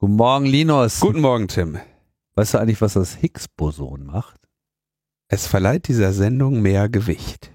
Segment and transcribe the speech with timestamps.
[0.00, 1.00] Guten Morgen, Linus.
[1.00, 1.76] Guten Morgen, Tim.
[2.36, 4.40] Weißt du eigentlich, was das Higgs-Boson macht?
[5.26, 7.50] Es verleiht dieser Sendung mehr Gewicht.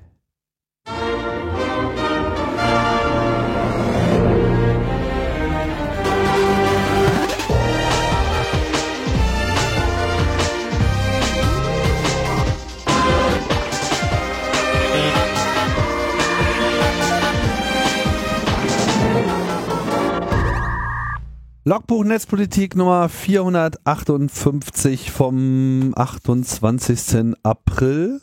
[21.66, 27.36] Logbuch Netzpolitik Nummer 458 vom 28.
[27.42, 28.20] April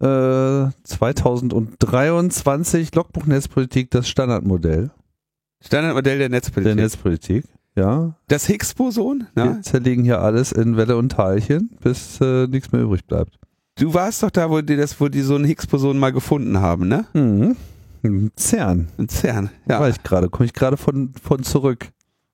[0.00, 2.94] äh, 2023.
[2.94, 4.90] Logbuch Netzpolitik, das Standardmodell
[5.62, 6.76] Standardmodell der Netzpolitik.
[6.76, 7.44] der Netzpolitik.
[7.76, 9.26] Ja, das Higgs-Boson?
[9.34, 9.60] wir Ne?
[9.62, 13.36] zerlegen hier alles in Welle und Teilchen, bis äh, nichts mehr übrig bleibt.
[13.78, 16.86] Du warst doch da, wo die, das, wo die so ein Higgs-Boson mal gefunden haben,
[16.88, 17.06] ne?
[17.14, 17.56] Mhm.
[18.02, 18.88] Im CERN.
[18.96, 19.50] In CERN.
[19.66, 19.74] Ja.
[19.74, 19.80] Ja.
[19.80, 21.88] War ich gerade, komme ich gerade von, von zurück.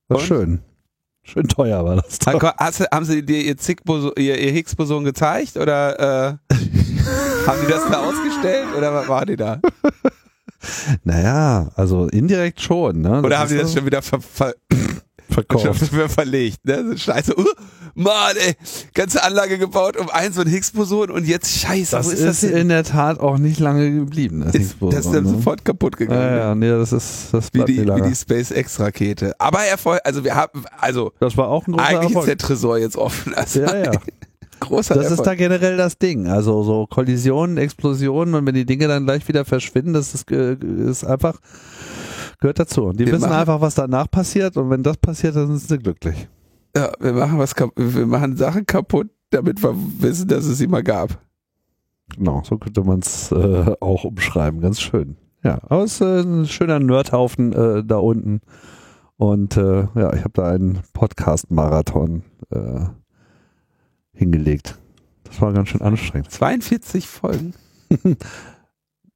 [0.09, 0.23] War Und?
[0.25, 0.61] schön.
[1.25, 2.19] Schön teuer war das.
[2.21, 2.31] Du-
[2.93, 3.57] haben sie dir ihr,
[4.17, 6.55] ihr, ihr Higgs-Boson gezeigt oder äh,
[7.47, 9.61] haben die das da ausgestellt oder was war die da?
[11.05, 13.01] Naja, also indirekt schon.
[13.01, 13.23] Ne?
[13.23, 14.55] Oder haben ist die das so schon wieder ver, ver,
[15.45, 15.93] verkauft?
[15.93, 16.65] wieder verlegt?
[16.65, 16.97] Ne?
[16.97, 17.39] Scheiße.
[17.39, 17.45] Uh,
[17.95, 18.55] Mann, ey,
[18.95, 22.51] ganze Anlage gebaut um ein so ein Higgs-Boson und jetzt Scheiße, Das ist, ist das
[22.51, 24.43] in der Tat auch nicht lange geblieben.
[24.45, 25.31] Das, Ist, das ist dann ne?
[25.31, 26.21] sofort kaputt gegangen.
[26.21, 29.35] Ja, ja, nee, das ist, das Wie die, wie die SpaceX-Rakete.
[29.39, 32.39] Aber Erfolg, also wir haben, also das war auch ein großer eigentlich ist der Erfolg.
[32.39, 33.35] Tresor jetzt offen.
[33.37, 33.91] Also Ja, ja.
[34.61, 35.27] großer Das ist Erfolg.
[35.27, 36.27] da generell das Ding.
[36.29, 40.57] Also so Kollisionen, Explosionen und wenn die Dinge dann gleich wieder verschwinden, das ist, äh,
[40.89, 41.39] ist einfach,
[42.39, 42.85] gehört dazu.
[42.85, 45.61] Und die Wir wissen machen- einfach, was danach passiert und wenn das passiert, dann sind
[45.61, 46.29] sie glücklich.
[46.77, 50.83] ja, wir machen was wir machen Sachen kaputt, damit wir wissen, dass es sie mal
[50.83, 51.19] gab.
[52.17, 54.61] Genau, so könnte man es äh, auch umschreiben.
[54.61, 55.17] Ganz schön.
[55.43, 58.41] Ja, aber es ist äh, ein schöner Nerdhaufen äh, da unten.
[59.17, 62.85] Und äh, ja, ich habe da einen Podcast-Marathon äh,
[64.13, 64.79] hingelegt.
[65.25, 66.31] Das war ganz schön anstrengend.
[66.31, 67.55] 42 Folgen.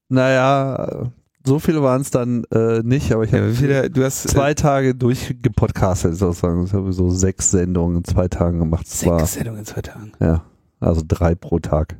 [0.08, 1.10] Naja,
[1.44, 4.28] so viele waren es dann äh, nicht, aber ich Ja, habe viele, du hast äh,
[4.28, 6.64] zwei Tage durchgepodcastet sozusagen.
[6.64, 8.86] Ich habe so sechs Sendungen in zwei Tagen gemacht.
[8.86, 10.12] Das war, sechs Sendungen in zwei Tagen.
[10.20, 10.44] ja,
[10.80, 11.96] also drei pro Tag.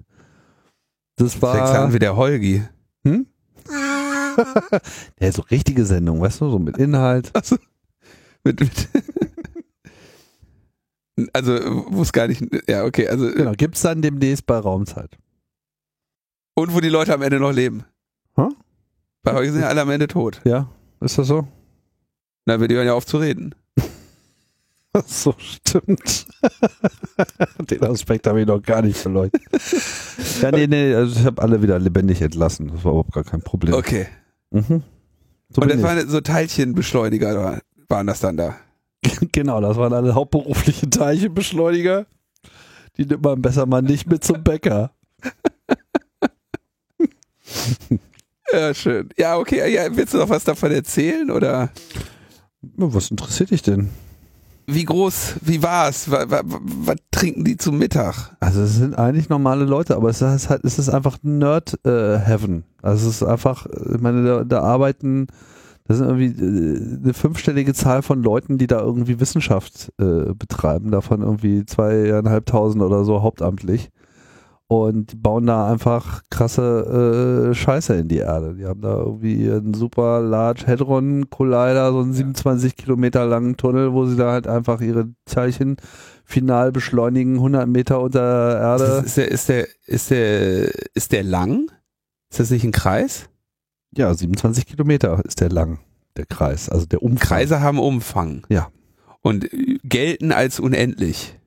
[1.17, 2.63] Das war Sechs Tagen wie der Holgi.
[3.05, 3.27] Hm?
[5.21, 7.31] ja, so richtige Sendung, weißt du, so mit Inhalt.
[7.35, 7.57] Also,
[8.45, 8.89] mit, mit
[11.35, 11.53] also,
[11.89, 15.19] wo es gar nicht, ja, okay, also, Genau, gibt's dann demnächst bei Raumzeit.
[16.55, 17.85] und wo die Leute am Ende noch leben.
[18.37, 18.49] Hä?
[19.23, 20.41] Bei Holgi sind ja alle am Ende tot.
[20.45, 20.71] Ja,
[21.01, 21.47] ist das so?
[22.47, 23.55] Na, wir hören ja auf zu reden.
[25.07, 26.27] So stimmt.
[27.71, 29.41] Den Aspekt habe ich noch gar nicht beleuchtet.
[30.43, 32.69] ja, nee, nee, also ich habe alle wieder lebendig entlassen.
[32.69, 33.75] Das war überhaupt gar kein Problem.
[33.75, 34.09] Okay.
[34.51, 34.83] Mhm.
[35.49, 38.57] So und das waren so Teilchenbeschleuniger, waren das dann da.
[39.03, 39.19] ich.
[39.33, 42.07] Genau, das waren alle hauptberufliche Teilchenbeschleuniger.
[42.97, 44.91] Die nimmt man besser mal nicht mit zum Bäcker.
[48.53, 49.09] Ja, schön.
[49.17, 51.71] Ja, okay, ja, willst du noch was davon erzählen oder?
[52.77, 53.91] Was interessiert dich denn?
[54.67, 56.11] Wie groß, wie war's?
[56.11, 58.37] Was, was, was trinken die zum Mittag?
[58.41, 62.65] Also es sind eigentlich normale Leute, aber es ist halt, es ist einfach Nerd-Heaven.
[62.83, 65.27] also es ist einfach, äh, ich meine, da, da arbeiten,
[65.89, 70.93] das sind irgendwie äh, eine fünfstellige Zahl von Leuten, die da irgendwie Wissenschaft äh, betreiben,
[70.93, 73.91] davon irgendwie zweieinhalbtausend oder so hauptamtlich
[74.71, 78.55] und bauen da einfach krasse äh, Scheiße in die Erde.
[78.55, 83.93] Die haben da irgendwie einen super Large Hadron Collider, so einen 27 Kilometer langen Tunnel,
[83.93, 85.77] wo sie da halt einfach ihre Teilchen
[86.25, 89.03] final beschleunigen, 100 Meter unter der Erde.
[89.05, 91.73] Ist der, ist der, ist der, ist der lang?
[92.31, 93.29] Ist das nicht ein Kreis?
[93.97, 95.81] Ja, 27 Kilometer ist der lang,
[96.17, 97.29] der Kreis, also der Umkreis.
[97.29, 98.47] Kreise haben Umfang.
[98.49, 98.69] Ja.
[99.21, 101.40] Und äh, gelten als unendlich.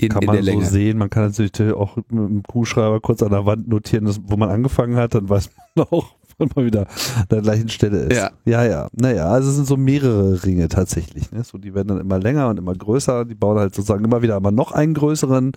[0.00, 0.64] In, kann in man der so Länge.
[0.64, 0.98] sehen.
[0.98, 4.48] Man kann natürlich auch mit dem Kuhschreiber kurz an der Wand notieren, dass, wo man
[4.48, 6.82] angefangen hat, dann weiß man auch, wann man wieder
[7.16, 8.16] an der gleichen Stelle ist.
[8.16, 8.30] Ja.
[8.44, 8.88] ja, ja.
[8.92, 11.32] Naja, also es sind so mehrere Ringe tatsächlich.
[11.32, 11.42] Ne?
[11.42, 13.24] So, die werden dann immer länger und immer größer.
[13.24, 15.52] Die bauen halt sozusagen immer wieder aber noch einen größeren,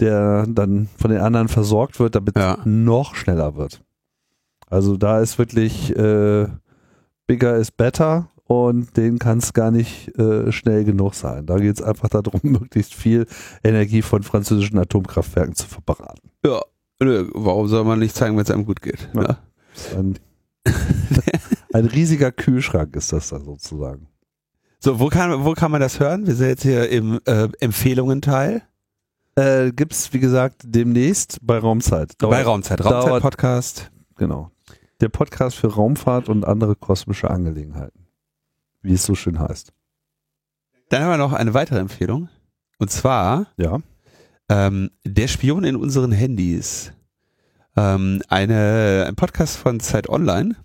[0.00, 2.54] der dann von den anderen versorgt wird, damit Ja.
[2.54, 3.82] es noch schneller wird.
[4.70, 6.46] Also da ist wirklich äh,
[7.26, 11.46] bigger is better und den kann es gar nicht äh, schnell genug sein.
[11.46, 13.26] Da geht es einfach darum, möglichst viel
[13.62, 16.30] Energie von französischen Atomkraftwerken zu verbraten.
[16.44, 16.60] Ja.
[17.00, 19.08] Nö, warum soll man nicht zeigen, wenn es einem gut geht?
[19.14, 19.22] Ja.
[19.22, 19.38] Ja.
[19.76, 20.18] Ist Ein,
[21.72, 24.08] ein riesiger Kühlschrank ist das da sozusagen.
[24.80, 26.26] So, wo kann, wo kann man das hören?
[26.26, 28.62] Wir sind jetzt hier im äh, Empfehlungen-Teil.
[29.36, 32.16] Äh, gibt's wie gesagt demnächst bei Raumzeit.
[32.18, 32.80] Bei Dauert- Raumzeit.
[32.80, 33.90] dauert- Raumzeit-Podcast.
[34.16, 34.50] Genau.
[35.00, 38.07] Der Podcast für Raumfahrt und andere kosmische Angelegenheiten.
[38.88, 39.72] Wie es so schön heißt.
[40.88, 42.30] Dann haben wir noch eine weitere Empfehlung.
[42.78, 43.80] Und zwar Ja.
[44.48, 46.92] ähm, Der Spion in unseren Handys.
[47.76, 50.56] Ähm, eine, ein Podcast von Zeit Online.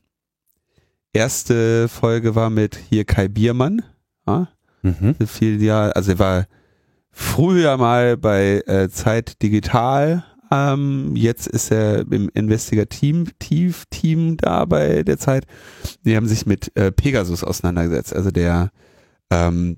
[1.11, 3.81] Erste Folge war mit hier Kai Biermann.
[4.25, 4.47] Ja,
[4.83, 5.15] Mhm.
[5.27, 6.47] viel Jahr, also er war
[7.11, 10.23] früher mal bei äh, Zeit Digital.
[10.53, 15.47] Ähm, jetzt ist er im Investigativ-Team da bei der Zeit.
[16.05, 18.69] Die haben sich mit äh, Pegasus auseinandergesetzt, also der
[19.31, 19.77] ähm,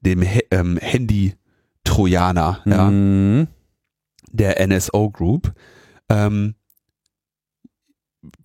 [0.00, 3.48] dem He ähm, Handy-Trojaner, ja, Mhm.
[4.30, 5.52] der NSO Group.
[6.08, 6.54] Ähm,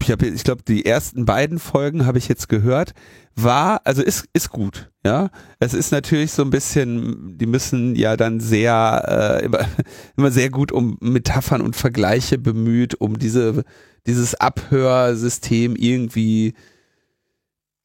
[0.02, 2.94] ich ich glaube, die ersten beiden Folgen habe ich jetzt gehört.
[3.36, 5.30] War, also ist ist gut, ja.
[5.60, 9.66] Es ist natürlich so ein bisschen, die müssen ja dann sehr äh, immer,
[10.18, 13.64] immer sehr gut um Metaphern und Vergleiche bemüht, um diese
[14.06, 16.54] dieses Abhörsystem irgendwie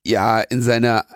[0.05, 1.06] ja in seiner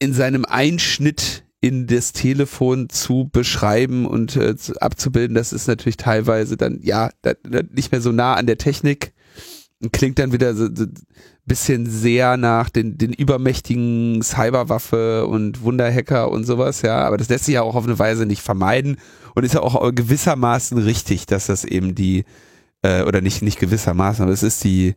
[0.00, 5.98] in seinem Einschnitt in das Telefon zu beschreiben und äh, zu, abzubilden, das ist natürlich
[5.98, 9.12] teilweise dann ja da, da nicht mehr so nah an der Technik
[9.92, 10.86] klingt dann wieder so, so
[11.46, 17.46] bisschen sehr nach den, den übermächtigen Cyberwaffe und Wunderhacker und sowas, ja, aber das lässt
[17.46, 18.98] sich ja auch auf eine Weise nicht vermeiden
[19.34, 22.24] und ist ja auch gewissermaßen richtig, dass das eben die
[22.82, 24.94] äh, oder nicht nicht gewissermaßen, aber es ist die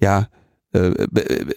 [0.00, 0.28] ja
[0.72, 1.54] äh, be-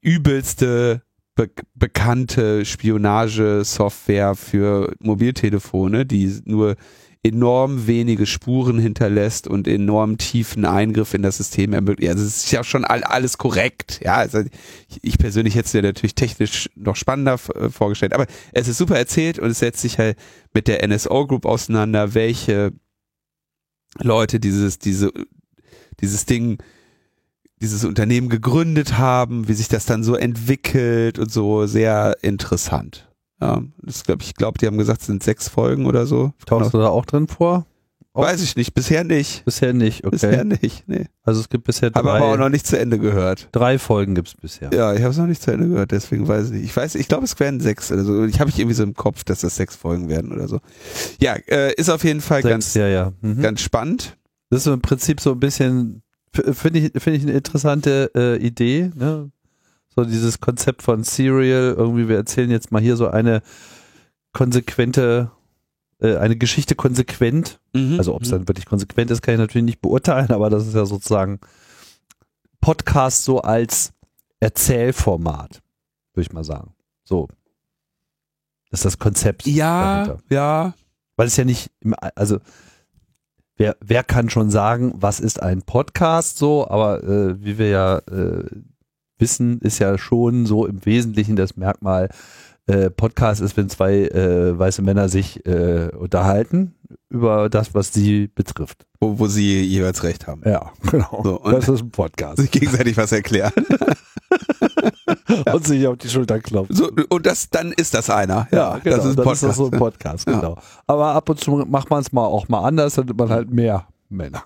[0.00, 1.02] übelste
[1.34, 6.76] be bekannte Spionagesoftware für Mobiltelefone, die nur
[7.22, 12.10] enorm wenige Spuren hinterlässt und enorm tiefen Eingriff in das System ermöglicht.
[12.10, 14.00] Also es ist ja schon all, alles korrekt.
[14.02, 14.40] Ja, also
[14.88, 18.78] ich, ich persönlich hätte es mir natürlich technisch noch spannender äh, vorgestellt, aber es ist
[18.78, 20.16] super erzählt und es setzt sich halt
[20.54, 22.72] mit der NSO Group auseinander, welche
[23.98, 25.12] Leute dieses, diese,
[26.00, 26.58] dieses Ding
[27.60, 33.09] dieses Unternehmen gegründet haben, wie sich das dann so entwickelt und so sehr interessant.
[33.40, 36.32] Ja, das glaube ich, glaube, die haben gesagt, es sind sechs Folgen oder so.
[36.46, 37.66] Tauchst du da auch drin vor?
[38.12, 38.22] auch?
[38.22, 39.44] Weiß ich nicht, bisher nicht.
[39.44, 40.10] Bisher nicht, okay.
[40.10, 41.06] Bisher nicht, nee.
[41.22, 43.48] Also es gibt bisher Habe aber auch drei, noch nicht zu Ende gehört.
[43.52, 44.70] drei Folgen gibt's bisher.
[44.72, 46.64] Ja, ich habe es noch nicht zu Ende gehört, deswegen weiß ich nicht.
[46.64, 48.24] Ich weiß, ich glaube, es werden sechs oder so.
[48.24, 50.60] Ich habe ich irgendwie so im Kopf, dass das sechs Folgen werden oder so.
[51.20, 53.12] Ja, äh, ist auf jeden Fall Sechs, ganz, ja, ja.
[53.20, 53.42] Mhm.
[53.42, 54.16] ganz spannend.
[54.50, 56.02] Das ist im Prinzip so ein bisschen,
[56.32, 59.30] finde ich, finde ich eine interessante äh, Idee, ne?
[60.04, 63.42] So dieses Konzept von Serial, irgendwie, wir erzählen jetzt mal hier so eine
[64.32, 65.30] konsequente,
[66.00, 67.60] äh, eine Geschichte konsequent.
[67.74, 67.96] Mhm.
[67.98, 70.74] Also ob es dann wirklich konsequent ist, kann ich natürlich nicht beurteilen, aber das ist
[70.74, 71.38] ja sozusagen
[72.60, 73.92] Podcast so als
[74.40, 75.60] Erzählformat,
[76.14, 76.74] würde ich mal sagen.
[77.04, 77.28] So.
[78.70, 80.22] Das ist das Konzept Ja, dahinter.
[80.30, 80.74] ja.
[81.16, 81.70] Weil es ja nicht,
[82.14, 82.38] also
[83.56, 87.98] wer, wer kann schon sagen, was ist ein Podcast so, aber äh, wie wir ja
[87.98, 88.44] äh,
[89.20, 92.08] wissen, ist ja schon so im Wesentlichen das Merkmal,
[92.66, 96.74] äh, Podcast ist, wenn zwei äh, weiße Männer sich äh, unterhalten
[97.08, 98.86] über das, was sie betrifft.
[99.00, 100.42] Wo, wo sie jeweils recht haben.
[100.44, 101.20] Ja, genau.
[101.24, 102.38] So, das ist ein Podcast.
[102.38, 103.52] Sich gegenseitig was erklären.
[105.52, 106.74] Und sich auf die Schulter klopfen.
[106.74, 108.46] So, und das, dann ist das einer.
[108.52, 109.42] Ja, genau, das ist ein Podcast.
[109.44, 110.38] ist so ein Podcast, Ja.
[110.38, 110.58] genau.
[110.86, 113.50] Aber ab und zu macht man es mal auch mal anders, dann hat man halt
[113.50, 114.44] mehr Männer.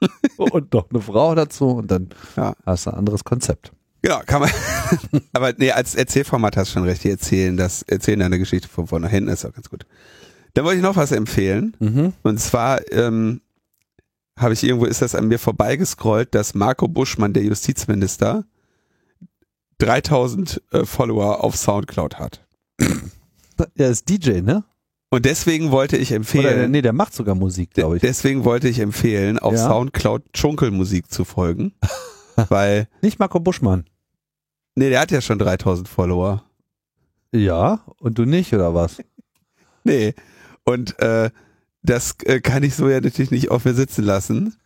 [0.36, 2.54] und noch eine Frau dazu und dann Ja.
[2.66, 3.72] hast du ein anderes Konzept.
[4.04, 4.50] Ja, kann man.
[5.32, 7.02] Aber nee, als Erzählformat hast du schon recht.
[7.04, 9.86] Die erzählen das, erzählen deine Geschichte von vorne nach hinten, ist auch ganz gut.
[10.54, 11.76] Dann wollte ich noch was empfehlen.
[11.80, 12.12] Mhm.
[12.22, 13.40] Und zwar ähm,
[14.38, 18.44] habe ich irgendwo, ist das an mir vorbeigescrollt, dass Marco Buschmann, der Justizminister,
[19.78, 22.44] 3000 äh, Follower auf Soundcloud hat.
[23.76, 24.64] Er ist DJ, ne?
[25.10, 28.02] Und deswegen wollte ich Oder, empfehlen, nee, der macht sogar Musik, glaube ich.
[28.02, 29.66] deswegen wollte ich empfehlen, auf Ja.
[29.68, 31.72] Soundcloud Dschunkelmusik zu folgen.
[32.48, 33.84] weil, Nicht Marco Buschmann.
[34.74, 36.44] nee, der hat ja schon 3000 Follower.
[37.32, 39.02] Ja, und du nicht, oder was?
[39.84, 40.14] Nee.
[40.64, 41.30] Und äh,
[41.82, 44.56] das äh, kann ich so ja natürlich nicht auf mir sitzen lassen.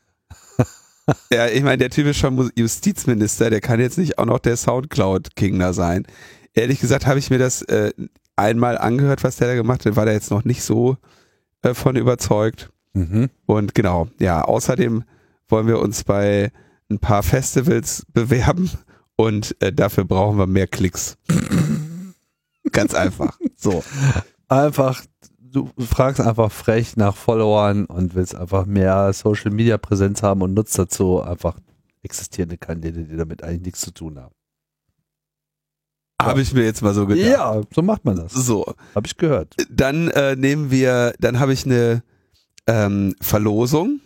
[1.31, 4.57] ja, ich meine, der Typ ist schon Justizminister, der kann jetzt nicht auch noch der
[4.57, 6.07] Soundcloud-King da sein.
[6.55, 7.93] Ehrlich gesagt habe ich mir das äh,
[8.35, 10.97] einmal angehört, was der da gemacht hat, war der jetzt noch nicht so
[11.63, 12.71] äh, von überzeugt.
[12.95, 13.31] Mhm.
[13.47, 15.05] Und genau, ja, außerdem
[15.49, 16.51] wollen wir uns bei
[16.95, 18.71] ein paar Festivals bewerben
[19.17, 21.17] und äh, dafür brauchen wir mehr Klicks.
[22.73, 23.39] Ganz einfach.
[23.57, 23.83] So.
[24.49, 25.03] Einfach,
[25.41, 30.55] du fragst einfach frech nach Followern und willst einfach mehr Social Media Präsenz haben und
[30.55, 31.59] nutzt dazu einfach
[32.03, 34.35] existierende Kanäle, die damit eigentlich nichts zu tun haben.
[36.21, 37.27] Habe ich mir jetzt mal so gedacht.
[37.29, 38.33] Ja, so macht man das.
[38.33, 39.57] So, Habe ich gehört.
[39.71, 42.03] dann äh, nehmen wir, dann habe ich eine
[42.67, 44.01] ähm, Verlosung.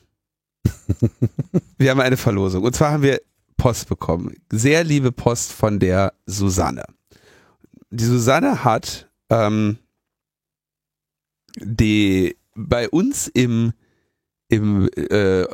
[1.79, 2.65] wir haben eine Verlosung.
[2.65, 3.21] Und zwar haben wir
[3.57, 4.35] Post bekommen.
[4.51, 6.85] Sehr liebe Post von der Susanne.
[7.91, 9.79] Die Susanne hat ähm,
[11.59, 13.73] die bei uns im,
[14.49, 15.45] im äh,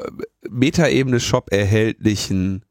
[0.49, 2.65] Metaebene-Shop erhältlichen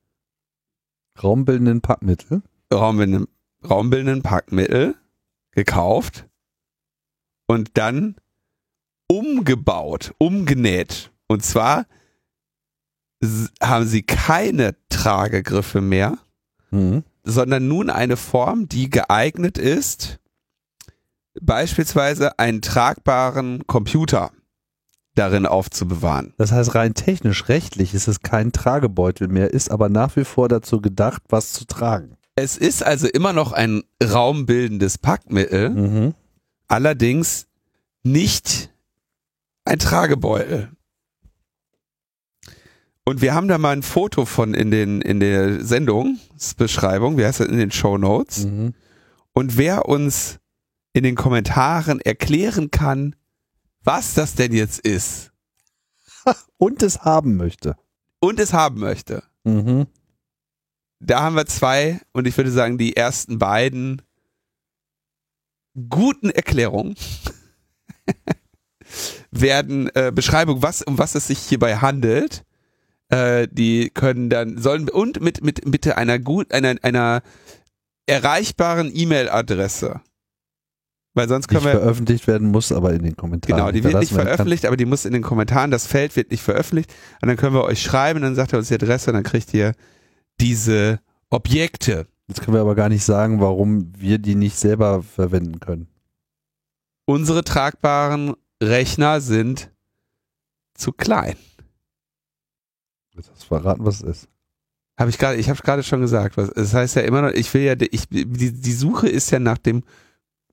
[1.21, 2.41] Raumbildenden Packmittel.
[2.73, 3.27] raumbildenden,
[3.67, 4.95] raumbildenden Packmittel
[5.51, 6.27] gekauft
[7.47, 8.15] und dann
[9.07, 11.11] umgebaut, umgenäht.
[11.27, 11.85] Und zwar
[13.61, 16.17] haben sie keine Tragegriffe mehr,
[16.71, 17.03] Mhm.
[17.23, 20.19] sondern nun eine Form, die geeignet ist,
[21.39, 24.31] beispielsweise einen tragbaren Computer
[25.15, 26.33] darin aufzubewahren.
[26.37, 30.47] Das heißt, rein technisch, rechtlich ist es kein Tragebeutel mehr, ist aber nach wie vor
[30.47, 32.17] dazu gedacht, was zu tragen.
[32.35, 36.13] Es ist also immer noch ein raumbildendes Packmittel, Mhm.
[36.67, 37.47] allerdings
[38.03, 38.71] nicht
[39.65, 40.69] ein Tragebeutel.
[43.03, 47.39] Und wir haben da mal ein Foto von in den in der Sendungsbeschreibung, wie heißt
[47.39, 48.45] das in den Show Notes.
[48.45, 48.73] Mhm.
[49.33, 50.39] Und wer uns
[50.93, 53.15] in den Kommentaren erklären kann,
[53.83, 55.31] was das denn jetzt ist
[56.57, 57.75] Und es haben möchte.
[58.19, 59.87] und es haben möchte, Mhm.
[60.99, 64.03] da haben wir zwei und ich würde sagen, die ersten beiden
[65.89, 66.95] guten Erklärungen
[69.31, 72.43] werden äh, Beschreibung, was, um was es sich hierbei handelt.
[73.11, 77.21] Äh, die können dann, sollen, und mit, mit bitte einer gut, einer, einer
[78.05, 80.01] erreichbaren E-Mail-Adresse.
[81.13, 81.71] Weil sonst Die können wir.
[81.71, 83.57] veröffentlicht werden muss, aber in den Kommentaren.
[83.57, 84.23] Genau, die wird nicht kann.
[84.23, 86.93] veröffentlicht, aber die muss in den Kommentaren, das Feld wird nicht veröffentlicht.
[87.21, 89.53] Und dann können wir euch schreiben, dann sagt er uns die Adresse und dann kriegt
[89.53, 89.73] ihr
[90.39, 92.07] diese Objekte.
[92.27, 95.87] Jetzt können wir aber gar nicht sagen, warum wir die nicht selber verwenden können.
[97.05, 99.69] Unsere tragbaren Rechner sind
[100.75, 101.35] zu klein.
[103.21, 104.29] Jetzt hast du verraten, was es ist.
[104.97, 106.37] Habe ich gerade, ich habe gerade schon gesagt.
[106.37, 109.37] Was, das heißt ja immer noch, ich will ja, ich, die, die Suche ist ja
[109.37, 109.83] nach dem,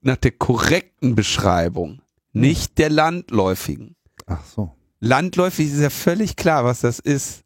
[0.01, 3.95] nach der korrekten Beschreibung, nicht der landläufigen.
[4.27, 4.75] Ach so.
[4.99, 7.43] Landläufig ist ja völlig klar, was das ist.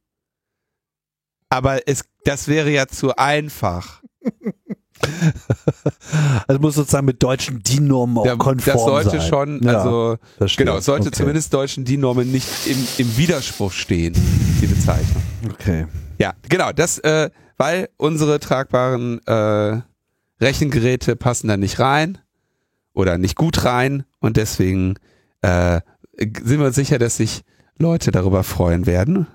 [1.48, 4.04] Aber es, das wäre ja zu einfach.
[6.48, 9.22] Also muss sozusagen mit deutschen DIN-Normen auch Ja, konform das sollte sein.
[9.30, 10.66] schon, Ja, also verstehe.
[10.66, 11.18] genau, es sollte okay.
[11.18, 14.14] zumindest deutschen DIN-Normen nicht im, im Widerspruch stehen,
[14.62, 15.24] die Bezeichnung.
[15.52, 15.88] Okay.
[16.20, 19.82] Ja, genau, das, äh, weil unsere tragbaren äh,
[20.42, 22.18] Rechengeräte passen da nicht rein
[22.94, 24.96] oder nicht gut rein und deswegen
[25.42, 25.82] äh,
[26.18, 27.42] sind wir uns sicher, dass sich
[27.78, 29.28] Leute darüber freuen werden.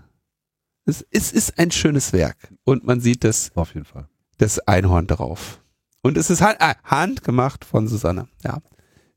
[0.85, 4.09] Es, es ist ein schönes Werk und man sieht das, Auf jeden Fall.
[4.38, 5.61] Das Einhorn drauf.
[6.02, 8.28] Und es ist hand, ah, handgemacht von Susanne.
[8.45, 8.59] Ja.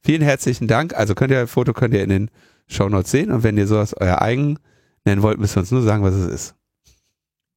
[0.01, 0.95] Vielen herzlichen Dank.
[0.95, 2.31] Also könnt ihr ein Foto könnt ihr in den
[2.67, 4.57] Shownotes sehen und wenn ihr sowas euer eigen
[5.05, 6.55] nennen wollt, müsst ihr uns nur sagen, was es ist.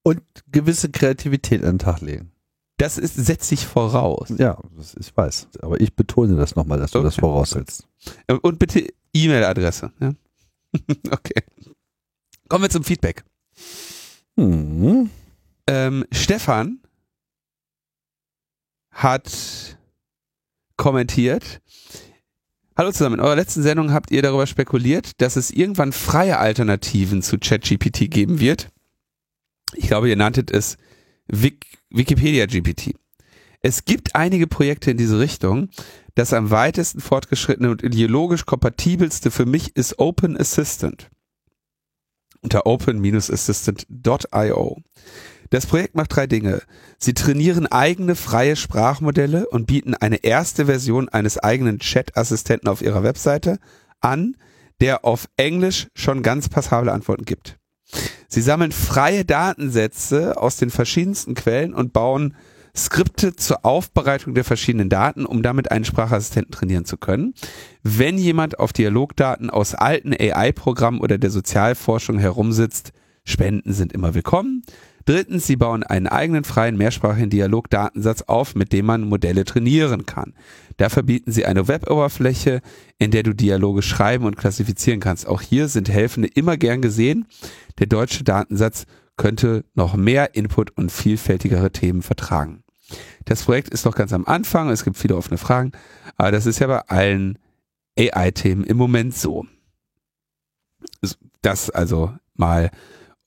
[0.02, 0.20] Und
[0.52, 2.32] gewisse Kreativität an den Tag legen.
[2.76, 4.28] Das ist, setzt sich voraus.
[4.36, 5.48] Ja, das, ich weiß.
[5.60, 7.20] Aber ich betone das nochmal, dass du das Okay.
[7.20, 7.86] voraussetzt.
[8.42, 9.92] Und bitte E-Mail-Adresse.
[10.00, 10.12] Ja?
[11.10, 11.42] okay.
[12.48, 13.24] Kommen wir zum Feedback.
[14.36, 15.08] Hm.
[15.68, 16.80] Ähm, Stefan
[18.94, 19.76] hat
[20.76, 21.60] kommentiert.
[22.76, 27.20] Hallo zusammen, in eurer letzten Sendung habt ihr darüber spekuliert, dass es irgendwann freie Alternativen
[27.22, 28.70] zu ChatGPT geben wird.
[29.74, 30.78] Ich glaube, ihr nanntet es
[31.26, 32.94] Wik Wikipedia GPT.
[33.60, 35.68] Es gibt einige Projekte in diese Richtung.
[36.14, 41.10] Das am weitesten fortgeschrittene und ideologisch kompatibelste für mich ist Open Assistant.
[42.40, 44.82] Unter open-assistant.io.
[45.54, 46.62] Das Projekt macht drei Dinge.
[46.98, 53.04] Sie trainieren eigene freie Sprachmodelle und bieten eine erste Version eines eigenen Chat-Assistenten auf ihrer
[53.04, 53.60] Webseite
[54.00, 54.36] an,
[54.80, 57.56] der auf Englisch schon ganz passable Antworten gibt.
[58.26, 62.34] Sie sammeln freie Datensätze aus den verschiedensten Quellen und bauen
[62.76, 67.32] Skripte zur Aufbereitung der verschiedenen Daten, um damit einen Sprachassistenten trainieren zu können.
[67.84, 72.90] Wenn jemand auf Dialogdaten aus alten AI-Programmen oder der Sozialforschung herumsitzt,
[73.24, 74.62] Spenden sind immer willkommen.
[75.04, 80.34] Drittens, sie bauen einen eigenen freien mehrsprachigen Dialogdatensatz auf, mit dem man Modelle trainieren kann.
[80.78, 82.62] Dafür bieten sie eine Web-Oberfläche,
[82.98, 85.26] in der du Dialoge schreiben und klassifizieren kannst.
[85.26, 87.26] Auch hier sind Helfende immer gern gesehen.
[87.78, 92.64] Der deutsche Datensatz könnte noch mehr Input und vielfältigere Themen vertragen.
[93.24, 95.72] Das Projekt ist noch ganz am Anfang, es gibt viele offene Fragen,
[96.16, 97.38] aber das ist ja bei allen
[97.98, 99.46] AI-Themen im Moment so.
[101.40, 102.70] Das also mal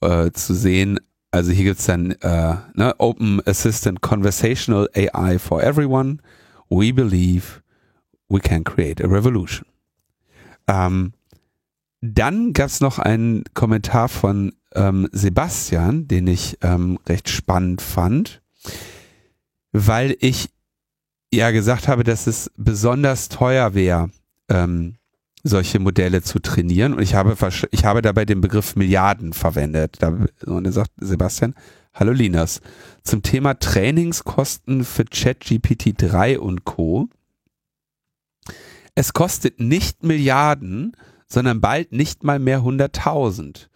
[0.01, 0.99] äh, zu sehen,
[1.31, 6.19] also hier gibt's dann äh, ne, Open Assistant Conversational AI for Everyone.
[6.69, 7.61] We believe
[8.29, 9.65] we can create a revolution.
[10.67, 11.13] Ähm,
[12.01, 18.41] dann gab's noch einen Kommentar von ähm, Sebastian, den ich ähm, recht spannend fand,
[19.71, 20.49] weil ich
[21.33, 24.09] ja gesagt habe, dass es besonders teuer wäre,
[24.49, 24.96] ähm,
[25.47, 26.93] solche Modelle zu trainieren.
[26.93, 27.35] Und ich habe,
[27.71, 29.97] ich habe dabei den Begriff Milliarden verwendet.
[30.45, 31.55] und er sagt Sebastian,
[31.93, 32.61] hallo Linas,
[33.03, 37.09] zum Thema Trainingskosten für ChatGPT 3 und Co.
[38.95, 40.95] Es kostet nicht Milliarden,
[41.27, 43.67] sondern bald nicht mal mehr 100.000.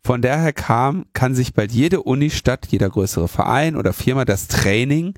[0.00, 5.14] Von daher kam, kann sich bald jede Unistadt, jeder größere Verein oder Firma das Training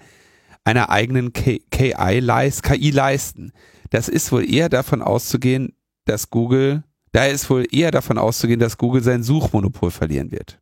[0.64, 3.52] einer eigenen KI, leist, KI leisten.
[3.90, 5.74] Das ist wohl eher davon auszugehen,
[6.10, 10.60] dass Google, da ist wohl eher davon auszugehen, dass Google sein Suchmonopol verlieren wird.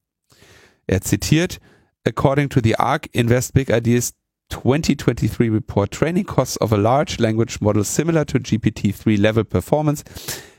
[0.87, 1.59] Er zitiert,
[2.05, 4.15] according to the ARC, Invest Big Ideas
[4.51, 10.05] 2023 report, training costs of a large language model similar to GPT-3 level performance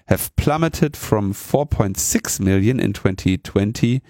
[0.07, 4.01] have plummeted from 4.6 million in 2020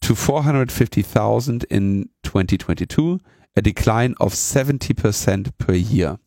[0.00, 3.18] to 450,000 in 2022
[3.56, 6.18] a decline of 70% per year.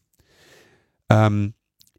[1.10, 1.54] Ähm,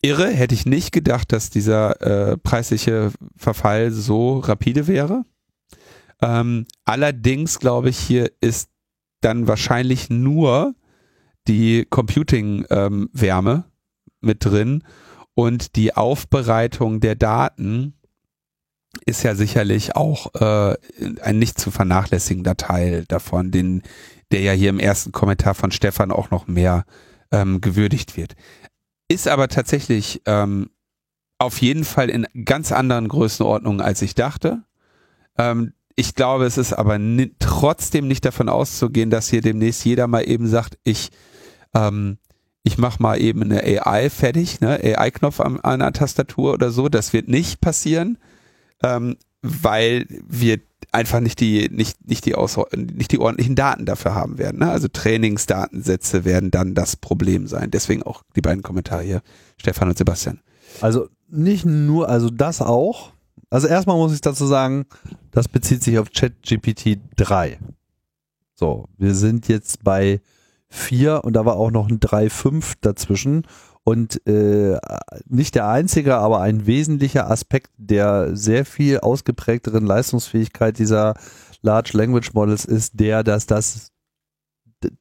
[0.04, 5.24] irre, hätte ich nicht gedacht, dass dieser äh, preisliche Verfall so rapide wäre.
[6.20, 8.68] Ähm, allerdings glaube ich, hier ist
[9.22, 10.74] dann wahrscheinlich nur
[11.48, 13.64] die Computing-Wärme ähm,
[14.20, 14.84] mit drin
[15.34, 17.94] und die Aufbereitung der Daten
[19.06, 20.76] ist ja sicherlich auch äh,
[21.22, 23.82] ein nicht zu vernachlässigender Teil davon, den,
[24.32, 26.84] der ja hier im ersten Kommentar von Stefan auch noch mehr
[27.32, 28.36] ähm, gewürdigt wird.
[29.08, 30.70] Ist aber tatsächlich ähm,
[31.38, 34.62] auf jeden Fall in ganz anderen Größenordnungen, als ich dachte.
[35.36, 36.98] Ähm, ich glaube, es ist aber
[37.38, 41.10] trotzdem nicht davon auszugehen, dass hier demnächst jeder mal eben sagt, ich,
[41.74, 42.18] ähm,
[42.62, 46.88] ich mache mal eben eine AI fertig, ne, AI-Knopf an einer Tastatur oder so.
[46.88, 48.18] Das wird nicht passieren,
[48.82, 50.58] ähm, weil wir
[50.90, 54.60] einfach nicht die, nicht, nicht die, Aus nicht die ordentlichen Daten dafür haben werden.
[54.60, 54.70] Ne?
[54.70, 57.70] Also Trainingsdatensätze werden dann das Problem sein.
[57.70, 59.22] Deswegen auch die beiden Kommentare hier,
[59.58, 60.40] Stefan und Sebastian.
[60.80, 63.12] Also nicht nur, also das auch.
[63.50, 64.86] Also erstmal muss ich dazu sagen,
[65.30, 67.58] das bezieht sich auf ChatGPT 3.
[68.54, 70.20] So, wir sind jetzt bei
[70.68, 73.46] 4 und da war auch noch ein 3.5 dazwischen
[73.84, 74.78] und äh,
[75.28, 81.14] nicht der einzige, aber ein wesentlicher Aspekt der sehr viel ausgeprägteren Leistungsfähigkeit dieser
[81.60, 83.90] Large Language Models ist der, dass das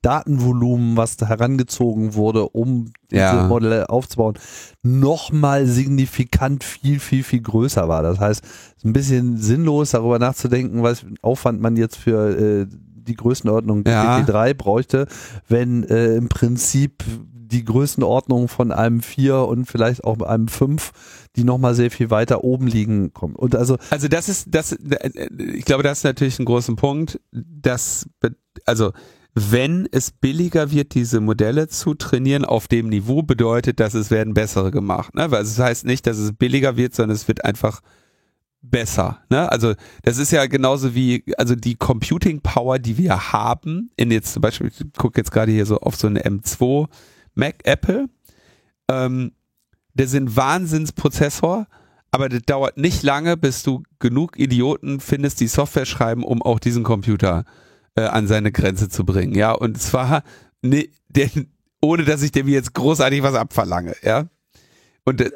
[0.02, 3.34] Datenvolumen, was da herangezogen wurde, um ja.
[3.34, 4.38] diese Modelle aufzubauen,
[4.82, 8.04] nochmal signifikant viel, viel, viel größer war.
[8.04, 12.68] Das heißt, es ist ein bisschen sinnlos, darüber nachzudenken, was Aufwand man jetzt für äh,
[12.70, 14.20] die Größenordnung ja.
[14.20, 15.08] GPT-3 bräuchte,
[15.48, 17.04] wenn äh, im Prinzip
[17.54, 20.92] die Größenordnung von einem 4 und vielleicht auch einem 5,
[21.36, 23.36] die nochmal sehr viel weiter oben liegen, kommen.
[23.36, 24.76] Und also, also das ist, das,
[25.38, 28.08] ich glaube, das ist natürlich ein großer Punkt, dass,
[28.66, 28.92] also,
[29.36, 34.36] wenn es billiger wird, diese Modelle zu trainieren auf dem Niveau, bedeutet, dass es werden
[34.36, 35.16] bessere gemacht.
[35.16, 35.32] Ne?
[35.32, 37.82] Weil es heißt nicht, dass es billiger wird, sondern es wird einfach
[38.62, 39.20] besser.
[39.30, 39.52] Ne?
[39.52, 44.34] Also das ist ja genauso wie, also die Computing Power, die wir haben, in jetzt
[44.34, 46.88] zum Beispiel, ich gucke jetzt gerade hier so auf so eine M2
[47.36, 48.10] Mac Apple.
[48.90, 49.34] Ähm,
[49.94, 51.68] der sind Wahnsinnsprozessor,
[52.12, 56.60] aber das dauert nicht lange, bis du genug Idioten findest, die Software schreiben, um auch
[56.60, 57.46] diesen Computer
[57.96, 59.36] äh, an seine Grenze zu bringen.
[59.36, 60.24] Ja, und zwar
[60.62, 61.30] ne, der,
[61.82, 64.28] ohne dass ich dem jetzt großartig was abverlange, ja.
[65.06, 65.32] Und äh,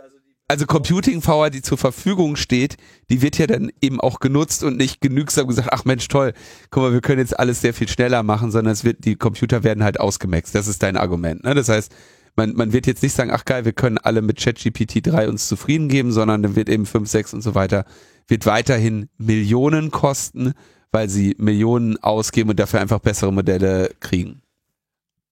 [0.48, 2.78] also Computing Power, die zur Verfügung steht,
[3.10, 6.34] die wird ja dann eben auch genutzt und nicht genügsam gesagt, ach Mensch, toll,
[6.70, 9.64] guck mal, wir können jetzt alles sehr viel schneller machen, sondern es wird, die Computer
[9.64, 10.56] werden halt ausgemaxt.
[10.56, 11.44] Das ist dein Argument.
[11.44, 11.54] Ne?
[11.54, 11.94] Das heißt,
[12.38, 15.48] man, man wird jetzt nicht sagen, ach geil, wir können alle mit ChatGPT 3 uns
[15.48, 17.86] zufrieden geben, sondern dann wird eben 5, 6 und so weiter,
[18.28, 20.54] wird weiterhin Millionen kosten,
[20.92, 24.42] weil sie Millionen ausgeben und dafür einfach bessere Modelle kriegen.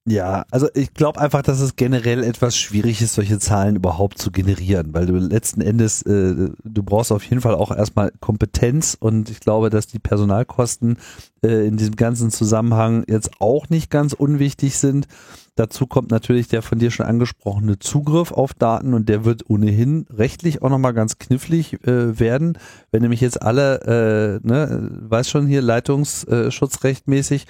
[0.08, 4.30] Ja, also ich glaube einfach, dass es generell etwas schwierig ist, solche Zahlen überhaupt zu
[4.32, 9.32] generieren, weil du letzten Endes, äh, du brauchst auf jeden Fall auch erstmal Kompetenz und
[9.32, 10.98] ich glaube, dass die Personalkosten
[11.42, 15.08] äh, in diesem ganzen Zusammenhang jetzt auch nicht ganz unwichtig sind.
[15.56, 20.06] Dazu kommt natürlich der von dir schon angesprochene Zugriff auf Daten und der wird ohnehin
[20.12, 22.60] rechtlich auch nochmal ganz knifflig äh, werden,
[22.92, 27.48] wenn nämlich jetzt alle, äh, ne, weiß schon hier, leitungsschutzrechtmäßig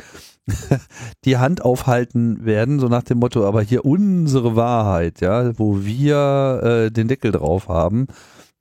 [1.26, 6.62] die Hand aufhalten werden, so nach dem Motto, aber hier unsere Wahrheit, ja, wo wir
[6.64, 8.08] äh, den Deckel drauf haben.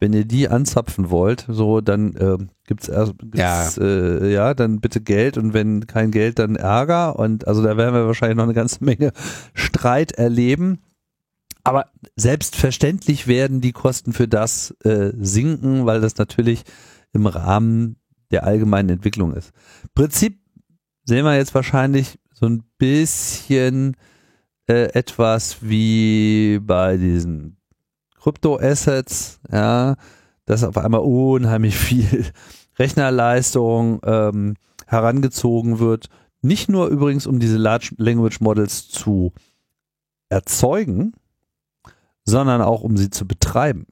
[0.01, 3.71] Wenn ihr die anzapfen wollt, so dann äh, gibt's, erst, gibt's ja.
[3.79, 7.95] Äh, ja, dann bitte Geld und wenn kein Geld, dann Ärger und also da werden
[7.95, 9.13] wir wahrscheinlich noch eine ganze Menge
[9.55, 10.81] Streit erleben.
[11.63, 16.65] Aber selbstverständlich werden die Kosten für das äh, sinken, weil das natürlich
[17.15, 17.97] im Rahmen
[18.31, 19.53] der allgemeinen Entwicklung ist.
[19.95, 20.44] Prinzip
[21.05, 23.97] sehen wir jetzt wahrscheinlich so ein bisschen
[24.69, 27.57] äh, etwas wie bei diesen
[28.21, 29.97] Kryptoassets, ja,
[30.47, 32.27] dass auf einmal unheimlich viel
[32.79, 34.55] Rechnerleistung ähm,
[34.87, 36.09] herangezogen wird.
[36.43, 39.33] Nicht nur übrigens, um diese Large Language Models zu
[40.29, 41.13] erzeugen,
[42.25, 43.87] sondern auch um sie zu betreiben.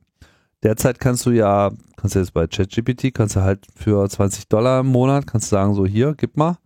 [0.63, 4.81] Derzeit kannst du ja, kannst du jetzt bei ChatGPT, kannst du halt für 20 Dollar
[4.81, 6.57] im Monat, kannst du sagen, so hier, gib mal.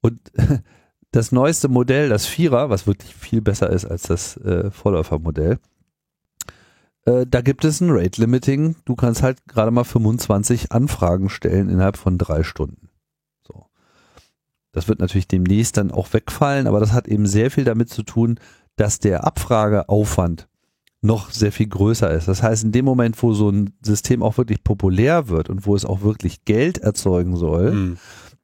[0.00, 0.20] Und
[1.10, 5.58] das neueste Modell, das Vierer, was wirklich viel besser ist als das äh, Vorläufermodell,
[7.08, 8.76] äh, da gibt es ein Rate Limiting.
[8.84, 12.90] Du kannst halt gerade mal 25 Anfragen stellen innerhalb von drei Stunden.
[13.46, 13.66] So.
[14.72, 18.02] Das wird natürlich demnächst dann auch wegfallen, aber das hat eben sehr viel damit zu
[18.02, 18.38] tun,
[18.76, 20.48] dass der Abfrageaufwand
[21.00, 22.28] noch sehr viel größer ist.
[22.28, 25.76] Das heißt, in dem Moment, wo so ein System auch wirklich populär wird und wo
[25.76, 27.96] es auch wirklich Geld erzeugen soll, mhm.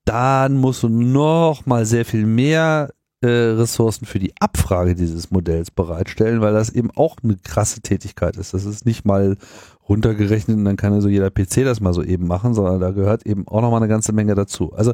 [0.04, 2.90] Dann musst du noch mal sehr viel mehr
[3.24, 8.36] äh, Ressourcen für die Abfrage dieses Modells bereitstellen, weil das eben auch eine krasse Tätigkeit
[8.36, 8.52] ist.
[8.52, 9.36] Das ist nicht mal
[9.88, 13.26] runtergerechnet und dann kann also jeder PC das mal so eben machen, sondern da gehört
[13.26, 14.72] eben auch noch mal eine ganze Menge dazu.
[14.74, 14.92] Also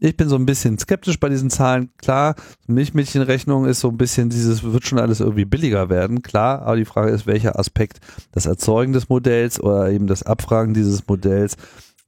[0.00, 1.90] ich bin so ein bisschen skeptisch bei diesen Zahlen.
[1.96, 2.34] Klar,
[2.66, 6.22] Milchmädchenrechnung ist so ein bisschen dieses, wird schon alles irgendwie billiger werden.
[6.22, 8.00] Klar, aber die Frage ist, welcher Aspekt
[8.32, 11.56] das Erzeugen des Modells oder eben das Abfragen dieses Modells,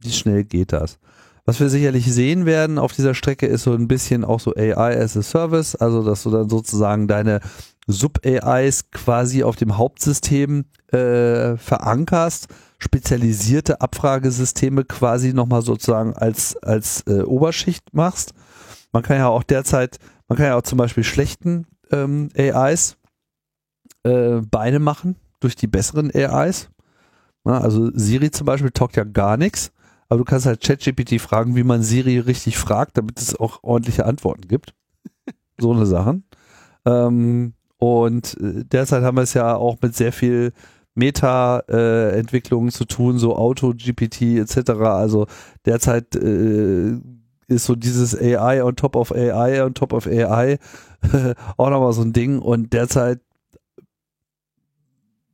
[0.01, 0.99] wie schnell geht das?
[1.47, 4.99] Was wir sicherlich sehen werden auf dieser Strecke ist so ein bisschen auch so AI
[4.99, 7.41] as a Service, also dass du dann sozusagen deine
[7.87, 12.49] Sub-AIs quasi auf dem Hauptsystem äh, verankerst
[12.85, 18.35] spezialisierte Abfragesysteme quasi nochmal sozusagen als, als äh, Oberschicht machst.
[18.93, 22.97] Man kann ja auch derzeit, man kann ja auch zum Beispiel schlechten ähm, AIs
[24.05, 26.69] äh, Beine machen durch die besseren AIs.
[27.47, 29.73] Ja, also Siri zum Beispiel talkt ja gar nichts,
[30.15, 34.07] aber du kannst halt ChatGPT fragen, wie man Siri richtig fragt, damit es auch ordentliche
[34.07, 34.73] Antworten gibt.
[35.59, 36.23] so eine Sachen.
[36.85, 40.53] Ähm, und äh, derzeit haben wir es ja auch mit sehr viel
[40.95, 44.71] Meta-Entwicklungen äh, zu tun, so Auto-GPT etc.
[44.83, 45.27] Also
[45.67, 46.93] derzeit äh,
[47.49, 50.61] ist so dieses AI on top of AI on top of AI
[51.57, 53.21] auch nochmal so ein Ding und derzeit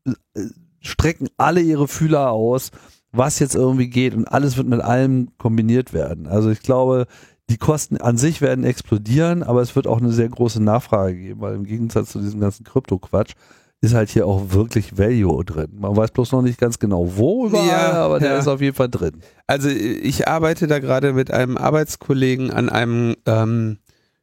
[0.06, 0.40] äh,
[0.80, 2.70] strecken alle ihre Fühler aus,
[3.12, 6.26] was jetzt irgendwie geht und alles wird mit allem kombiniert werden.
[6.26, 7.06] Also ich glaube,
[7.48, 11.40] die Kosten an sich werden explodieren, aber es wird auch eine sehr große Nachfrage geben,
[11.40, 13.32] weil im Gegensatz zu diesem ganzen Krypto-Quatsch
[13.80, 15.70] ist halt hier auch wirklich Value drin.
[15.78, 18.38] Man weiß bloß noch nicht ganz genau wo überall, ja, aber der ja.
[18.38, 19.22] ist auf jeden Fall drin.
[19.46, 23.78] Also ich arbeite da gerade mit einem Arbeitskollegen an einem ähm,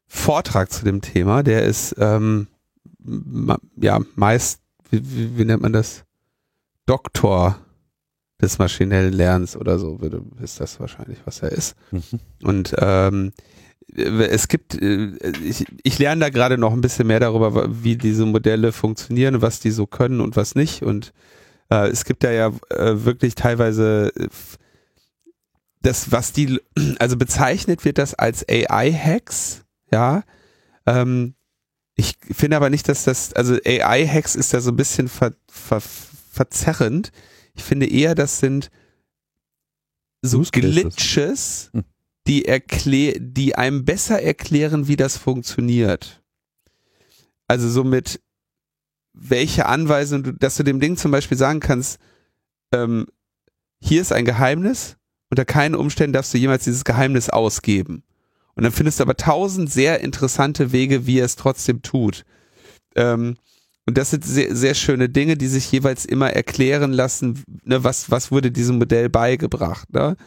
[0.08, 1.44] Vortrag zu dem Thema.
[1.44, 2.48] Der ist ähm,
[3.76, 6.04] ja meist, wie, wie, wie, nennt man das?
[6.86, 7.58] Doktor
[8.42, 10.00] des maschinellen Lernens oder so,
[10.42, 11.76] ist das wahrscheinlich, was er ist.
[11.92, 12.02] Mhm.
[12.44, 13.32] Und ähm,
[13.96, 15.12] es gibt, äh,
[15.44, 19.60] ich, ich lerne da gerade noch ein bisschen mehr darüber, wie diese Modelle funktionieren, was
[19.60, 20.84] die so können und was nicht.
[20.84, 21.14] Und
[21.72, 24.28] äh, es gibt da ja äh, wirklich teilweise äh,
[25.82, 26.60] das, was die,
[27.00, 30.24] also bezeichnet wird das als AI-Hacks, ja.
[30.86, 31.34] Ähm,
[31.96, 35.82] ich finde aber nicht, dass das, also AI-Hacks ist da so ein bisschen ver, ver,
[35.82, 37.12] verzerrend.
[37.58, 38.70] Ich finde eher, das sind
[40.22, 41.70] so Glitches.
[41.74, 41.84] Hm
[42.28, 46.22] die, erklär, die einem besser erklären, wie das funktioniert.
[47.48, 48.20] Also somit,
[49.14, 52.00] welche Anweisung, du, dass du dem Ding zum Beispiel sagen kannst,
[52.74, 53.08] ähm,
[53.80, 54.98] hier ist ein Geheimnis,
[55.30, 58.04] unter keinen Umständen darfst du jemals dieses Geheimnis ausgeben.
[58.56, 62.26] Und dann findest du aber tausend sehr interessante Wege, wie er es trotzdem tut.
[62.96, 63.38] Ähm,
[63.88, 68.12] und das sind sehr, sehr schöne Dinge, die sich jeweils immer erklären lassen, ne, was,
[68.12, 69.92] was wurde diesem Modell beigebracht.
[69.94, 70.18] Ne?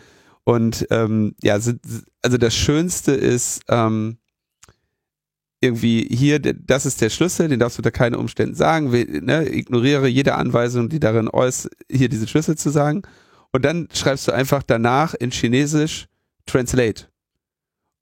[0.44, 4.16] Und ähm, ja, also das Schönste ist ähm,
[5.60, 8.90] irgendwie hier, das ist der Schlüssel, den darfst du unter keinen Umständen sagen.
[8.90, 13.02] Ne, ignoriere jede Anweisung, die darin äußert, hier diesen Schlüssel zu sagen.
[13.52, 16.06] Und dann schreibst du einfach danach in Chinesisch
[16.46, 17.08] Translate.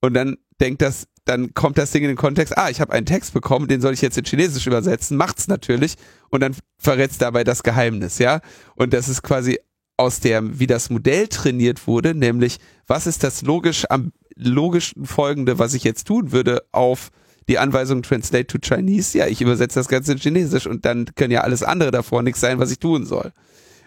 [0.03, 3.07] Und dann denkt das, dann kommt das Ding in den Kontext, ah, ich habe einen
[3.07, 5.95] Text bekommen, den soll ich jetzt in Chinesisch übersetzen, macht's natürlich
[6.31, 8.41] und dann verrätst dabei das Geheimnis, ja?
[8.77, 9.59] Und das ist quasi
[9.97, 15.59] aus der, wie das Modell trainiert wurde, nämlich was ist das logisch am logischen folgende,
[15.59, 17.11] was ich jetzt tun würde auf
[17.49, 21.33] die Anweisung Translate to Chinese, ja, ich übersetze das Ganze in Chinesisch und dann können
[21.33, 23.33] ja alles andere davor nichts sein, was ich tun soll.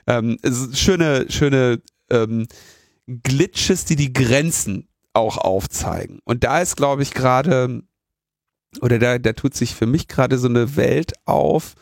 [0.07, 0.37] Ähm,
[0.73, 2.47] schöne, schöne ähm,
[3.07, 6.19] Glitches, die die Grenzen auch aufzeigen.
[6.23, 7.83] Und da ist, glaube ich, gerade,
[8.81, 11.73] oder da, da tut sich für mich gerade so eine Welt auf,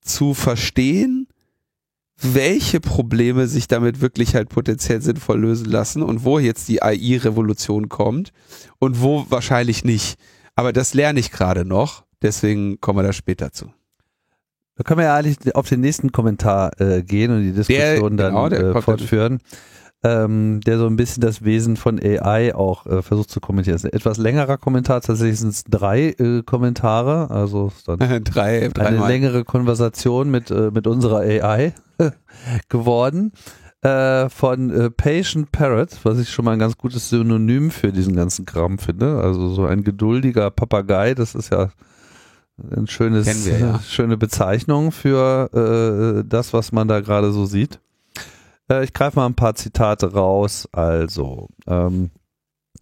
[0.00, 1.28] zu verstehen,
[2.20, 7.88] welche Probleme sich damit wirklich halt potenziell sinnvoll lösen lassen und wo jetzt die AI-Revolution
[7.88, 8.30] kommt
[8.78, 10.18] und wo wahrscheinlich nicht.
[10.54, 12.04] Aber das lerne ich gerade noch.
[12.22, 13.72] deswegen kommen wir da später zu.
[14.76, 18.28] Da können wir ja eigentlich auf den nächsten Kommentar äh, gehen und die Diskussion Der-
[18.30, 19.40] genau, dann äh, fortführen,
[20.04, 23.74] ähm, der so ein bisschen das Wesen von AI auch äh, versucht zu kommentieren.
[23.74, 27.98] Das ist ein etwas längerer Kommentar, tatsächlich sind es drei äh, Kommentare, also ist dann
[28.24, 29.08] Drei, eine dreimal.
[29.08, 31.72] längere Konversation mit, äh, mit unserer AI
[32.68, 33.32] geworden.
[33.80, 38.16] Äh, von äh, Patient Parrot, was ich schon mal ein ganz gutes Synonym für diesen
[38.16, 39.20] ganzen Kram finde.
[39.20, 41.68] Also so ein geduldiger Papagei, das ist ja
[42.74, 43.80] ein schönes, wir, ja.
[43.86, 45.50] schöne Bezeichnung für
[46.22, 47.80] äh, das, was man da gerade so sieht.
[48.70, 50.68] Äh, ich greife mal ein paar Zitate raus.
[50.72, 52.10] Also, ähm,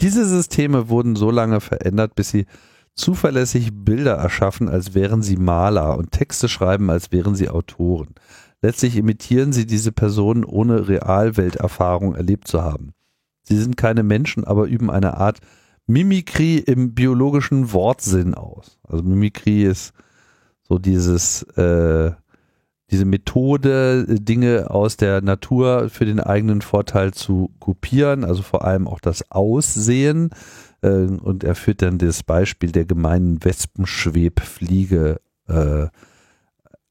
[0.00, 2.46] diese Systeme wurden so lange verändert, bis sie
[2.94, 8.14] zuverlässig Bilder erschaffen, als wären sie Maler und Texte schreiben, als wären sie Autoren.
[8.60, 12.92] Letztlich imitieren sie diese Personen, ohne Realwelterfahrung erlebt zu haben.
[13.42, 15.40] Sie sind keine Menschen, aber üben eine Art
[15.86, 18.78] Mimikrie im biologischen Wortsinn aus.
[18.84, 19.92] Also Mimikrie ist
[20.62, 22.12] so dieses, äh,
[22.92, 28.64] diese Methode, äh, Dinge aus der Natur für den eigenen Vorteil zu kopieren, also vor
[28.64, 30.31] allem auch das Aussehen.
[30.83, 35.87] Äh, und er führt dann das Beispiel der gemeinen Wespenschwebfliege äh,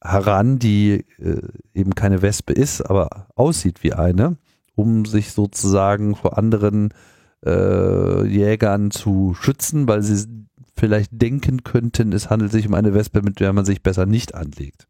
[0.03, 1.41] heran, die äh,
[1.73, 4.37] eben keine Wespe ist, aber aussieht wie eine,
[4.75, 6.89] um sich sozusagen vor anderen
[7.45, 10.25] äh, Jägern zu schützen, weil sie
[10.75, 14.33] vielleicht denken könnten, es handelt sich um eine Wespe, mit der man sich besser nicht
[14.33, 14.87] anlegt.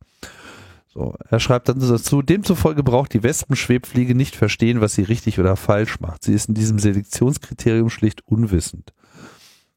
[0.93, 5.56] So, er schreibt dann dazu, demzufolge braucht die Wespenschwebfliege nicht verstehen, was sie richtig oder
[5.56, 6.25] falsch macht.
[6.25, 8.93] Sie ist in diesem Selektionskriterium schlicht unwissend.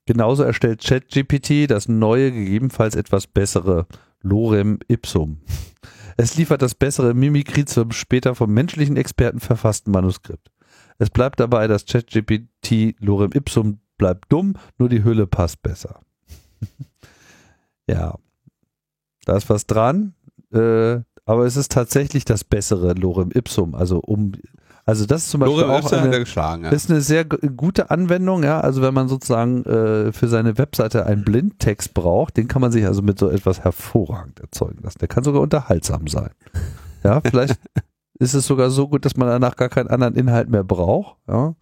[0.07, 3.87] Genauso erstellt ChatGPT das neue, gegebenenfalls etwas bessere
[4.23, 5.41] Lorem Ipsum.
[6.17, 10.51] Es liefert das bessere Mimikry zum später vom menschlichen Experten verfassten Manuskript.
[10.99, 16.01] Es bleibt dabei, dass ChatGPT Lorem Ipsum bleibt dumm, nur die Hülle passt besser.
[17.87, 18.19] ja,
[19.25, 20.15] da ist was dran,
[20.55, 23.75] äh, aber es ist tatsächlich das bessere Lorem Ipsum.
[23.75, 24.33] Also um,
[24.87, 26.11] also das ist zum Beispiel Lorem auch eine.
[26.65, 26.71] Ja.
[26.71, 28.61] ist eine sehr gu- gute Anwendung, ja.
[28.61, 32.85] Also wenn man sozusagen äh, für seine Webseite einen Blindtext braucht, den kann man sich
[32.87, 34.99] also mit so etwas hervorragend erzeugen lassen.
[34.99, 36.31] Der kann sogar unterhaltsam sein.
[37.03, 37.59] Ja, vielleicht
[38.19, 41.17] ist es sogar so gut, dass man danach gar keinen anderen Inhalt mehr braucht.
[41.27, 41.55] Ja.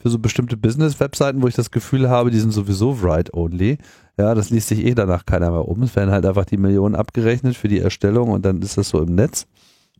[0.00, 3.78] Für so bestimmte Business-Webseiten, wo ich das Gefühl habe, die sind sowieso write-only.
[4.16, 5.82] Ja, das liest sich eh danach keiner mehr um.
[5.82, 9.00] Es werden halt einfach die Millionen abgerechnet für die Erstellung und dann ist das so
[9.02, 9.46] im Netz.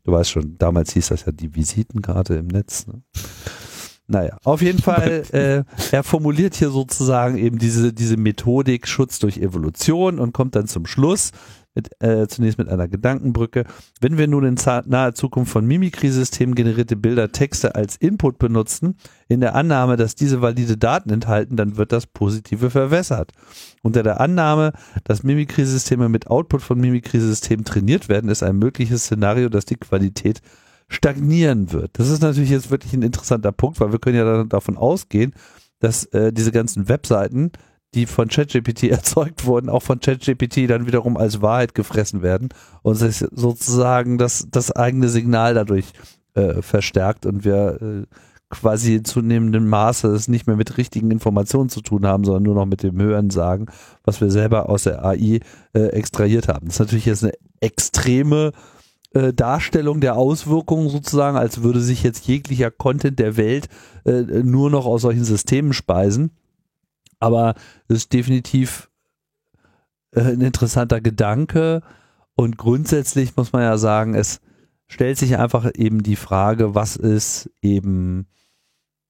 [0.04, 2.86] Du weißt schon, damals hieß das ja die Visitenkarte im Netz.
[2.86, 3.02] Ne?
[4.10, 9.36] Naja, auf jeden Fall, äh, er formuliert hier sozusagen eben diese, diese Methodik Schutz durch
[9.38, 11.32] Evolution und kommt dann zum Schluss
[11.78, 13.64] mit, äh, zunächst mit einer Gedankenbrücke.
[14.00, 18.96] Wenn wir nun in naher Zukunft von Mimikry-Systemen generierte Bilder, Texte als Input benutzen,
[19.28, 23.32] in der Annahme, dass diese valide Daten enthalten, dann wird das Positive verwässert.
[23.82, 24.72] Unter der Annahme,
[25.04, 30.40] dass Mimikry-Systeme mit Output von Mimikry-Systemen trainiert werden, ist ein mögliches Szenario, dass die Qualität
[30.88, 31.98] stagnieren wird.
[31.98, 35.32] Das ist natürlich jetzt wirklich ein interessanter Punkt, weil wir können ja davon ausgehen,
[35.80, 37.52] dass äh, diese ganzen Webseiten,
[37.94, 42.50] die von ChatGPT erzeugt wurden, auch von ChatGPT dann wiederum als Wahrheit gefressen werden
[42.82, 45.86] und sich sozusagen das, das eigene Signal dadurch
[46.34, 48.06] äh, verstärkt und wir äh,
[48.50, 52.54] quasi in zunehmendem Maße es nicht mehr mit richtigen Informationen zu tun haben, sondern nur
[52.54, 53.66] noch mit dem Hören sagen,
[54.04, 55.40] was wir selber aus der AI
[55.74, 56.66] äh, extrahiert haben.
[56.66, 58.52] Das ist natürlich jetzt eine extreme
[59.12, 63.68] äh, Darstellung der Auswirkungen sozusagen, als würde sich jetzt jeglicher Content der Welt
[64.04, 66.30] äh, nur noch aus solchen Systemen speisen.
[67.20, 67.54] Aber
[67.88, 68.90] es ist definitiv
[70.12, 71.82] äh, ein interessanter Gedanke
[72.34, 74.40] und grundsätzlich muss man ja sagen, es
[74.86, 78.28] stellt sich einfach eben die Frage, was ist eben,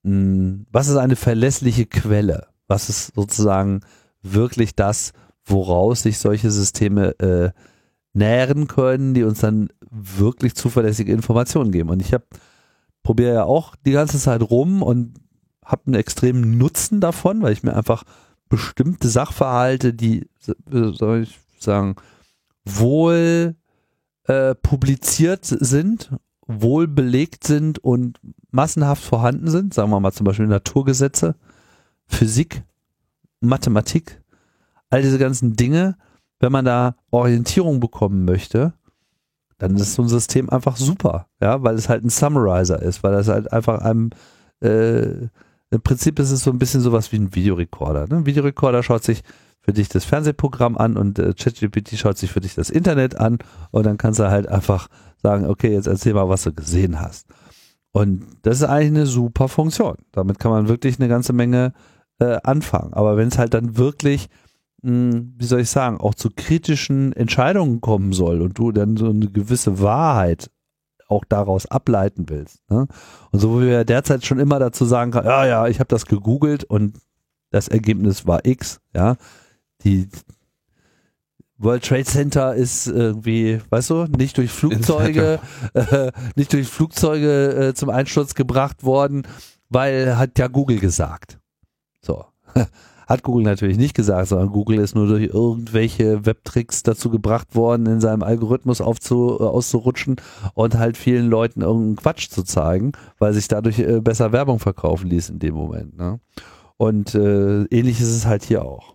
[0.03, 2.49] mh, was ist eine verlässliche Quelle?
[2.67, 3.81] Was ist sozusagen
[4.23, 5.13] wirklich das,
[5.45, 7.51] woraus sich solche Systeme äh,
[8.13, 11.91] nähren können, die uns dann wirklich zuverlässige Informationen geben.
[11.91, 12.25] Und ich habe
[13.03, 15.15] probiere ja auch die ganze Zeit rum und
[15.69, 18.05] habe einen extremen Nutzen davon, weil ich mir einfach
[18.49, 20.29] bestimmte Sachverhalte, die,
[20.67, 21.97] soll ich sagen,
[22.65, 23.55] wohl
[24.25, 26.11] äh, publiziert sind,
[26.47, 28.19] wohl belegt sind und
[28.51, 31.37] massenhaft vorhanden sind, sagen wir mal zum Beispiel Naturgesetze,
[32.07, 32.63] Physik,
[33.41, 34.23] Mathematik,
[34.89, 35.97] all diese ganzen Dinge,
[36.41, 38.73] wenn man da Orientierung bekommen möchte,
[39.59, 43.15] dann ist so ein System einfach super, ja, weil es halt ein Summarizer ist, weil
[43.15, 44.11] es halt einfach einem,
[44.61, 45.29] äh,
[45.71, 48.07] im Prinzip ist es so ein bisschen sowas wie ein Videorekorder.
[48.09, 48.17] Ne?
[48.19, 49.23] Ein Videorekorder schaut sich
[49.61, 53.39] für dich das Fernsehprogramm an und äh, ChatGPT schaut sich für dich das Internet an
[53.71, 54.89] und dann kannst du halt einfach
[55.23, 57.27] sagen, okay, jetzt erzähl mal, was du gesehen hast.
[57.93, 59.97] Und das ist eigentlich eine super Funktion.
[60.13, 61.73] Damit kann man wirklich eine ganze Menge
[62.19, 62.95] äh, anfangen.
[62.95, 64.29] Aber wenn es halt dann wirklich
[64.83, 69.11] mh, wie soll ich sagen, auch zu kritischen Entscheidungen kommen soll und du dann so
[69.11, 70.51] eine gewisse Wahrheit
[71.09, 72.61] auch daraus ableiten willst.
[72.71, 72.87] Ne?
[73.31, 76.07] Und so wie wir derzeit schon immer dazu sagen kann, ja, ja, ich habe das
[76.07, 76.99] gegoogelt und
[77.51, 79.17] das Ergebnis war X, ja.
[79.85, 80.09] Die
[81.57, 85.41] World Trade Center ist irgendwie, weißt du, nicht durch Flugzeuge,
[85.75, 89.27] äh, nicht durch Flugzeuge äh, zum Einsturz gebracht worden,
[89.69, 91.39] weil hat ja Google gesagt.
[92.01, 92.25] So.
[93.09, 97.87] Hat Google natürlich nicht gesagt, sondern Google ist nur durch irgendwelche Webtricks dazu gebracht worden,
[97.87, 100.17] in seinem Algorithmus aufzu, äh, auszurutschen
[100.53, 105.09] und halt vielen Leuten irgendeinen Quatsch zu zeigen, weil sich dadurch äh, besser Werbung verkaufen
[105.09, 105.97] ließ in dem Moment.
[105.97, 106.21] Ne?
[106.77, 108.95] Und äh, ähnlich ist es halt hier auch.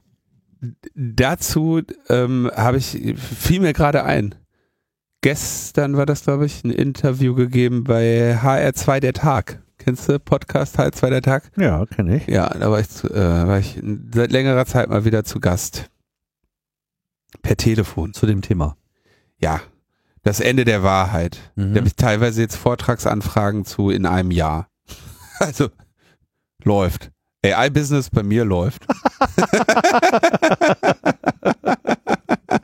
[0.93, 4.35] Dazu ähm, habe ich, fiel mir gerade ein.
[5.21, 9.62] Gestern war das, glaube ich, ein Interview gegeben bei HR2 der Tag.
[9.83, 11.51] Kennst du Podcast HR2 der Tag?
[11.57, 12.27] Ja, kenne ich.
[12.27, 13.81] Ja, da war ich, zu, äh, war ich
[14.13, 15.89] seit längerer Zeit mal wieder zu Gast.
[17.41, 18.13] Per Telefon.
[18.13, 18.77] Zu dem Thema.
[19.39, 19.59] Ja.
[20.21, 21.51] Das Ende der Wahrheit.
[21.55, 21.73] Mhm.
[21.73, 24.69] Da habe ich teilweise jetzt Vortragsanfragen zu in einem Jahr.
[25.39, 25.69] Also,
[26.63, 27.11] läuft.
[27.43, 28.85] AI-Business bei mir läuft.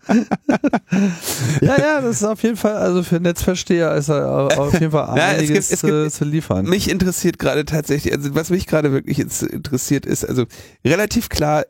[1.62, 5.18] ja, ja, das ist auf jeden Fall, also für Netzversteher ist er auf jeden Fall
[5.18, 6.66] Ja, es einiges gibt- es gibt- äh, zu liefern.
[6.66, 10.46] Mich interessiert gerade tatsächlich, also was mich gerade wirklich jetzt interessiert ist, also
[10.86, 11.66] relativ klar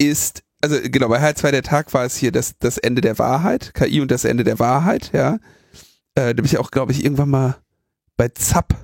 [0.00, 3.74] ist, also genau, bei H2 der Tag war es hier das, das Ende der Wahrheit,
[3.74, 5.34] KI und das Ende der Wahrheit, ja.
[6.14, 7.56] Äh, da bin ich auch, glaube ich, irgendwann mal
[8.16, 8.74] bei ZAP.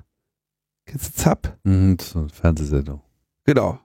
[0.87, 1.59] Kennst du ZAP?
[1.65, 3.03] Mhm, das ist eine Fernsehsendung.
[3.45, 3.79] Genau.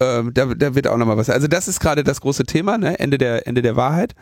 [0.00, 1.28] Ähm, da, da wird auch nochmal was.
[1.28, 2.98] Also das ist gerade das große Thema, ne?
[2.98, 4.14] Ende der, Ende der Wahrheit.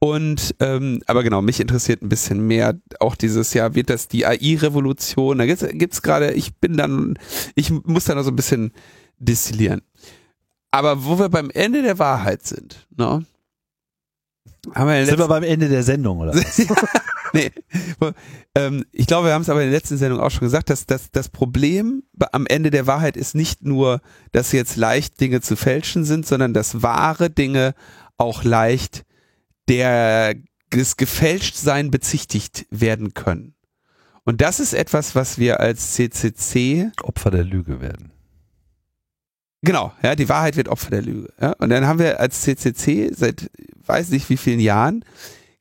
[0.00, 4.24] Und ähm, aber genau, mich interessiert ein bisschen mehr auch dieses Jahr, wird das die
[4.24, 5.38] AI-Revolution.
[5.38, 7.18] Da gibt's, gibt's gerade, ich bin dann,
[7.56, 8.72] ich muss da noch so ein bisschen
[9.18, 9.82] destillieren.
[10.70, 13.24] Aber wo wir beim Ende der Wahrheit sind, ne?
[14.74, 16.34] Haben wir Sind wir beim Ende der Sendung, oder?
[16.34, 16.58] was?
[17.32, 17.50] Nee.
[18.54, 20.86] Ähm, ich glaube, wir haben es aber in der letzten Sendung auch schon gesagt, dass,
[20.86, 24.00] dass das Problem am Ende der Wahrheit ist nicht nur,
[24.32, 27.74] dass jetzt leicht Dinge zu fälschen sind, sondern dass wahre Dinge
[28.16, 29.04] auch leicht
[29.68, 30.34] der
[30.72, 33.54] des Gefälschtsein bezichtigt werden können.
[34.24, 38.12] Und das ist etwas, was wir als CCC Opfer der Lüge werden.
[39.62, 41.32] Genau, ja, die Wahrheit wird Opfer der Lüge.
[41.40, 41.52] Ja?
[41.52, 43.50] Und dann haben wir als CCC seit
[43.86, 45.04] weiß nicht wie vielen Jahren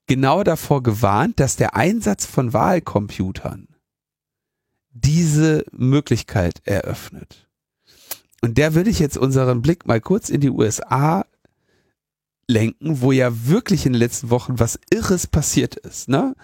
[0.08, 3.68] genau davor gewarnt, dass der Einsatz von Wahlcomputern
[4.92, 7.48] diese Möglichkeit eröffnet.
[8.42, 11.26] Und der würde ich jetzt unseren Blick mal kurz in die USA
[12.48, 16.08] lenken, wo ja wirklich in den letzten Wochen was Irres passiert ist.
[16.08, 16.36] Ne?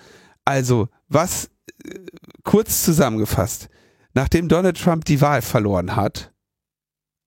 [0.44, 1.50] Also, was
[1.86, 2.00] äh,
[2.44, 3.70] kurz zusammengefasst,
[4.14, 6.34] nachdem Donald Trump die Wahl verloren hat,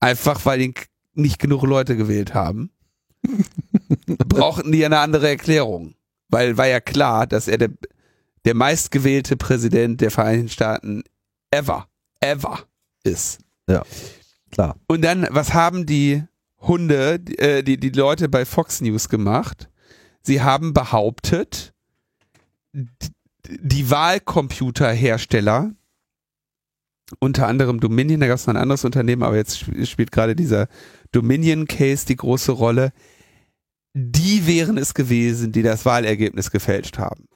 [0.00, 0.74] einfach weil ihn
[1.14, 2.70] nicht genug Leute gewählt haben,
[4.06, 5.94] brauchten die eine andere Erklärung.
[6.28, 7.70] Weil war ja klar, dass er der,
[8.44, 11.02] der meistgewählte Präsident der Vereinigten Staaten
[11.50, 11.88] ever,
[12.20, 12.60] ever
[13.04, 13.38] ist.
[14.50, 14.76] Klar.
[14.88, 16.24] Und dann, was haben die
[16.58, 19.68] Hunde, die, äh, die, die Leute bei Fox News gemacht?
[20.22, 21.72] Sie haben behauptet,
[22.72, 25.72] die Wahlcomputerhersteller,
[27.20, 30.34] unter anderem Dominion, da gab es noch ein anderes Unternehmen, aber jetzt sp- spielt gerade
[30.34, 30.66] dieser
[31.12, 32.92] Dominion-Case die große Rolle,
[33.98, 37.28] die wären es gewesen, die das Wahlergebnis gefälscht haben.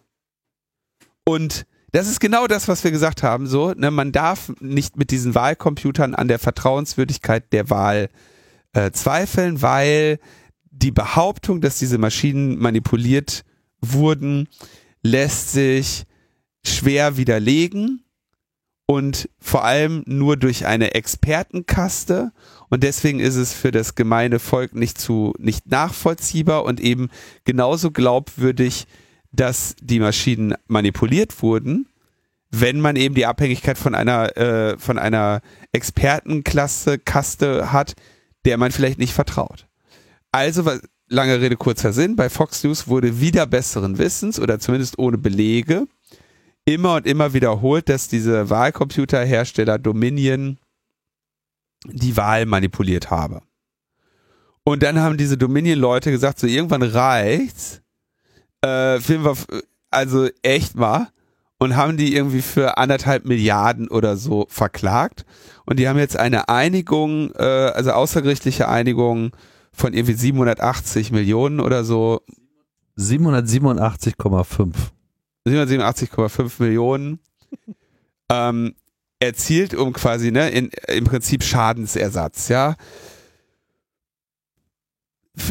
[1.24, 3.46] Und das ist genau das, was wir gesagt haben.
[3.46, 8.10] So, ne, man darf nicht mit diesen Wahlcomputern an der Vertrauenswürdigkeit der Wahl
[8.74, 10.18] äh, zweifeln, weil
[10.70, 13.44] die Behauptung, dass diese Maschinen manipuliert
[13.80, 14.46] wurden,
[15.02, 16.04] lässt sich
[16.62, 18.04] schwer widerlegen
[18.84, 22.32] und vor allem nur durch eine Expertenkaste
[22.70, 27.10] und deswegen ist es für das gemeine Volk nicht zu nicht nachvollziehbar und eben
[27.44, 28.86] genauso glaubwürdig,
[29.32, 31.86] dass die Maschinen manipuliert wurden,
[32.50, 37.94] wenn man eben die Abhängigkeit von einer äh, von einer Expertenklasse Kaste hat,
[38.44, 39.66] der man vielleicht nicht vertraut.
[40.32, 40.64] Also
[41.08, 45.86] lange Rede kurzer Sinn, bei Fox News wurde wieder besseren Wissens oder zumindest ohne Belege
[46.64, 50.58] immer und immer wiederholt, dass diese Wahlcomputerhersteller Dominion
[51.86, 53.42] die Wahl manipuliert habe.
[54.64, 57.82] Und dann haben diese Dominion-Leute gesagt, so irgendwann reicht's,
[58.62, 59.36] äh, filmen wir,
[59.90, 61.08] also echt mal,
[61.58, 65.26] und haben die irgendwie für anderthalb Milliarden oder so verklagt.
[65.66, 69.32] Und die haben jetzt eine Einigung, äh, also außergerichtliche Einigung
[69.72, 72.22] von irgendwie 780 Millionen oder so,
[72.98, 74.74] 787,5.
[75.46, 77.20] 787,5 Millionen
[78.30, 78.74] ähm,
[79.20, 82.76] erzielt, um quasi, ne, in, im Prinzip Schadensersatz, ja.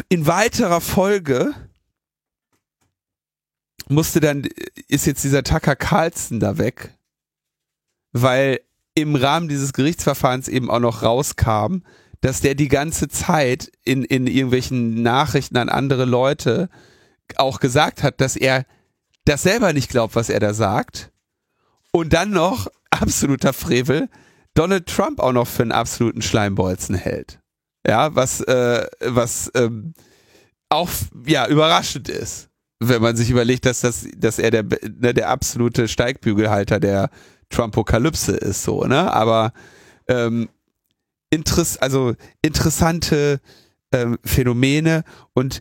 [0.08, 1.54] in weiterer Folge
[3.88, 4.48] musste dann,
[4.88, 6.96] ist jetzt dieser Tucker Carlson da weg,
[8.12, 8.60] weil
[8.94, 11.82] im Rahmen dieses Gerichtsverfahrens eben auch noch rauskam,
[12.20, 16.68] dass der die ganze Zeit in, in irgendwelchen Nachrichten an andere Leute
[17.36, 18.66] auch gesagt hat, dass er
[19.24, 21.10] das selber nicht glaubt, was er da sagt.
[21.92, 22.68] Und dann noch,
[23.00, 24.08] absoluter Frevel,
[24.54, 27.40] Donald Trump auch noch für einen absoluten Schleimbolzen hält.
[27.86, 29.94] Ja, was, äh, was ähm,
[30.68, 30.88] auch
[31.26, 35.86] ja, überraschend ist wenn man sich überlegt, dass das, dass er der, ne, der absolute
[35.86, 37.10] Steigbügelhalter der
[37.50, 39.12] Trumpokalypse ist, so, ne?
[39.12, 39.52] Aber
[40.08, 40.48] ähm,
[41.28, 43.40] interess also interessante
[43.92, 45.60] ähm, Phänomene und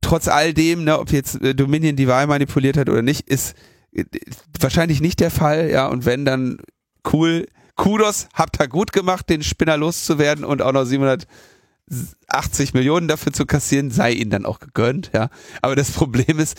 [0.00, 3.54] trotz all dem, ne, ob jetzt äh, Dominion die Wahl manipuliert hat oder nicht, ist
[3.92, 4.04] äh,
[4.58, 6.58] wahrscheinlich nicht der Fall, ja, und wenn dann
[7.12, 11.26] cool, Kudos, habt ihr gut gemacht, den Spinner loszuwerden und auch noch 700
[12.28, 15.28] 80 Millionen dafür zu kassieren, sei ihnen dann auch gegönnt, ja.
[15.62, 16.58] Aber das Problem ist,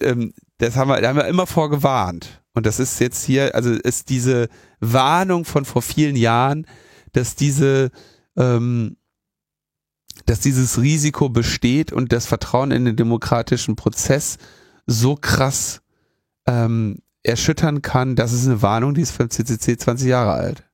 [0.00, 2.42] ähm, das haben wir, da haben wir immer vorgewarnt.
[2.54, 4.48] Und das ist jetzt hier, also ist diese
[4.80, 6.66] Warnung von vor vielen Jahren,
[7.12, 7.90] dass diese,
[8.36, 8.96] ähm,
[10.26, 14.38] dass dieses Risiko besteht und das Vertrauen in den demokratischen Prozess
[14.86, 15.82] so krass
[16.46, 20.64] ähm, erschüttern kann, das ist eine Warnung, die ist beim CCC 20 Jahre alt.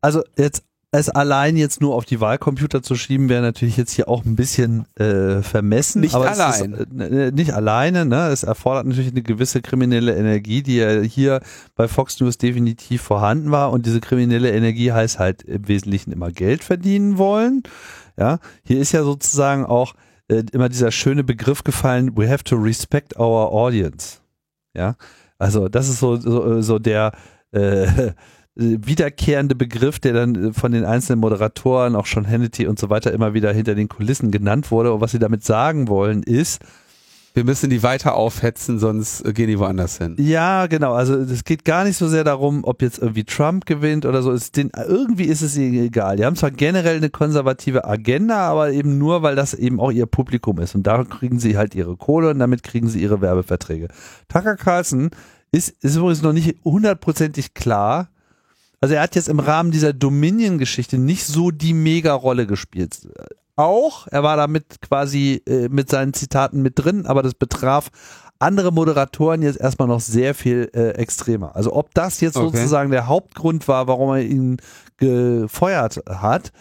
[0.00, 4.08] Also jetzt es allein jetzt nur auf die Wahlcomputer zu schieben, wäre natürlich jetzt hier
[4.08, 6.00] auch ein bisschen äh, vermessen.
[6.00, 6.72] Nicht aber allein.
[6.72, 8.28] Ist, äh, nicht alleine, ne?
[8.28, 11.40] Es erfordert natürlich eine gewisse kriminelle Energie, die ja hier
[11.74, 13.70] bei Fox News definitiv vorhanden war.
[13.70, 17.64] Und diese kriminelle Energie heißt halt im Wesentlichen immer Geld verdienen wollen.
[18.16, 19.94] Ja, hier ist ja sozusagen auch
[20.28, 24.20] äh, immer dieser schöne Begriff gefallen, we have to respect our audience.
[24.74, 24.96] Ja,
[25.38, 27.12] also das ist so, so, so der
[27.52, 28.12] äh,
[28.54, 33.34] wiederkehrende Begriff, der dann von den einzelnen Moderatoren, auch schon Hannity und so weiter, immer
[33.34, 34.92] wieder hinter den Kulissen genannt wurde.
[34.92, 36.60] Und was sie damit sagen wollen, ist,
[37.34, 40.16] wir müssen die weiter aufhetzen, sonst gehen die woanders hin.
[40.18, 40.94] Ja, genau.
[40.94, 44.32] Also es geht gar nicht so sehr darum, ob jetzt irgendwie Trump gewinnt oder so.
[44.32, 46.16] Ist den, irgendwie ist es ihnen egal.
[46.16, 50.06] Die haben zwar generell eine konservative Agenda, aber eben nur, weil das eben auch ihr
[50.06, 50.74] Publikum ist.
[50.74, 53.88] Und da kriegen sie halt ihre Kohle und damit kriegen sie ihre Werbeverträge.
[54.28, 55.10] Tucker Carlson
[55.52, 58.08] ist, ist übrigens noch nicht hundertprozentig klar,
[58.80, 63.08] also er hat jetzt im Rahmen dieser Dominion-Geschichte nicht so die Mega-Rolle gespielt.
[63.58, 67.90] Auch, er war damit quasi äh, mit seinen Zitaten mit drin, aber das betraf
[68.38, 71.56] andere Moderatoren jetzt erstmal noch sehr viel äh, extremer.
[71.56, 72.56] Also ob das jetzt okay.
[72.56, 74.58] sozusagen der Hauptgrund war, warum er ihn
[74.96, 76.52] gefeuert hat,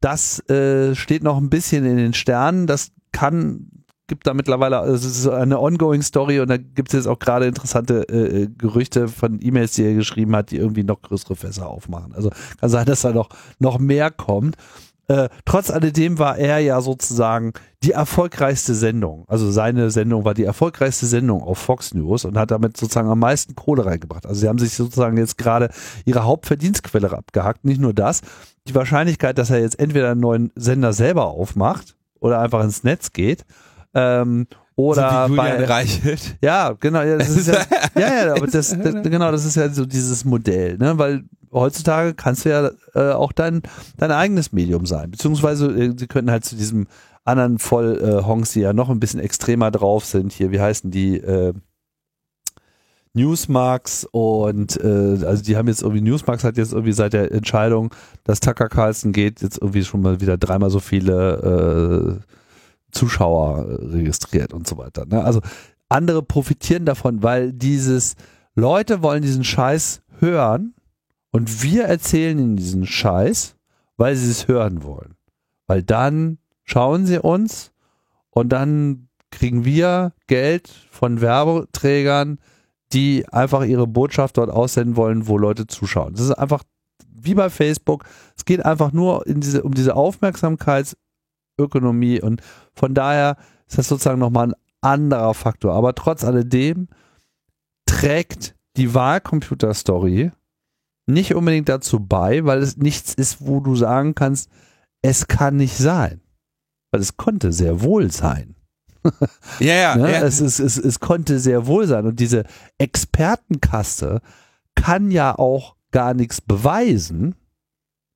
[0.00, 2.66] das äh, steht noch ein bisschen in den Sternen.
[2.66, 3.70] Das kann
[4.08, 7.18] gibt da mittlerweile, also es ist eine ongoing Story und da gibt es jetzt auch
[7.18, 11.34] gerade interessante äh, äh, Gerüchte von E-Mails, die er geschrieben hat, die irgendwie noch größere
[11.34, 12.14] Fässer aufmachen.
[12.14, 12.30] Also
[12.60, 13.28] kann sein, dass da noch,
[13.58, 14.56] noch mehr kommt.
[15.08, 17.52] Äh, trotz alledem war er ja sozusagen
[17.82, 19.24] die erfolgreichste Sendung.
[19.28, 23.20] Also seine Sendung war die erfolgreichste Sendung auf Fox News und hat damit sozusagen am
[23.20, 24.26] meisten Kohle reingebracht.
[24.26, 25.70] Also sie haben sich sozusagen jetzt gerade
[26.04, 27.64] ihre Hauptverdienstquelle abgehackt.
[27.64, 28.22] Nicht nur das,
[28.66, 33.12] die Wahrscheinlichkeit, dass er jetzt entweder einen neuen Sender selber aufmacht oder einfach ins Netz
[33.12, 33.44] geht,
[33.94, 34.46] ähm,
[34.76, 36.36] oder so bei Reichelt.
[36.42, 37.54] Ja, genau, ja, das ist ja,
[37.98, 41.24] ja, ja, aber das, das, genau, das ist ja so dieses Modell, ne, weil
[41.60, 43.62] heutzutage kannst du ja äh, auch dein
[43.96, 46.86] dein eigenes Medium sein, beziehungsweise äh, sie könnten halt zu diesem
[47.24, 51.16] anderen Voll-Honks, äh, die ja noch ein bisschen extremer drauf sind, hier, wie heißen die,
[51.16, 51.52] äh,
[53.16, 57.92] Newsmarks und äh, also die haben jetzt irgendwie Newsmarks hat jetzt irgendwie seit der Entscheidung,
[58.24, 62.32] dass Tucker Carlson geht, jetzt irgendwie schon mal wieder dreimal so viele äh,
[62.92, 65.06] Zuschauer äh, registriert und so weiter.
[65.06, 65.24] Ne?
[65.24, 65.40] Also
[65.88, 68.16] andere profitieren davon, weil dieses
[68.54, 70.74] Leute wollen diesen Scheiß hören
[71.36, 73.56] und wir erzählen ihnen diesen Scheiß,
[73.98, 75.16] weil sie es hören wollen.
[75.66, 77.72] Weil dann schauen sie uns
[78.30, 82.38] und dann kriegen wir Geld von Werbeträgern,
[82.94, 86.14] die einfach ihre Botschaft dort aussenden wollen, wo Leute zuschauen.
[86.14, 86.62] Das ist einfach
[87.06, 88.04] wie bei Facebook.
[88.34, 90.96] Es geht einfach nur diese, um diese Aufmerksamkeits-
[91.58, 92.40] Ökonomie und
[92.74, 95.74] von daher ist das sozusagen nochmal ein anderer Faktor.
[95.74, 96.88] Aber trotz alledem
[97.86, 100.32] trägt die Wahlcomputer-Story
[101.06, 104.50] nicht unbedingt dazu bei, weil es nichts ist, wo du sagen kannst,
[105.02, 106.20] es kann nicht sein.
[106.90, 108.54] Weil es konnte sehr wohl sein.
[109.60, 109.96] Ja, ja.
[109.96, 110.12] ne?
[110.12, 110.22] ja.
[110.22, 112.06] Es, es, es, es konnte sehr wohl sein.
[112.06, 112.44] Und diese
[112.78, 114.20] Expertenkaste
[114.74, 117.36] kann ja auch gar nichts beweisen,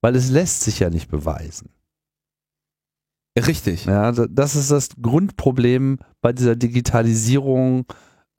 [0.03, 1.71] weil es lässt sich ja nicht beweisen.
[3.39, 3.85] Richtig.
[3.85, 7.87] Ja, das ist das Grundproblem bei dieser Digitalisierung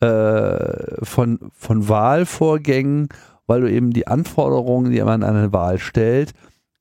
[0.02, 3.08] äh, von, von Wahlvorgängen,
[3.48, 6.34] weil du eben die Anforderungen, die man an eine Wahl stellt,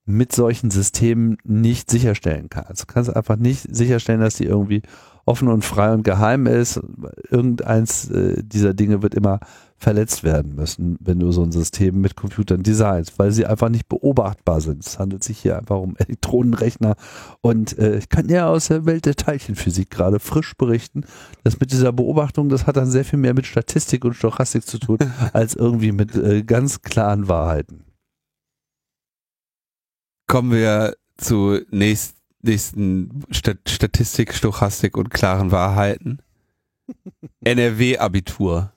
[0.04, 2.82] mit solchen Systemen nicht sicherstellen kannst.
[2.82, 4.82] Du kannst einfach nicht sicherstellen, dass die irgendwie
[5.24, 6.80] offen und frei und geheim ist.
[7.28, 9.40] Irgendeins äh, dieser Dinge wird immer
[9.80, 13.88] verletzt werden müssen, wenn du so ein System mit Computern designst, weil sie einfach nicht
[13.88, 14.84] beobachtbar sind.
[14.84, 16.96] Es handelt sich hier einfach um Elektronenrechner
[17.40, 21.04] und äh, ich kann ja aus der Welt der Teilchenphysik gerade frisch berichten,
[21.44, 24.78] dass mit dieser Beobachtung, das hat dann sehr viel mehr mit Statistik und Stochastik zu
[24.78, 24.98] tun,
[25.32, 27.84] als irgendwie mit äh, ganz klaren Wahrheiten.
[30.26, 36.18] Kommen wir zu nächst, nächsten Stat Statistik, Stochastik und klaren Wahrheiten.
[37.44, 38.72] NRW-Abitur.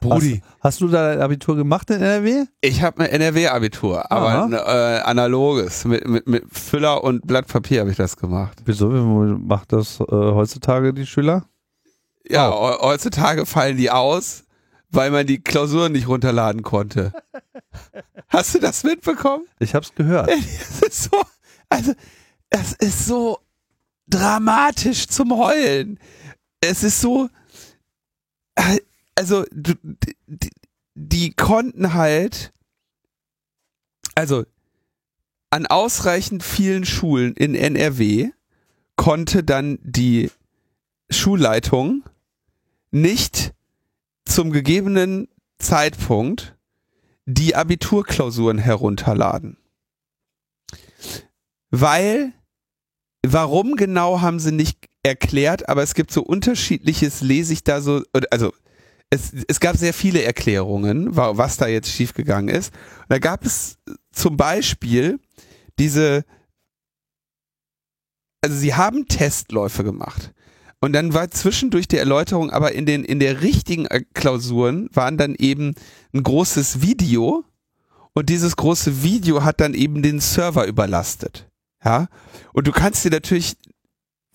[0.00, 0.42] Brudi.
[0.58, 2.46] Hast, hast, du da dein Abitur gemacht in NRW?
[2.60, 5.84] Ich habe ein NRW-Abitur, aber ein äh, analoges.
[5.84, 8.58] Mit, mit, mit Füller und Blatt Papier habe ich das gemacht.
[8.64, 11.46] Wieso macht das äh, heutzutage die Schüler?
[12.28, 12.80] Ja, oh.
[12.80, 14.44] heutzutage fallen die aus,
[14.90, 17.12] weil man die Klausuren nicht runterladen konnte.
[18.28, 19.44] Hast du das mitbekommen?
[19.58, 20.30] Ich habe es gehört.
[20.80, 21.22] Das ist so,
[21.68, 21.92] also,
[22.48, 23.38] es ist so
[24.08, 25.98] dramatisch zum Heulen.
[26.60, 27.28] Es ist so,
[28.56, 28.78] äh,
[29.20, 29.76] also die,
[30.94, 32.54] die konnten halt,
[34.14, 34.46] also
[35.50, 38.30] an ausreichend vielen Schulen in NRW
[38.96, 40.30] konnte dann die
[41.10, 42.02] Schulleitung
[42.92, 43.52] nicht
[44.24, 46.56] zum gegebenen Zeitpunkt
[47.26, 49.58] die Abiturklausuren herunterladen.
[51.70, 52.32] Weil,
[53.22, 58.02] warum genau haben sie nicht erklärt, aber es gibt so unterschiedliches, lese ich da so,
[58.30, 58.54] also
[59.10, 62.72] es, es gab sehr viele Erklärungen, was da jetzt schiefgegangen ist.
[63.00, 63.76] Und da gab es
[64.12, 65.18] zum Beispiel
[65.78, 66.24] diese,
[68.42, 70.32] also sie haben Testläufe gemacht.
[70.80, 75.18] Und dann war zwischendurch die Erläuterung, aber in den, in der richtigen äh, Klausuren waren
[75.18, 75.74] dann eben
[76.14, 77.44] ein großes Video
[78.14, 81.48] und dieses große Video hat dann eben den Server überlastet.
[81.84, 82.08] Ja.
[82.52, 83.56] Und du kannst dir natürlich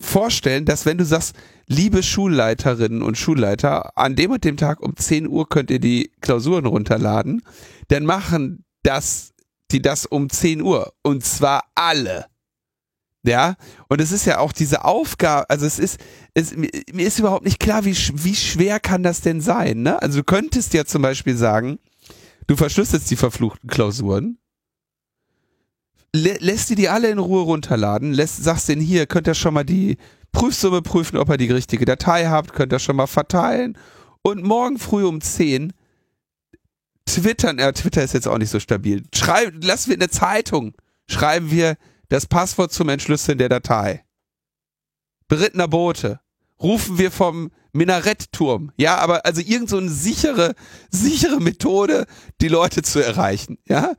[0.00, 1.34] vorstellen, dass wenn du sagst,
[1.66, 6.10] liebe Schulleiterinnen und Schulleiter, an dem und dem Tag um 10 Uhr könnt ihr die
[6.20, 7.42] Klausuren runterladen,
[7.88, 9.32] dann machen das,
[9.70, 10.92] die das um 10 Uhr.
[11.02, 12.26] Und zwar alle.
[13.24, 13.56] Ja,
[13.88, 15.98] und es ist ja auch diese Aufgabe, also es ist,
[16.34, 20.00] es, mir ist überhaupt nicht klar, wie, wie schwer kann das denn sein, ne?
[20.00, 21.80] Also du könntest ja zum Beispiel sagen,
[22.46, 24.38] du verschlüsselst die verfluchten Klausuren,
[26.14, 29.54] lä lässt die die alle in Ruhe runterladen, lässt, sagst denen hier, könnt ihr schon
[29.54, 29.96] mal die
[30.32, 33.78] Prüfsumme prüfen, ob ihr die richtige Datei habt, könnt ihr schon mal verteilen
[34.22, 35.72] und morgen früh um 10
[37.06, 40.74] twittern, ja, Twitter ist jetzt auch nicht so stabil, schreiben, lassen wir in der Zeitung,
[41.08, 41.76] schreiben wir
[42.08, 44.04] das Passwort zum Entschlüsseln der Datei.
[45.28, 46.20] Berittener Bote.
[46.62, 48.72] Rufen wir vom Minarettturm.
[48.76, 50.54] Ja, aber also irgend so eine sichere,
[50.90, 52.06] sichere Methode,
[52.40, 53.58] die Leute zu erreichen.
[53.68, 53.94] Ja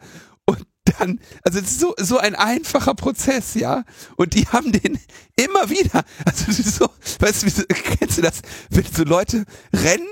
[1.00, 3.84] dann, also es ist so, so ein einfacher Prozess, ja.
[4.16, 5.00] Und die haben den
[5.36, 10.08] immer wieder, also so, weißt du, kennst du das, wenn so Leute rennen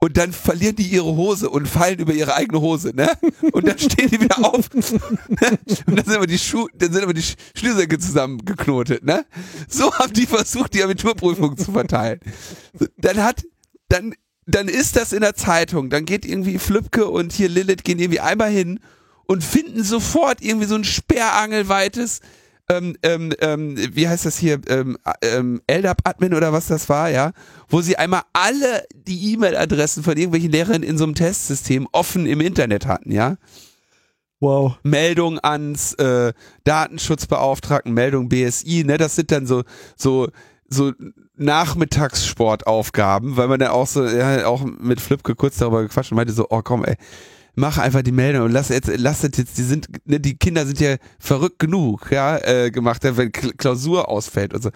[0.00, 3.10] und dann verlieren die ihre Hose und fallen über ihre eigene Hose, ne?
[3.52, 4.70] Und dann stehen die wieder auf.
[4.74, 5.58] Ne?
[5.86, 7.24] Und dann sind aber die Schuhe, dann sind aber die
[7.56, 9.24] Schlüsselke zusammengeknotet, ne?
[9.68, 12.20] So haben die versucht, die Abiturprüfung zu verteilen.
[12.98, 13.44] Dann hat,
[13.88, 14.14] dann,
[14.46, 18.20] dann ist das in der Zeitung, dann geht irgendwie Flübke und hier Lilith gehen irgendwie
[18.20, 18.80] einmal hin
[19.26, 22.20] und finden sofort irgendwie so ein sperrangelweites
[22.68, 27.32] ähm, ähm, ähm, wie heißt das hier, ähm, ähm, LDAP-Admin oder was das war, ja,
[27.68, 32.40] wo sie einmal alle die E-Mail-Adressen von irgendwelchen Lehrern in so einem Testsystem offen im
[32.40, 33.36] Internet hatten, ja.
[34.40, 34.78] Wow.
[34.82, 36.32] Meldung ans äh,
[36.64, 39.62] Datenschutzbeauftragten, Meldung BSI, ne, das sind dann so,
[39.96, 40.28] so,
[40.66, 40.92] so
[41.36, 46.32] Nachmittagssportaufgaben, weil man dann auch so, ja, auch mit Flipke kurz darüber gequatscht und meinte
[46.32, 46.96] so, oh komm, ey,
[47.54, 50.80] mach einfach die Meldung und lass jetzt, lass jetzt, die sind, ne, die Kinder sind
[50.80, 54.70] ja verrückt genug, ja, äh, gemacht, wenn Klausur ausfällt und so.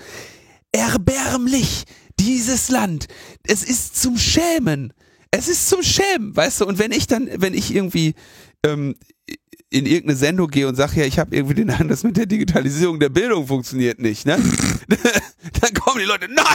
[0.72, 1.84] Erbärmlich,
[2.20, 3.06] dieses Land.
[3.44, 4.92] Es ist zum Schämen.
[5.30, 8.14] Es ist zum Schämen, weißt du, und wenn ich dann, wenn ich irgendwie
[8.64, 8.94] ähm,
[9.70, 12.26] in irgendeine Sendung gehe und sage, ja, ich habe irgendwie den Eindruck, das mit der
[12.26, 14.36] Digitalisierung der Bildung funktioniert nicht, ne?
[15.60, 16.46] dann kommen die Leute, nein,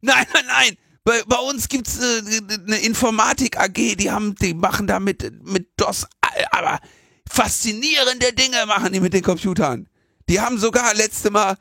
[0.00, 0.76] nein, nein, nein,
[1.08, 2.22] bei, bei uns gibt's äh,
[2.66, 5.32] eine Informatik AG, die haben, die machen da mit,
[5.78, 6.06] DOS,
[6.50, 6.80] aber
[7.26, 9.88] faszinierende Dinge machen die mit den Computern.
[10.28, 11.56] Die haben sogar letzte Mal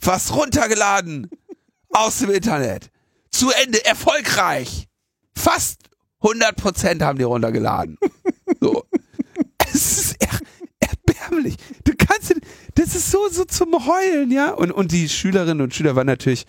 [0.00, 1.30] was runtergeladen
[1.90, 2.90] aus dem Internet.
[3.30, 4.88] Zu Ende, erfolgreich.
[5.36, 5.78] Fast
[6.20, 7.96] 100% haben die runtergeladen.
[8.60, 8.84] So.
[9.72, 10.36] es ist er,
[10.80, 11.54] erbärmlich.
[11.84, 12.34] Du kannst,
[12.74, 14.50] das ist so, so zum Heulen, ja.
[14.50, 16.44] Und, und die Schülerinnen und Schüler waren natürlich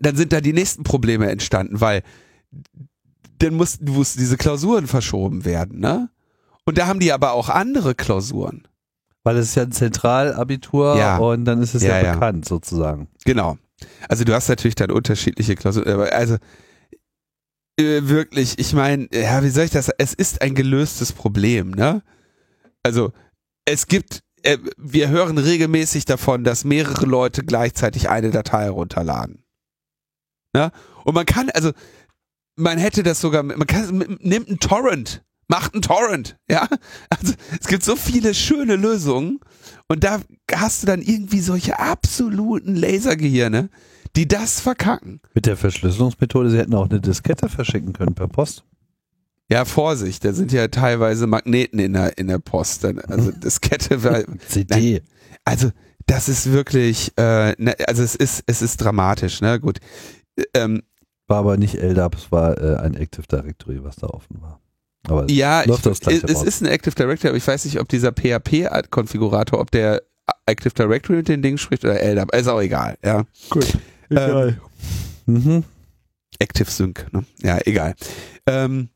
[0.00, 2.02] dann sind da die nächsten Probleme entstanden, weil
[3.38, 6.08] dann mussten, mussten diese Klausuren verschoben werden, ne?
[6.64, 8.66] Und da haben die aber auch andere Klausuren.
[9.22, 11.18] Weil es ist ja ein Zentralabitur Ja.
[11.18, 12.12] und dann ist es ja, Ja, ja.
[12.14, 13.08] bekannt sozusagen.
[13.24, 13.58] Genau.
[14.08, 16.36] Also du hast natürlich dann unterschiedliche Klausuren, also
[17.78, 19.90] äh, wirklich, ich meine, ja, wie soll ich das?
[19.98, 22.02] Es ist ein gelöstes Problem, ne?
[22.82, 23.12] Also
[23.64, 29.42] es gibt, äh, wir hören regelmäßig davon, dass mehrere Leute gleichzeitig eine Datei herunterladen.
[30.56, 30.70] Ne?
[31.04, 31.72] Und man kann, also
[32.56, 36.66] man hätte das sogar, man kann, nimmt einen Torrent, macht einen Torrent, ja?
[37.10, 39.40] Also es gibt so viele schöne Lösungen
[39.86, 43.68] und da hast du dann irgendwie solche absoluten Lasergehirne,
[44.16, 45.20] die das verkacken.
[45.34, 48.64] Mit der Verschlüsselungsmethode, sie hätten auch eine Diskette verschicken können per Post.
[49.50, 52.82] Ja, Vorsicht, da sind ja teilweise Magneten in der, in der Post.
[52.86, 55.02] Also das Kette, weil, CD.
[55.44, 55.70] also
[56.06, 59.60] das ist wirklich, äh, ne, also es ist, es ist dramatisch, ne?
[59.60, 59.80] Gut.
[60.54, 60.82] Ähm,
[61.26, 64.60] War aber nicht LDAP, es war äh, ein Active Directory, was da offen war.
[65.08, 66.42] Aber ja, ich, es, raus.
[66.42, 70.02] ist ein Active Directory, aber ich weiß nicht, ob dieser PHP-Konfigurator, ob der
[70.46, 72.34] Active Directory mit den Dingen spricht oder LDAP.
[72.34, 73.24] Ist auch egal, ja.
[73.50, 73.78] gut.
[74.08, 74.60] Egal.
[75.26, 75.64] Mhm.
[76.38, 77.24] Active Sync, ne?
[77.42, 77.94] Ja, egal.
[78.46, 78.90] Ähm,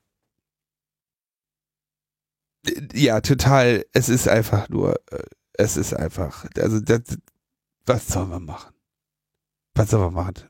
[2.92, 3.84] ja, total.
[3.92, 5.22] Es ist einfach nur, äh,
[5.54, 7.02] es ist einfach, also das,
[7.86, 8.74] was soll man machen?
[9.74, 10.49] Was soll man machen?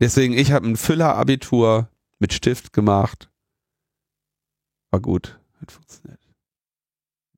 [0.00, 1.88] Deswegen, ich habe ein Füller-Abitur
[2.18, 3.30] mit Stift gemacht.
[4.90, 5.38] War gut.
[5.60, 6.20] Hat funktioniert.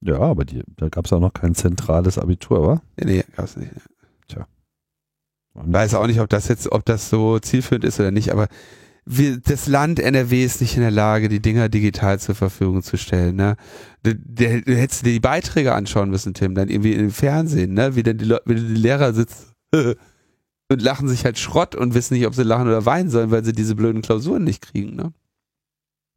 [0.01, 2.83] Ja, aber die, da gab es auch noch kein zentrales Abitur, wa?
[2.97, 3.73] Nee, nee, gab's nicht.
[5.59, 8.49] Und weiß auch nicht, ob das jetzt, ob das so zielführend ist oder nicht, aber
[9.05, 12.97] wir, das Land NRW ist nicht in der Lage, die Dinger digital zur Verfügung zu
[12.97, 13.37] stellen.
[13.37, 13.57] Ne?
[14.03, 17.97] Du, du, du hättest dir die Beiträge anschauen müssen, Tim, dann irgendwie im Fernsehen, ne?
[17.97, 19.53] wie dann die, wie die Lehrer sitzen
[20.69, 23.45] und lachen sich halt Schrott und wissen nicht, ob sie lachen oder weinen sollen, weil
[23.45, 24.97] sie diese blöden Klausuren nicht kriegen.
[24.97, 25.12] Ne?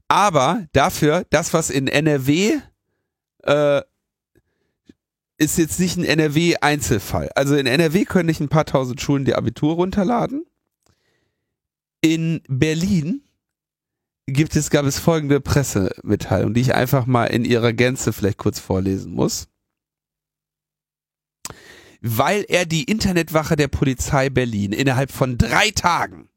[0.07, 2.59] Aber dafür, das, was in NRW
[3.43, 3.81] äh,
[5.37, 7.29] ist jetzt nicht ein NRW-Einzelfall.
[7.33, 10.45] Also in NRW können nicht ein paar tausend Schulen die Abitur runterladen.
[12.01, 13.23] In Berlin
[14.27, 18.59] gibt es, gab es folgende Pressemitteilung, die ich einfach mal in ihrer Gänze vielleicht kurz
[18.59, 19.47] vorlesen muss.
[22.01, 26.29] Weil er die Internetwache der Polizei Berlin innerhalb von drei Tagen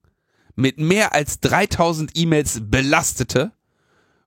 [0.56, 3.52] mit mehr als 3000 E-Mails belastete,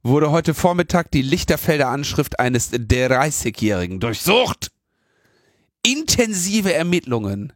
[0.04, 4.72] wurde heute Vormittag die Lichterfelder Anschrift eines 30-Jährigen durchsucht.
[5.84, 7.54] Intensive Ermittlungen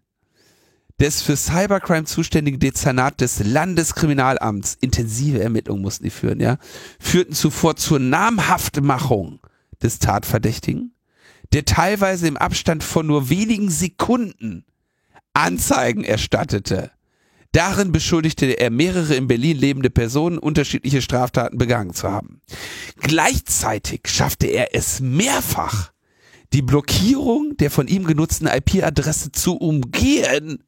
[1.00, 6.60] des für Cybercrime zuständigen Dezernat des Landeskriminalamts, intensive Ermittlungen mussten die führen, ja,
[7.00, 9.40] führten zuvor zur Namhaftmachung
[9.82, 10.91] des Tatverdächtigen,
[11.54, 14.66] der teilweise im Abstand von nur wenigen Sekunden
[15.34, 16.91] Anzeigen erstattete.
[17.54, 22.41] Darin beschuldigte er mehrere in Berlin lebende Personen, unterschiedliche Straftaten begangen zu haben.
[22.97, 25.91] Gleichzeitig schaffte er es mehrfach,
[26.54, 30.64] die Blockierung der von ihm genutzten IP-Adresse zu umgehen,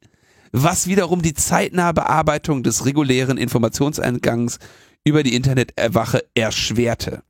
[0.52, 4.58] was wiederum die zeitnahe Bearbeitung des regulären Informationseingangs
[5.04, 7.22] über die Internetwache erschwerte.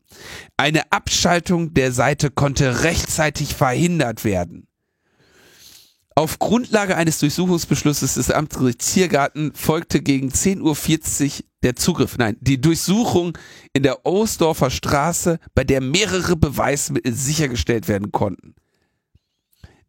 [0.57, 4.67] Eine Abschaltung der Seite konnte rechtzeitig verhindert werden.
[6.17, 10.61] Auf Grundlage eines Durchsuchungsbeschlusses des Amtsgerichts Tiergarten folgte gegen 10.40
[11.41, 13.37] Uhr der Zugriff, nein, die Durchsuchung
[13.73, 18.55] in der Ohlsdorfer Straße, bei der mehrere Beweismittel sichergestellt werden konnten.